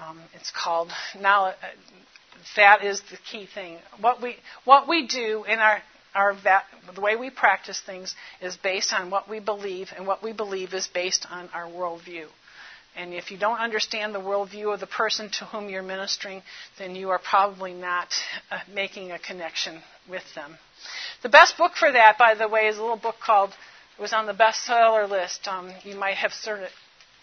Um, 0.03 0.19
it's 0.33 0.51
called 0.51 0.91
now. 1.19 1.45
Uh, 1.45 1.53
that 2.55 2.83
is 2.83 3.01
the 3.11 3.17
key 3.31 3.47
thing. 3.51 3.77
What 3.99 4.21
we 4.21 4.37
what 4.63 4.87
we 4.87 5.07
do 5.07 5.43
in 5.47 5.59
our 5.59 5.81
our 6.17 6.33
va- 6.33 6.63
the 6.93 6.99
way 6.99 7.15
we 7.15 7.29
practice 7.29 7.79
things 7.79 8.15
is 8.41 8.57
based 8.57 8.91
on 8.91 9.11
what 9.11 9.29
we 9.29 9.39
believe, 9.39 9.93
and 9.95 10.07
what 10.07 10.23
we 10.23 10.33
believe 10.33 10.73
is 10.73 10.87
based 10.87 11.25
on 11.31 11.47
our 11.53 11.67
worldview. 11.67 12.25
And 12.95 13.13
if 13.13 13.29
you 13.29 13.37
don't 13.37 13.59
understand 13.59 14.15
the 14.15 14.19
worldview 14.19 14.73
of 14.73 14.79
the 14.79 14.87
person 14.87 15.29
to 15.37 15.45
whom 15.45 15.69
you're 15.69 15.83
ministering, 15.83 16.41
then 16.79 16.95
you 16.95 17.11
are 17.11 17.19
probably 17.19 17.73
not 17.73 18.07
uh, 18.49 18.57
making 18.73 19.11
a 19.11 19.19
connection 19.19 19.79
with 20.09 20.23
them. 20.33 20.57
The 21.21 21.29
best 21.29 21.57
book 21.57 21.73
for 21.75 21.91
that, 21.91 22.17
by 22.17 22.33
the 22.33 22.47
way, 22.47 22.67
is 22.67 22.77
a 22.77 22.81
little 22.81 22.97
book 22.97 23.17
called, 23.23 23.51
it 23.97 24.01
was 24.01 24.13
on 24.13 24.25
the 24.25 24.33
bestseller 24.33 25.07
list. 25.07 25.47
Um, 25.47 25.71
you 25.83 25.95
might 25.95 26.15
have 26.15 26.33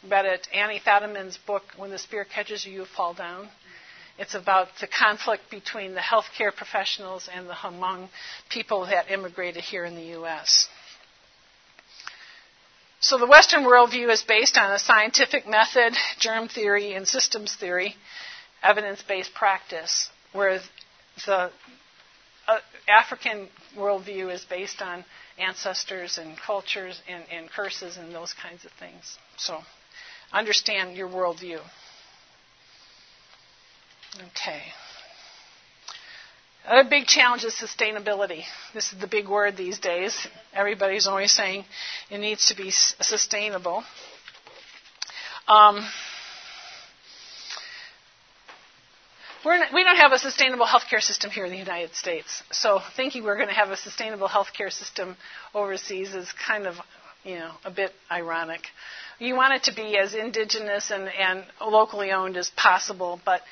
read 0.08 0.26
it, 0.26 0.46
Annie 0.54 0.80
Fadiman's 0.84 1.38
book, 1.44 1.64
When 1.76 1.90
the 1.90 1.98
Spirit 1.98 2.28
Catches 2.32 2.64
You, 2.64 2.72
You 2.72 2.84
Fall 2.84 3.14
Down. 3.14 3.48
It's 4.18 4.34
about 4.34 4.68
the 4.80 4.86
conflict 4.86 5.50
between 5.50 5.94
the 5.94 6.00
healthcare 6.00 6.54
professionals 6.54 7.28
and 7.32 7.48
the 7.48 7.54
Hmong 7.54 8.08
people 8.48 8.86
that 8.86 9.10
immigrated 9.10 9.64
here 9.64 9.84
in 9.84 9.96
the 9.96 10.10
U.S. 10.18 10.68
So 13.00 13.18
the 13.18 13.26
Western 13.26 13.64
worldview 13.64 14.10
is 14.10 14.22
based 14.22 14.56
on 14.56 14.72
a 14.72 14.78
scientific 14.78 15.46
method, 15.48 15.94
germ 16.20 16.48
theory, 16.48 16.94
and 16.94 17.06
systems 17.06 17.54
theory, 17.54 17.96
evidence-based 18.62 19.34
practice, 19.34 20.08
whereas 20.32 20.62
the 21.26 21.50
uh, 22.48 22.58
African 22.88 23.48
worldview 23.76 24.32
is 24.32 24.44
based 24.44 24.80
on 24.80 25.04
ancestors 25.38 26.18
and 26.18 26.36
cultures 26.36 27.00
and, 27.08 27.24
and 27.30 27.50
curses 27.50 27.96
and 27.96 28.14
those 28.14 28.32
kinds 28.32 28.64
of 28.64 28.70
things. 28.72 29.18
So 29.36 29.60
understand 30.32 30.96
your 30.96 31.08
worldview. 31.08 31.60
Okay. 34.16 34.62
Another 36.66 36.88
big 36.88 37.06
challenge 37.06 37.44
is 37.44 37.54
sustainability. 37.54 38.44
This 38.72 38.92
is 38.92 38.98
the 38.98 39.06
big 39.06 39.28
word 39.28 39.56
these 39.56 39.78
days. 39.78 40.26
Everybody's 40.54 41.06
always 41.06 41.32
saying 41.32 41.64
it 42.10 42.18
needs 42.18 42.46
to 42.46 42.56
be 42.56 42.70
sustainable. 42.70 43.84
Um, 45.46 45.86
not, 49.44 49.74
we 49.74 49.84
don't 49.84 49.96
have 49.96 50.12
a 50.12 50.18
sustainable 50.18 50.66
healthcare 50.66 51.02
system 51.02 51.30
here 51.30 51.44
in 51.44 51.50
the 51.50 51.58
United 51.58 51.94
States. 51.94 52.42
So 52.50 52.80
thinking 52.96 53.24
we're 53.24 53.36
going 53.36 53.48
to 53.48 53.54
have 53.54 53.70
a 53.70 53.76
sustainable 53.76 54.28
healthcare 54.28 54.72
system 54.72 55.16
overseas 55.54 56.14
is 56.14 56.32
kind 56.46 56.66
of, 56.66 56.76
you 57.24 57.36
know, 57.36 57.50
a 57.64 57.70
bit 57.70 57.92
ironic. 58.10 58.62
You 59.18 59.34
want 59.34 59.54
it 59.54 59.64
to 59.64 59.74
be 59.74 59.98
as 59.98 60.14
indigenous 60.14 60.90
and, 60.90 61.08
and 61.08 61.44
locally 61.60 62.12
owned 62.12 62.36
as 62.36 62.50
possible, 62.50 63.20
but 63.24 63.42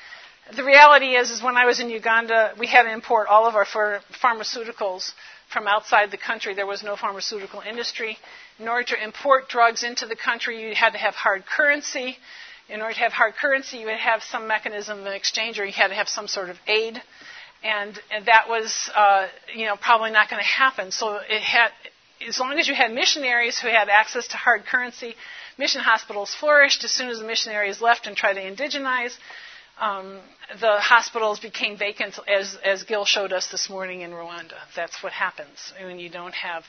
the 0.51 0.63
reality 0.63 1.15
is, 1.15 1.31
is 1.31 1.41
when 1.41 1.55
I 1.55 1.65
was 1.65 1.79
in 1.79 1.89
Uganda, 1.89 2.53
we 2.59 2.67
had 2.67 2.83
to 2.83 2.91
import 2.91 3.27
all 3.27 3.47
of 3.47 3.55
our 3.55 3.65
pharmaceuticals 3.65 5.13
from 5.51 5.67
outside 5.67 6.11
the 6.11 6.17
country. 6.17 6.53
There 6.53 6.67
was 6.67 6.83
no 6.83 6.95
pharmaceutical 6.95 7.61
industry. 7.61 8.17
In 8.59 8.67
order 8.67 8.83
to 8.95 9.03
import 9.03 9.47
drugs 9.47 9.83
into 9.83 10.05
the 10.05 10.15
country, 10.15 10.61
you 10.61 10.75
had 10.75 10.91
to 10.91 10.99
have 10.99 11.15
hard 11.15 11.45
currency. 11.45 12.17
In 12.69 12.81
order 12.81 12.93
to 12.93 12.99
have 12.99 13.13
hard 13.13 13.35
currency, 13.35 13.77
you 13.77 13.85
would 13.85 13.95
have 13.95 14.21
some 14.23 14.47
mechanism 14.47 14.99
of 14.99 15.07
exchange, 15.07 15.59
or 15.59 15.65
you 15.65 15.71
had 15.71 15.89
to 15.89 15.95
have 15.95 16.09
some 16.09 16.27
sort 16.27 16.49
of 16.49 16.57
aid, 16.67 17.01
and, 17.63 17.97
and 18.11 18.25
that 18.25 18.49
was, 18.49 18.89
uh, 18.95 19.27
you 19.55 19.65
know, 19.65 19.75
probably 19.77 20.11
not 20.11 20.29
going 20.29 20.41
to 20.41 20.47
happen. 20.47 20.91
So 20.91 21.19
it 21.29 21.41
had, 21.41 21.69
as 22.27 22.39
long 22.39 22.57
as 22.59 22.67
you 22.67 22.75
had 22.75 22.91
missionaries 22.91 23.59
who 23.59 23.69
had 23.69 23.89
access 23.89 24.27
to 24.29 24.37
hard 24.37 24.65
currency, 24.65 25.15
mission 25.57 25.81
hospitals 25.81 26.33
flourished. 26.33 26.83
As 26.83 26.91
soon 26.91 27.09
as 27.09 27.19
the 27.19 27.25
missionaries 27.25 27.81
left 27.81 28.07
and 28.07 28.15
tried 28.15 28.33
to 28.33 28.41
indigenize, 28.41 29.15
um, 29.79 30.19
the 30.59 30.79
hospitals 30.79 31.39
became 31.39 31.77
vacant, 31.77 32.19
as, 32.27 32.57
as 32.63 32.83
Gil 32.83 33.05
showed 33.05 33.33
us 33.33 33.47
this 33.47 33.69
morning 33.69 34.01
in 34.01 34.11
Rwanda. 34.11 34.57
That's 34.75 35.01
what 35.01 35.13
happens 35.13 35.73
when 35.81 35.99
you 35.99 36.09
don't 36.09 36.35
have 36.35 36.63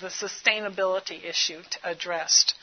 the 0.00 0.08
sustainability 0.08 1.24
issue 1.24 1.60
addressed. 1.84 2.54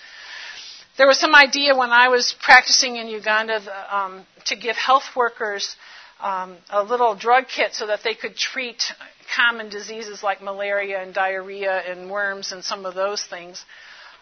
There 0.98 1.08
was 1.08 1.20
some 1.20 1.36
idea 1.36 1.76
when 1.76 1.90
I 1.90 2.10
was 2.10 2.36
practicing 2.42 2.98
in 2.98 3.08
Uganda 3.08 3.60
the, 3.60 3.98
um, 3.98 4.26
to 4.46 4.56
give 4.56 4.76
health 4.76 5.16
workers 5.16 5.76
um, 6.20 6.58
a 6.70 6.84
little 6.84 7.16
drug 7.16 7.46
kit 7.48 7.74
so 7.74 7.88
that 7.88 8.02
they 8.04 8.14
could 8.14 8.36
treat 8.36 8.94
common 9.36 9.70
diseases 9.70 10.22
like 10.22 10.42
malaria 10.42 11.02
and 11.02 11.14
diarrhea 11.14 11.82
and 11.88 12.10
worms 12.10 12.52
and 12.52 12.64
some 12.64 12.86
of 12.86 12.94
those 12.94 13.24
things. 13.24 13.66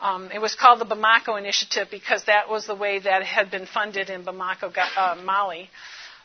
Um, 0.01 0.31
it 0.33 0.41
was 0.41 0.55
called 0.55 0.79
the 0.79 0.85
Bamako 0.85 1.37
Initiative 1.37 1.87
because 1.91 2.23
that 2.23 2.49
was 2.49 2.65
the 2.65 2.73
way 2.73 2.97
that 2.99 3.23
had 3.23 3.51
been 3.51 3.67
funded 3.67 4.09
in 4.09 4.23
Bamako, 4.23 4.73
uh, 4.97 5.15
Mali. 5.23 5.69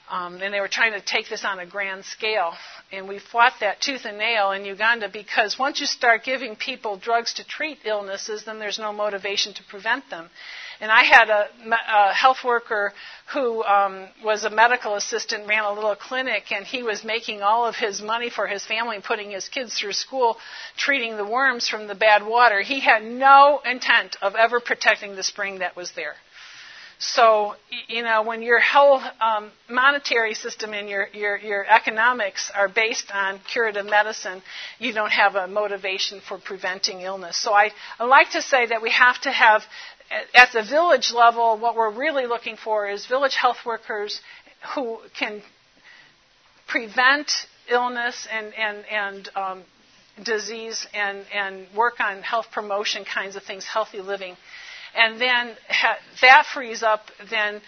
Um, 0.08 0.40
and 0.40 0.54
they 0.54 0.60
were 0.60 0.68
trying 0.68 0.92
to 0.92 1.00
take 1.00 1.28
this 1.28 1.44
on 1.44 1.58
a 1.58 1.66
grand 1.66 2.04
scale. 2.04 2.54
And 2.90 3.06
we 3.08 3.18
fought 3.18 3.54
that 3.60 3.80
tooth 3.80 4.04
and 4.04 4.18
nail 4.18 4.52
in 4.52 4.64
Uganda 4.64 5.08
because 5.12 5.58
once 5.58 5.80
you 5.80 5.86
start 5.86 6.24
giving 6.24 6.56
people 6.56 6.96
drugs 6.96 7.34
to 7.34 7.44
treat 7.44 7.78
illnesses, 7.84 8.44
then 8.44 8.58
there's 8.58 8.78
no 8.78 8.92
motivation 8.92 9.52
to 9.54 9.64
prevent 9.64 10.08
them. 10.08 10.30
And 10.80 10.90
I 10.90 11.04
had 11.04 11.30
a, 11.30 11.48
a 11.70 12.12
health 12.12 12.44
worker 12.44 12.92
who 13.32 13.64
um, 13.64 14.06
was 14.24 14.44
a 14.44 14.50
medical 14.50 14.94
assistant, 14.94 15.48
ran 15.48 15.64
a 15.64 15.72
little 15.72 15.96
clinic, 15.96 16.52
and 16.52 16.66
he 16.66 16.82
was 16.82 17.02
making 17.02 17.42
all 17.42 17.66
of 17.66 17.76
his 17.76 18.02
money 18.02 18.30
for 18.30 18.46
his 18.46 18.64
family, 18.64 18.98
putting 19.02 19.30
his 19.30 19.48
kids 19.48 19.78
through 19.78 19.94
school, 19.94 20.36
treating 20.76 21.16
the 21.16 21.24
worms 21.24 21.68
from 21.68 21.86
the 21.86 21.94
bad 21.94 22.24
water. 22.24 22.60
He 22.60 22.80
had 22.80 23.02
no 23.02 23.60
intent 23.64 24.16
of 24.20 24.34
ever 24.34 24.60
protecting 24.60 25.16
the 25.16 25.22
spring 25.22 25.58
that 25.60 25.76
was 25.76 25.92
there. 25.92 26.14
So, 26.98 27.56
you 27.88 28.02
know, 28.02 28.22
when 28.22 28.40
your 28.40 28.58
whole 28.58 29.02
um, 29.20 29.50
monetary 29.68 30.32
system 30.32 30.72
and 30.72 30.88
your, 30.88 31.08
your, 31.12 31.36
your 31.36 31.66
economics 31.66 32.50
are 32.54 32.68
based 32.68 33.12
on 33.14 33.38
curative 33.40 33.84
medicine, 33.84 34.40
you 34.78 34.94
don't 34.94 35.12
have 35.12 35.34
a 35.34 35.46
motivation 35.46 36.22
for 36.26 36.38
preventing 36.38 37.02
illness. 37.02 37.36
So 37.36 37.52
I, 37.52 37.70
I 37.98 38.04
like 38.04 38.30
to 38.30 38.40
say 38.40 38.66
that 38.66 38.80
we 38.80 38.90
have 38.90 39.20
to 39.22 39.30
have, 39.30 39.62
at 40.34 40.52
the 40.54 40.62
village 40.62 41.12
level, 41.12 41.58
what 41.58 41.76
we're 41.76 41.90
really 41.90 42.26
looking 42.26 42.56
for 42.56 42.88
is 42.88 43.04
village 43.04 43.34
health 43.34 43.58
workers 43.66 44.20
who 44.74 44.98
can 45.18 45.42
prevent 46.66 47.30
illness 47.68 48.26
and, 48.32 48.54
and, 48.54 48.84
and 48.90 49.28
um, 49.36 49.62
disease 50.24 50.86
and, 50.94 51.26
and 51.34 51.66
work 51.76 52.00
on 52.00 52.22
health 52.22 52.46
promotion 52.52 53.04
kinds 53.04 53.36
of 53.36 53.42
things, 53.42 53.66
healthy 53.66 54.00
living 54.00 54.34
and 54.94 55.20
then 55.20 55.56
ha- 55.68 55.98
that 56.20 56.46
frees 56.52 56.82
up 56.82 57.10
then 57.30 57.60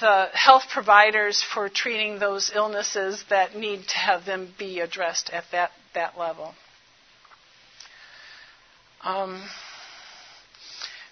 the 0.00 0.28
health 0.32 0.64
providers 0.72 1.42
for 1.42 1.68
treating 1.68 2.18
those 2.18 2.50
illnesses 2.54 3.24
that 3.30 3.56
need 3.56 3.86
to 3.88 3.98
have 3.98 4.24
them 4.24 4.52
be 4.58 4.80
addressed 4.80 5.30
at 5.30 5.44
that, 5.52 5.70
that 5.94 6.18
level. 6.18 6.54
Um, 9.02 9.42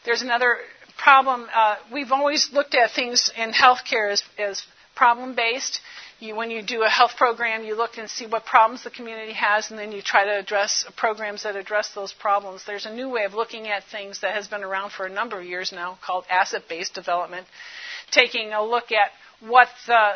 there's 0.04 0.22
another 0.22 0.58
problem. 0.96 1.46
Uh, 1.52 1.76
we've 1.92 2.12
always 2.12 2.50
looked 2.52 2.74
at 2.74 2.92
things 2.92 3.30
in 3.36 3.52
healthcare 3.52 4.12
as, 4.12 4.22
as 4.38 4.62
problem 4.94 5.34
based. 5.34 5.80
You, 6.20 6.36
when 6.36 6.50
you 6.50 6.62
do 6.62 6.82
a 6.82 6.88
health 6.88 7.12
program, 7.16 7.64
you 7.64 7.74
look 7.74 7.96
and 7.96 8.08
see 8.08 8.26
what 8.26 8.44
problems 8.44 8.84
the 8.84 8.90
community 8.90 9.32
has, 9.32 9.70
and 9.70 9.78
then 9.78 9.90
you 9.90 10.02
try 10.02 10.24
to 10.26 10.38
address 10.38 10.84
programs 10.94 11.44
that 11.44 11.56
address 11.56 11.92
those 11.94 12.12
problems. 12.12 12.62
There's 12.66 12.84
a 12.84 12.94
new 12.94 13.08
way 13.08 13.24
of 13.24 13.32
looking 13.32 13.68
at 13.68 13.84
things 13.84 14.20
that 14.20 14.34
has 14.34 14.46
been 14.46 14.62
around 14.62 14.92
for 14.92 15.06
a 15.06 15.10
number 15.10 15.40
of 15.40 15.46
years 15.46 15.72
now 15.72 15.98
called 16.04 16.24
asset 16.28 16.64
based 16.68 16.92
development, 16.94 17.46
taking 18.10 18.52
a 18.52 18.62
look 18.62 18.92
at 18.92 19.10
what 19.48 19.68
the 19.86 20.12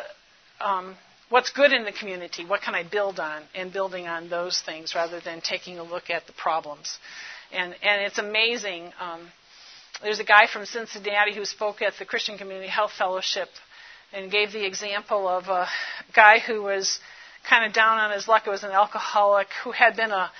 um, 0.61 0.95
what's 1.29 1.49
good 1.49 1.73
in 1.73 1.85
the 1.85 1.91
community, 1.91 2.45
what 2.45 2.61
can 2.61 2.75
I 2.75 2.83
build 2.83 3.19
on, 3.19 3.41
and 3.55 3.73
building 3.73 4.07
on 4.07 4.29
those 4.29 4.61
things 4.61 4.93
rather 4.95 5.19
than 5.19 5.41
taking 5.41 5.79
a 5.79 5.83
look 5.83 6.09
at 6.09 6.27
the 6.27 6.33
problems. 6.33 6.97
And, 7.51 7.75
and 7.81 8.01
it's 8.01 8.19
amazing. 8.19 8.91
Um, 8.99 9.27
there's 10.01 10.19
a 10.19 10.23
guy 10.23 10.47
from 10.51 10.65
Cincinnati 10.65 11.33
who 11.33 11.45
spoke 11.45 11.81
at 11.81 11.93
the 11.97 12.05
Christian 12.05 12.37
Community 12.37 12.67
Health 12.67 12.91
Fellowship 12.97 13.47
and 14.15 14.31
gave 14.31 14.53
the 14.53 14.65
example 14.65 15.27
of 15.27 15.47
a 15.47 15.67
guy 16.15 16.39
who 16.39 16.63
was 16.63 16.99
kind 17.47 17.65
of 17.65 17.73
down 17.73 17.97
on 17.97 18.11
his 18.11 18.27
luck. 18.27 18.43
It 18.47 18.49
was 18.49 18.63
an 18.63 18.71
alcoholic 18.71 19.47
who 19.63 19.71
had 19.71 19.95
been 19.95 20.11
a, 20.11 20.31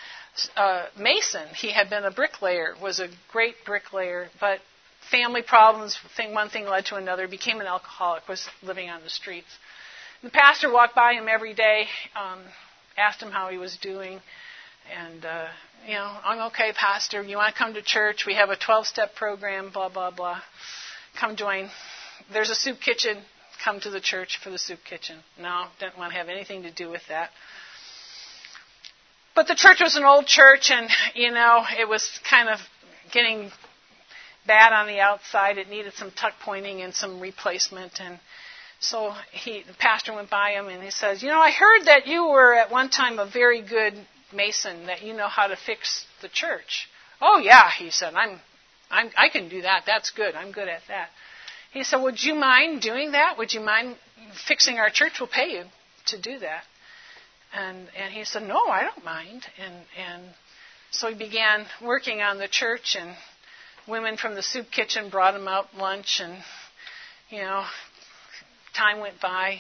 a 0.56 0.86
mason. 0.98 1.48
He 1.56 1.72
had 1.72 1.90
been 1.90 2.06
a 2.06 2.12
bricklayer, 2.12 2.74
was 2.82 3.00
a 3.00 3.10
great 3.32 3.56
bricklayer, 3.66 4.30
but 4.40 4.60
family 5.12 5.42
problems, 5.42 5.98
thing, 6.16 6.34
one 6.34 6.50
thing 6.50 6.66
led 6.66 6.86
to 6.86 6.96
another, 6.96 7.28
became 7.28 7.60
an 7.60 7.68
alcoholic, 7.68 8.28
was 8.28 8.48
living 8.64 8.90
on 8.90 9.04
the 9.04 9.10
streets. 9.10 9.50
The 10.24 10.30
pastor 10.30 10.72
walked 10.72 10.96
by 10.96 11.14
him 11.14 11.28
every 11.28 11.54
day, 11.54 11.86
um, 12.16 12.40
asked 12.98 13.22
him 13.22 13.30
how 13.30 13.50
he 13.50 13.58
was 13.58 13.78
doing, 13.78 14.22
and, 14.96 15.26
uh, 15.26 15.48
you 15.86 15.94
know, 15.94 16.18
I'm 16.24 16.48
okay, 16.48 16.72
pastor. 16.74 17.22
You 17.22 17.38
want 17.38 17.54
to 17.54 17.58
come 17.58 17.74
to 17.74 17.82
church? 17.82 18.26
We 18.26 18.36
have 18.36 18.50
a 18.50 18.56
12 18.56 18.88
step 18.88 19.16
program, 19.16 19.72
blah, 19.72 19.90
blah, 19.90 20.12
blah. 20.12 20.40
Come 21.20 21.36
join. 21.36 21.70
There's 22.32 22.50
a 22.50 22.56
soup 22.56 22.80
kitchen 22.80 23.18
come 23.64 23.80
to 23.82 23.90
the 23.90 24.00
church 24.00 24.40
for 24.44 24.50
the 24.50 24.58
soup 24.58 24.80
kitchen. 24.88 25.18
No, 25.40 25.66
didn't 25.80 25.98
want 25.98 26.12
to 26.14 26.18
have 26.18 26.30
anything 26.30 26.64
to 26.64 26.72
do 26.72 26.90
with 26.90 27.02
that. 27.10 27.30
But 29.36 29.48
the 29.48 29.56
church 29.56 29.82
was 29.82 29.96
an 29.96 30.06
old 30.06 30.28
church, 30.28 30.72
and 30.72 30.90
you 31.14 31.32
know 31.32 31.64
it 31.78 31.88
was 31.88 32.20
kind 32.30 32.50
of 32.50 32.60
getting 33.12 33.52
bad 34.48 34.72
on 34.72 34.88
the 34.88 35.00
outside. 35.00 35.58
It 35.58 35.70
needed 35.70 35.94
some 35.94 36.12
tuck 36.12 36.34
pointing 36.44 36.82
and 36.82 36.94
some 36.94 37.20
replacement, 37.20 38.00
and 38.00 38.20
so 38.80 39.14
he, 39.32 39.64
the 39.68 39.74
pastor 39.74 40.14
went 40.14 40.30
by 40.30 40.52
him 40.52 40.68
and 40.68 40.84
he 40.84 40.92
says, 40.92 41.22
"You 41.22 41.30
know, 41.30 41.40
I 41.40 41.52
heard 41.52 41.86
that 41.86 42.08
you 42.08 42.28
were 42.28 42.54
at 42.54 42.72
one 42.72 42.90
time 42.90 43.20
a 43.20 43.26
very 43.26 43.62
good 43.62 43.94
mason 44.34 44.88
that 44.88 45.02
you 45.02 45.14
know 45.14 45.28
how 45.28 45.48
to 45.48 45.56
fix 45.56 46.06
the 46.22 46.30
church. 46.30 46.88
Oh, 47.22 47.40
yeah, 47.40 47.70
he 47.72 47.92
said, 47.92 48.14
I'm, 48.14 48.40
I'm, 48.92 49.10
I 49.18 49.30
can 49.30 49.50
do 49.50 49.62
that. 49.62 49.84
That's 49.86 50.12
good. 50.12 50.36
I'm 50.36 50.52
good 50.52 50.68
at 50.68 50.82
that. 50.88 51.10
He 51.76 51.84
said, 51.84 51.98
Would 51.98 52.24
you 52.24 52.36
mind 52.36 52.82
doing 52.82 53.12
that? 53.12 53.38
Would 53.38 53.52
you 53.52 53.60
mind 53.60 53.98
fixing 54.48 54.78
our 54.78 54.90
church? 54.90 55.20
We'll 55.20 55.28
pay 55.28 55.52
you 55.52 55.64
to 56.06 56.22
do 56.22 56.40
that. 56.40 56.64
And, 57.54 57.90
and 57.98 58.14
he 58.14 58.24
said, 58.24 58.44
No, 58.44 58.68
I 58.68 58.84
don't 58.84 59.04
mind. 59.04 59.46
And, 59.58 59.76
and 59.98 60.24
so 60.92 61.10
he 61.10 61.16
began 61.16 61.66
working 61.84 62.22
on 62.22 62.38
the 62.38 62.48
church, 62.48 62.96
and 62.98 63.14
women 63.90 64.16
from 64.16 64.36
the 64.36 64.42
soup 64.42 64.68
kitchen 64.72 65.10
brought 65.10 65.36
him 65.36 65.50
out 65.50 65.76
lunch, 65.76 66.22
and, 66.24 66.38
you 67.30 67.42
know, 67.42 67.66
time 68.74 69.02
went 69.02 69.20
by, 69.20 69.58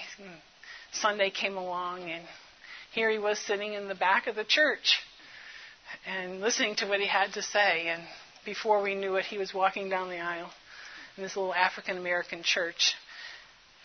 Sunday 0.94 1.32
came 1.32 1.58
along, 1.58 2.10
and 2.10 2.24
here 2.94 3.12
he 3.12 3.20
was 3.20 3.40
sitting 3.40 3.74
in 3.74 3.90
the 3.90 3.96
back 3.96 4.28
of 4.28 4.38
the 4.38 4.46
church 4.46 5.02
and 6.08 6.40
listening 6.40 6.78
to 6.78 6.88
what 6.88 7.02
he 7.02 7.08
had 7.08 7.34
to 7.34 7.42
say. 7.42 7.90
And 7.90 8.04
before 8.46 8.82
we 8.82 8.96
knew 8.96 9.18
it, 9.18 9.26
he 9.26 9.38
was 9.38 9.54
walking 9.54 9.90
down 9.90 10.08
the 10.08 10.20
aisle 10.20 10.52
in 11.18 11.24
this 11.24 11.36
little 11.36 11.54
African 11.54 11.98
American 11.98 12.44
church. 12.44 12.96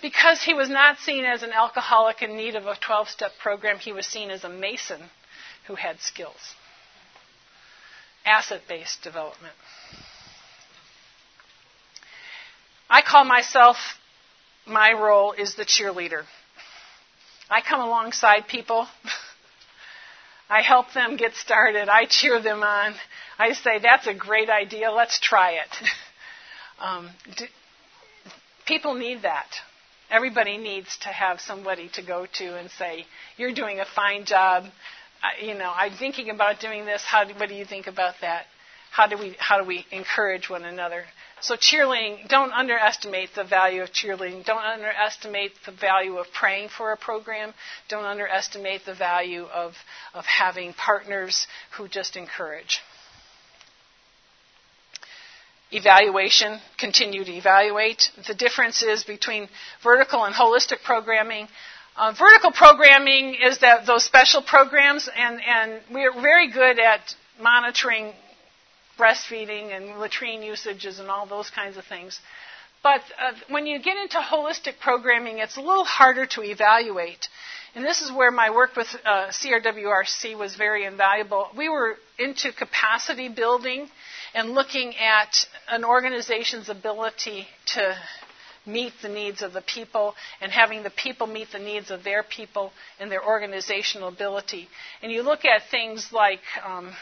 Because 0.03 0.43
he 0.43 0.55
was 0.55 0.70
not 0.70 0.99
seen 0.99 1.24
as 1.24 1.43
an 1.43 1.53
alcoholic 1.53 2.22
in 2.22 2.37
need 2.37 2.55
of 2.55 2.66
a 2.66 2.74
12 2.74 3.09
step 3.09 3.33
program, 3.43 3.78
he 3.78 3.93
was 3.93 4.07
seen 4.07 4.31
as 4.31 4.45
a 4.45 4.49
mason 4.49 5.01
who 5.66 5.74
had 5.74 6.01
skills. 6.01 6.55
Asset 8.24 8.62
based 8.68 9.03
development. 9.03 9.55
I 12.89 13.03
call 13.03 13.24
myself, 13.24 13.76
my 14.66 14.93
role 14.93 15.33
is 15.33 15.55
the 15.55 15.64
cheerleader. 15.64 16.24
I 17.49 17.61
come 17.61 17.81
alongside 17.81 18.49
people. 18.49 18.87
I 20.51 20.62
help 20.62 20.93
them 20.93 21.16
get 21.16 21.35
started. 21.35 21.89
I 21.89 22.07
cheer 22.07 22.43
them 22.43 22.62
on. 22.62 22.95
I 23.39 23.53
say, 23.53 23.78
that's 23.81 24.09
a 24.09 24.14
great 24.14 24.51
idea. 24.51 24.91
Let's 24.91 25.20
try 25.20 25.53
it. 25.53 25.68
um, 26.81 27.11
do, 27.37 27.45
people 28.66 28.95
need 28.95 29.22
that. 29.22 29.49
Everybody 30.11 30.59
needs 30.59 30.97
to 31.03 31.09
have 31.09 31.41
somebody 31.41 31.89
to 31.95 32.03
go 32.03 32.26
to 32.39 32.59
and 32.59 32.70
say, 32.70 33.05
you're 33.37 33.55
doing 33.55 33.78
a 33.81 33.85
fine 33.85 34.24
job. 34.24 34.64
I, 35.22 35.45
you 35.45 35.55
know, 35.55 35.72
I'm 35.74 35.93
thinking 35.93 36.31
about 36.31 36.61
doing 36.61 36.85
this. 36.85 37.03
How 37.05 37.24
do, 37.24 37.35
what 37.35 37.49
do 37.49 37.55
you 37.55 37.64
think 37.64 37.87
about 37.87 38.14
that? 38.22 38.47
How 38.91 39.07
do 39.07 39.16
we 39.16 39.37
how 39.39 39.61
do 39.61 39.64
we 39.64 39.87
encourage 39.93 40.51
one 40.51 40.64
another? 40.64 41.05
So 41.43 41.57
cheerleading, 41.57 42.28
don't 42.28 42.53
underestimate 42.53 43.31
the 43.35 43.45
value 43.45 43.83
of 43.83 43.93
cheerleading. 43.93 44.45
Don't 44.45 44.62
underestimate 44.62 45.53
the 45.64 45.72
value 45.72 46.18
of 46.18 46.26
praying 46.33 46.68
for 46.68 46.93
a 46.93 46.97
program. 46.97 47.55
Don't 47.89 48.05
underestimate 48.05 48.85
the 48.85 48.95
value 48.95 49.45
of, 49.45 49.74
of 50.12 50.26
having 50.26 50.74
partners 50.74 51.47
who 51.76 51.89
just 51.89 52.16
encourage. 52.16 52.81
Evaluation, 55.73 56.61
continue 56.79 57.25
to 57.25 57.33
evaluate. 57.33 58.11
The 58.27 58.35
difference 58.35 58.83
is 58.83 59.05
between 59.05 59.49
vertical 59.83 60.25
and 60.25 60.35
holistic 60.35 60.83
programming. 60.85 61.47
Uh, 61.97 62.12
vertical 62.18 62.51
programming 62.51 63.37
is 63.41 63.59
that 63.59 63.87
those 63.87 64.05
special 64.05 64.43
programs, 64.43 65.09
and, 65.14 65.41
and 65.47 65.81
we're 65.93 66.12
very 66.12 66.51
good 66.51 66.79
at 66.81 67.14
monitoring 67.41 68.12
breastfeeding 68.99 69.75
and 69.75 69.99
latrine 69.99 70.43
usages 70.43 70.99
and 70.99 71.09
all 71.09 71.27
those 71.27 71.51
kinds 71.51 71.77
of 71.77 71.85
things. 71.85 72.21
But 72.83 73.03
uh, 73.21 73.33
when 73.49 73.66
you 73.66 73.79
get 73.79 73.97
into 73.97 74.18
holistic 74.18 74.79
programming, 74.81 75.39
it's 75.39 75.57
a 75.57 75.61
little 75.61 75.85
harder 75.85 76.27
to 76.27 76.43
evaluate. 76.43 77.29
And 77.75 77.85
this 77.85 78.01
is 78.01 78.11
where 78.11 78.31
my 78.31 78.51
work 78.51 78.75
with 78.77 78.89
uh, 79.05 79.29
CRWRC 79.29 80.37
was 80.37 80.57
very 80.57 80.85
invaluable. 80.85 81.49
We 81.57 81.68
were 81.68 81.97
into 82.18 82.53
capacity 82.53 83.29
building 83.29 83.89
and 84.35 84.53
looking 84.53 84.95
at 84.97 85.47
an 85.68 85.85
organization's 85.85 86.68
ability 86.68 87.47
to 87.66 87.97
meet 88.66 88.93
the 89.03 89.09
needs 89.09 89.43
of 89.43 89.53
the 89.53 89.62
people 89.62 90.14
and 90.41 90.53
having 90.53 90.83
the 90.83 90.91
people 90.91 91.26
meet 91.26 91.51
the 91.53 91.59
needs 91.59 91.91
of 91.91 92.05
their 92.05 92.22
people 92.22 92.72
and 92.99 93.11
their 93.11 93.24
organizational 93.24 94.09
ability. 94.09 94.68
And 95.03 95.11
you 95.11 95.22
look 95.22 95.45
at 95.45 95.70
things 95.70 96.12
like 96.12 96.41
um, 96.64 96.93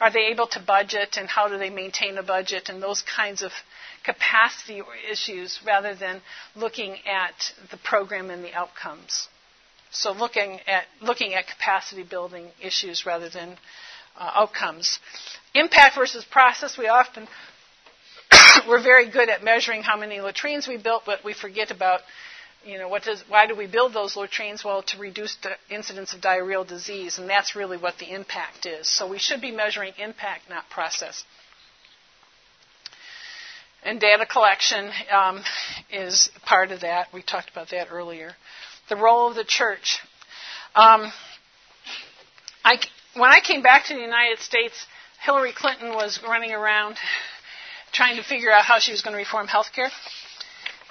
are 0.00 0.12
they 0.12 0.26
able 0.30 0.46
to 0.48 0.60
budget 0.60 1.16
and 1.16 1.28
how 1.28 1.48
do 1.48 1.58
they 1.58 1.70
maintain 1.70 2.18
a 2.18 2.22
budget 2.22 2.68
and 2.68 2.82
those 2.82 3.02
kinds 3.02 3.42
of 3.42 3.52
capacity 4.04 4.82
issues 5.10 5.60
rather 5.66 5.94
than 5.94 6.20
looking 6.54 6.96
at 7.06 7.52
the 7.70 7.76
program 7.78 8.30
and 8.30 8.44
the 8.44 8.52
outcomes. 8.52 9.28
So 9.90 10.12
looking 10.12 10.58
at 10.66 10.84
looking 11.00 11.34
at 11.34 11.46
capacity 11.46 12.02
building 12.02 12.48
issues 12.60 13.06
rather 13.06 13.28
than 13.28 13.56
uh, 14.18 14.30
outcomes. 14.34 14.98
Impact 15.54 15.94
versus 15.94 16.24
process. 16.24 16.76
We 16.76 16.88
often 16.88 17.28
we're 18.68 18.82
very 18.82 19.10
good 19.10 19.28
at 19.28 19.42
measuring 19.42 19.82
how 19.82 19.96
many 19.96 20.20
latrines 20.20 20.66
we 20.66 20.76
built, 20.76 21.02
but 21.06 21.24
we 21.24 21.32
forget 21.32 21.70
about 21.70 22.00
you 22.66 22.78
know, 22.78 22.88
what 22.88 23.02
does, 23.02 23.22
why 23.28 23.46
do 23.46 23.54
we 23.54 23.66
build 23.66 23.92
those 23.92 24.16
latrines? 24.16 24.64
Well, 24.64 24.82
to 24.84 24.98
reduce 24.98 25.36
the 25.36 25.50
incidence 25.68 26.14
of 26.14 26.20
diarrheal 26.20 26.66
disease, 26.66 27.18
and 27.18 27.28
that's 27.28 27.54
really 27.54 27.76
what 27.76 27.98
the 27.98 28.10
impact 28.10 28.66
is. 28.66 28.88
So 28.88 29.06
we 29.06 29.18
should 29.18 29.40
be 29.40 29.50
measuring 29.50 29.92
impact, 29.98 30.48
not 30.48 30.68
process. 30.70 31.24
And 33.82 34.00
data 34.00 34.24
collection 34.24 34.90
um, 35.12 35.42
is 35.92 36.30
part 36.46 36.72
of 36.72 36.80
that. 36.80 37.08
We 37.12 37.20
talked 37.20 37.50
about 37.50 37.68
that 37.70 37.88
earlier. 37.90 38.32
The 38.88 38.96
role 38.96 39.28
of 39.28 39.34
the 39.34 39.44
church. 39.44 39.98
Um, 40.74 41.12
I, 42.64 42.78
when 43.16 43.30
I 43.30 43.40
came 43.40 43.62
back 43.62 43.86
to 43.86 43.94
the 43.94 44.00
United 44.00 44.40
States, 44.40 44.74
Hillary 45.24 45.52
Clinton 45.52 45.94
was 45.94 46.20
running 46.26 46.52
around 46.52 46.96
trying 47.92 48.16
to 48.16 48.22
figure 48.22 48.50
out 48.50 48.64
how 48.64 48.78
she 48.78 48.90
was 48.90 49.02
going 49.02 49.12
to 49.12 49.18
reform 49.18 49.46
health 49.46 49.68
care. 49.74 49.90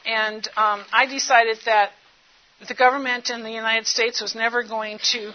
And 0.06 0.48
um, 0.56 0.84
I 0.92 1.06
decided 1.06 1.58
that 1.66 1.92
the 2.68 2.74
government 2.74 3.30
in 3.30 3.44
the 3.44 3.52
United 3.52 3.88
States 3.88 4.22
was 4.22 4.36
never 4.36 4.64
going 4.64 5.00
to 5.12 5.34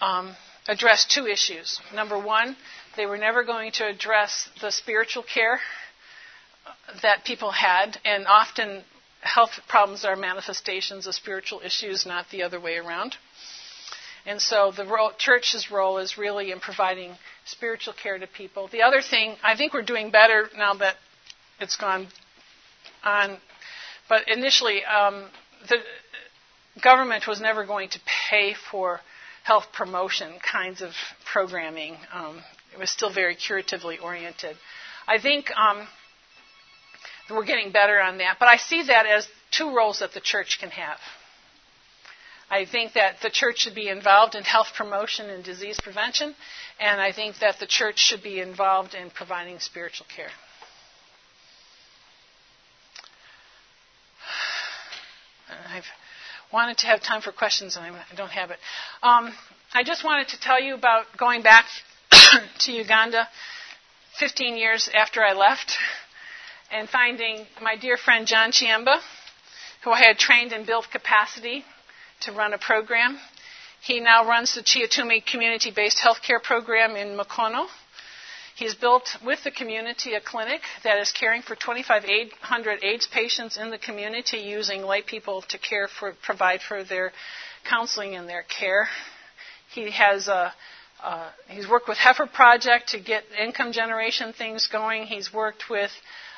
um, 0.00 0.36
address 0.68 1.06
two 1.06 1.26
issues. 1.26 1.80
Number 1.94 2.18
one, 2.18 2.56
they 2.96 3.06
were 3.06 3.18
never 3.18 3.42
going 3.44 3.72
to 3.72 3.86
address 3.86 4.48
the 4.60 4.70
spiritual 4.70 5.24
care 5.24 5.60
that 7.02 7.24
people 7.24 7.50
had, 7.50 7.98
and 8.04 8.26
often 8.26 8.82
health 9.20 9.50
problems 9.68 10.04
are 10.04 10.14
manifestations 10.14 11.06
of 11.06 11.14
spiritual 11.14 11.60
issues, 11.64 12.06
not 12.06 12.26
the 12.30 12.42
other 12.42 12.60
way 12.60 12.76
around. 12.76 13.16
And 14.26 14.40
so 14.40 14.72
the 14.76 14.84
role, 14.84 15.12
church's 15.16 15.70
role 15.70 15.98
is 15.98 16.18
really 16.18 16.50
in 16.52 16.60
providing 16.60 17.12
spiritual 17.44 17.94
care 17.94 18.18
to 18.18 18.26
people. 18.26 18.68
The 18.68 18.82
other 18.82 19.00
thing, 19.00 19.36
I 19.42 19.56
think 19.56 19.72
we're 19.72 19.82
doing 19.82 20.10
better 20.10 20.48
now 20.56 20.74
that 20.74 20.96
it's 21.60 21.76
gone 21.76 22.08
on 23.04 23.38
but 24.08 24.26
initially, 24.28 24.84
um, 24.84 25.26
the 25.68 25.76
government 26.82 27.26
was 27.26 27.40
never 27.40 27.64
going 27.66 27.90
to 27.90 28.00
pay 28.30 28.54
for 28.70 29.00
health 29.44 29.66
promotion 29.72 30.32
kinds 30.40 30.80
of 30.82 30.92
programming. 31.30 31.96
Um, 32.12 32.40
it 32.72 32.78
was 32.78 32.90
still 32.90 33.12
very 33.12 33.34
curatively 33.34 33.98
oriented. 33.98 34.56
I 35.06 35.18
think 35.18 35.50
um, 35.56 35.86
we're 37.30 37.44
getting 37.44 37.70
better 37.70 38.00
on 38.00 38.18
that, 38.18 38.36
but 38.38 38.48
I 38.48 38.56
see 38.56 38.84
that 38.84 39.06
as 39.06 39.28
two 39.50 39.74
roles 39.74 40.00
that 40.00 40.12
the 40.12 40.20
church 40.20 40.58
can 40.60 40.70
have. 40.70 40.98
I 42.50 42.64
think 42.64 42.94
that 42.94 43.20
the 43.22 43.30
church 43.30 43.58
should 43.58 43.74
be 43.74 43.88
involved 43.88 44.34
in 44.34 44.42
health 44.42 44.72
promotion 44.74 45.28
and 45.28 45.44
disease 45.44 45.78
prevention, 45.80 46.34
and 46.80 47.00
I 47.00 47.12
think 47.12 47.38
that 47.40 47.58
the 47.60 47.66
church 47.66 47.98
should 47.98 48.22
be 48.22 48.40
involved 48.40 48.94
in 48.94 49.10
providing 49.10 49.58
spiritual 49.60 50.06
care. 50.14 50.30
I've 55.70 55.84
wanted 56.52 56.78
to 56.78 56.86
have 56.86 57.02
time 57.02 57.20
for 57.20 57.32
questions 57.32 57.76
and 57.76 57.84
I 57.84 58.14
don't 58.16 58.30
have 58.30 58.50
it. 58.50 58.58
Um, 59.02 59.32
I 59.74 59.82
just 59.82 60.02
wanted 60.02 60.28
to 60.28 60.40
tell 60.40 60.60
you 60.60 60.74
about 60.74 61.04
going 61.16 61.42
back 61.42 61.66
to 62.60 62.72
Uganda 62.72 63.28
15 64.18 64.56
years 64.56 64.88
after 64.94 65.22
I 65.22 65.34
left 65.34 65.76
and 66.70 66.88
finding 66.88 67.46
my 67.62 67.76
dear 67.76 67.96
friend 67.98 68.26
John 68.26 68.50
Chiemba, 68.50 68.98
who 69.84 69.90
I 69.90 69.98
had 69.98 70.18
trained 70.18 70.52
and 70.52 70.66
built 70.66 70.86
capacity 70.90 71.64
to 72.22 72.32
run 72.32 72.52
a 72.52 72.58
program. 72.58 73.18
He 73.80 74.00
now 74.00 74.26
runs 74.26 74.54
the 74.54 74.62
Chiatumi 74.62 75.24
community 75.24 75.70
based 75.70 75.98
healthcare 75.98 76.42
program 76.42 76.96
in 76.96 77.16
Mukono. 77.16 77.66
He's 78.56 78.74
built 78.74 79.08
with 79.24 79.44
the 79.44 79.52
community 79.52 80.14
a 80.14 80.20
clinic 80.20 80.62
that 80.82 80.98
is 80.98 81.12
caring 81.12 81.42
for 81.42 81.54
2,500 81.54 82.82
AIDS 82.82 83.06
patients 83.06 83.56
in 83.56 83.70
the 83.70 83.78
community 83.78 84.38
using 84.38 84.82
lay 84.82 85.00
people 85.00 85.42
to 85.42 85.58
care 85.58 85.86
for, 85.86 86.12
provide 86.24 86.60
for 86.60 86.82
their 86.82 87.12
counseling 87.70 88.16
and 88.16 88.28
their 88.28 88.42
care. 88.42 88.88
He 89.72 89.92
has 89.92 90.26
a, 90.26 90.52
uh, 91.02 91.28
he's 91.46 91.68
worked 91.68 91.86
with 91.86 91.98
Heifer 91.98 92.26
Project 92.26 92.88
to 92.88 92.98
get 93.00 93.22
income 93.40 93.70
generation 93.70 94.32
things 94.32 94.66
going. 94.66 95.04
He's 95.04 95.32
worked 95.32 95.70
with 95.70 95.92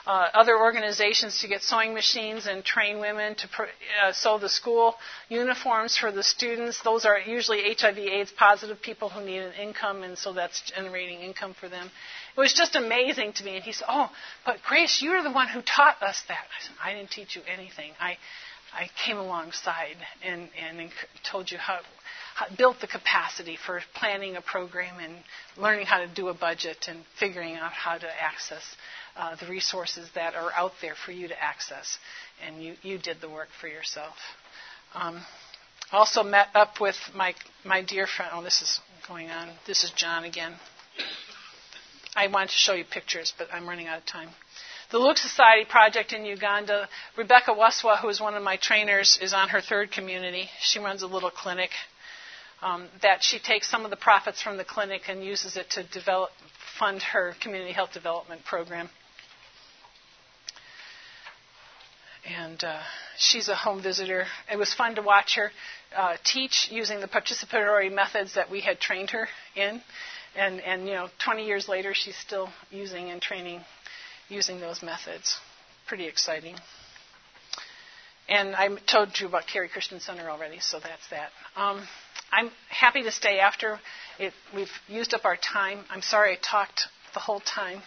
uh, 0.07 0.29
other 0.35 0.59
organizations 0.59 1.39
to 1.41 1.49
get 1.49 1.63
sewing 1.63 1.95
machines 1.95 2.47
and 2.47 2.65
train 2.65 3.01
women 3.01 3.35
to 3.35 3.49
pr- 3.49 3.65
uh, 4.05 4.13
sew 4.13 4.39
the 4.39 4.49
school 4.49 4.95
uniforms 5.29 5.97
for 5.97 6.11
the 6.11 6.23
students. 6.23 6.83
Those 6.83 7.05
are 7.05 7.19
usually 7.19 7.75
HIV/AIDS 7.75 8.33
positive 8.33 8.81
people 8.81 9.09
who 9.11 9.25
need 9.25 9.39
an 9.39 9.53
income, 9.53 10.03
and 10.03 10.17
so 10.17 10.33
that's 10.33 10.61
generating 10.63 11.21
income 11.21 11.55
for 11.55 11.69
them. 11.69 11.91
It 12.37 12.41
was 12.41 12.55
just 12.55 12.77
amazing 12.77 13.35
to 13.35 13.45
me. 13.45 13.57
And 13.57 13.65
he 13.65 13.73
said, 13.73 13.87
"Oh, 13.89 14.11
but 14.47 14.63
Grace, 14.67 15.01
you're 15.03 15.23
the 15.23 15.31
one 15.31 15.49
who 15.49 15.61
taught 15.63 16.03
us 16.03 16.23
that." 16.29 16.45
I 16.59 16.63
said, 16.63 16.75
"I 16.83 16.95
didn't 16.95 17.11
teach 17.11 17.37
you 17.37 17.43
anything. 17.47 17.93
I, 18.01 18.17
I 18.73 18.89
came 19.05 19.19
alongside 19.19 19.97
and 20.25 20.49
and 20.59 20.91
told 21.23 21.51
you 21.51 21.59
how." 21.59 21.81
Built 22.57 22.81
the 22.81 22.87
capacity 22.87 23.57
for 23.57 23.81
planning 23.95 24.37
a 24.37 24.41
program 24.41 24.99
and 25.01 25.15
learning 25.57 25.87
how 25.87 25.99
to 25.99 26.07
do 26.07 26.29
a 26.29 26.35
budget 26.35 26.87
and 26.89 27.01
figuring 27.19 27.57
out 27.57 27.73
how 27.73 27.99
to 27.99 28.07
access 28.23 28.63
uh, 29.17 29.37
the 29.37 29.47
resources 29.47 30.09
that 30.15 30.35
are 30.35 30.53
out 30.53 30.73
there 30.81 30.95
for 30.95 31.13
you 31.13 31.29
to 31.29 31.43
access. 31.43 31.99
And 32.47 32.63
you, 32.63 32.75
you 32.83 32.99
did 32.99 33.21
the 33.21 33.29
work 33.29 33.49
for 33.61 33.69
yourself. 33.69 34.15
Um, 34.95 35.23
also 35.93 36.23
met 36.23 36.49
up 36.55 36.81
with 36.81 36.97
my, 37.15 37.35
my 37.65 37.83
dear 37.83 38.07
friend. 38.07 38.31
Oh, 38.35 38.43
this 38.43 38.63
is 38.63 38.81
going 39.09 39.31
on. 39.31 39.49
This 39.67 39.85
is 39.85 39.91
John 39.91 40.25
again. 40.25 40.55
I 42.15 42.27
wanted 42.27 42.51
to 42.51 42.57
show 42.57 42.75
you 42.75 42.85
pictures, 42.85 43.33
but 43.37 43.49
I'm 43.53 43.69
running 43.69 43.87
out 43.87 43.99
of 43.99 44.07
time. 44.07 44.29
The 44.91 44.99
Luke 44.99 45.19
Society 45.19 45.65
project 45.69 46.13
in 46.13 46.25
Uganda, 46.25 46.89
Rebecca 47.17 47.53
Waswa, 47.53 48.01
who 48.01 48.09
is 48.09 48.21
one 48.21 48.35
of 48.35 48.43
my 48.43 48.57
trainers, 48.57 49.19
is 49.23 49.33
on 49.33 49.51
her 49.51 49.61
third 49.61 49.93
community. 49.93 50.51
She 50.61 50.81
runs 50.81 51.03
a 51.03 51.07
little 51.07 51.31
clinic 51.31 51.71
um, 52.63 52.89
that 53.03 53.23
she 53.23 53.39
takes 53.39 53.71
some 53.71 53.85
of 53.85 53.91
the 53.91 53.97
profits 53.97 54.43
from 54.43 54.57
the 54.57 54.65
clinic 54.65 55.03
and 55.09 55.25
uses 55.25 55.57
it 55.57 55.71
to 55.71 55.83
develop, 55.85 56.31
fund 56.79 57.03
her 57.03 57.35
community 57.41 57.73
health 57.73 57.93
development 57.93 58.45
program. 58.45 58.89
And 62.27 62.63
uh, 62.63 62.81
she's 63.17 63.49
a 63.49 63.55
home 63.55 63.83
visitor. 63.83 64.27
It 64.53 64.57
was 64.57 64.75
fun 64.75 64.95
to 64.97 65.03
watch 65.03 65.37
her 65.37 65.51
uh, 65.97 66.17
teach 66.25 66.69
using 66.71 67.01
the 67.01 67.09
participatory 67.09 67.93
methods 67.93 68.35
that 68.35 68.51
we 68.51 68.61
had 68.61 68.79
trained 68.79 69.11
her 69.11 69.27
in. 69.57 69.81
And, 70.37 70.61
and, 70.61 70.87
you 70.87 70.93
know, 70.93 71.09
20 71.25 71.47
years 71.47 71.67
later, 71.67 71.93
she's 71.95 72.17
still 72.17 72.51
using 72.71 73.11
and 73.11 73.21
training 73.21 73.63
using 74.29 74.61
those 74.61 74.83
methods. 74.83 75.39
Pretty 75.89 76.07
exciting. 76.07 76.55
And 78.29 78.55
I 78.55 78.69
told 78.87 79.19
you 79.19 79.27
about 79.27 79.49
Carrie 79.53 79.69
Christian 79.69 79.99
Center 79.99 80.31
already, 80.31 80.61
so 80.61 80.79
that's 80.79 81.09
that. 81.11 81.31
Um, 81.57 81.83
I'm 82.33 82.51
happy 82.69 83.03
to 83.03 83.11
stay 83.11 83.41
after. 83.41 83.81
It, 84.19 84.33
we've 84.55 84.71
used 84.89 85.15
up 85.15 85.25
our 85.25 85.37
time. 85.37 85.81
I'm 85.91 86.03
sorry 86.03 86.33
I 86.33 86.39
talked 86.41 86.89
the 87.15 87.21
whole 87.21 87.41
time. 87.41 87.83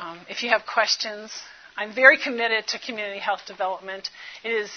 Um, 0.00 0.18
if 0.28 0.42
you 0.42 0.50
have 0.50 0.62
questions, 0.66 1.32
I'm 1.76 1.94
very 1.94 2.18
committed 2.18 2.66
to 2.68 2.78
community 2.78 3.20
health 3.20 3.46
development. 3.46 4.10
It 4.44 4.50
is, 4.50 4.70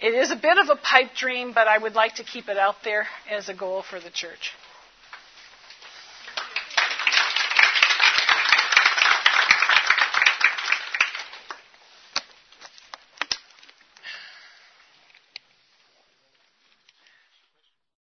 it 0.00 0.14
is 0.14 0.30
a 0.30 0.36
bit 0.36 0.58
of 0.58 0.70
a 0.70 0.76
pipe 0.76 1.14
dream, 1.14 1.52
but 1.52 1.68
I 1.68 1.78
would 1.78 1.94
like 1.94 2.14
to 2.16 2.24
keep 2.24 2.48
it 2.48 2.56
out 2.56 2.76
there 2.84 3.06
as 3.30 3.48
a 3.48 3.54
goal 3.54 3.82
for 3.82 4.00
the 4.00 4.10
church. 4.10 4.52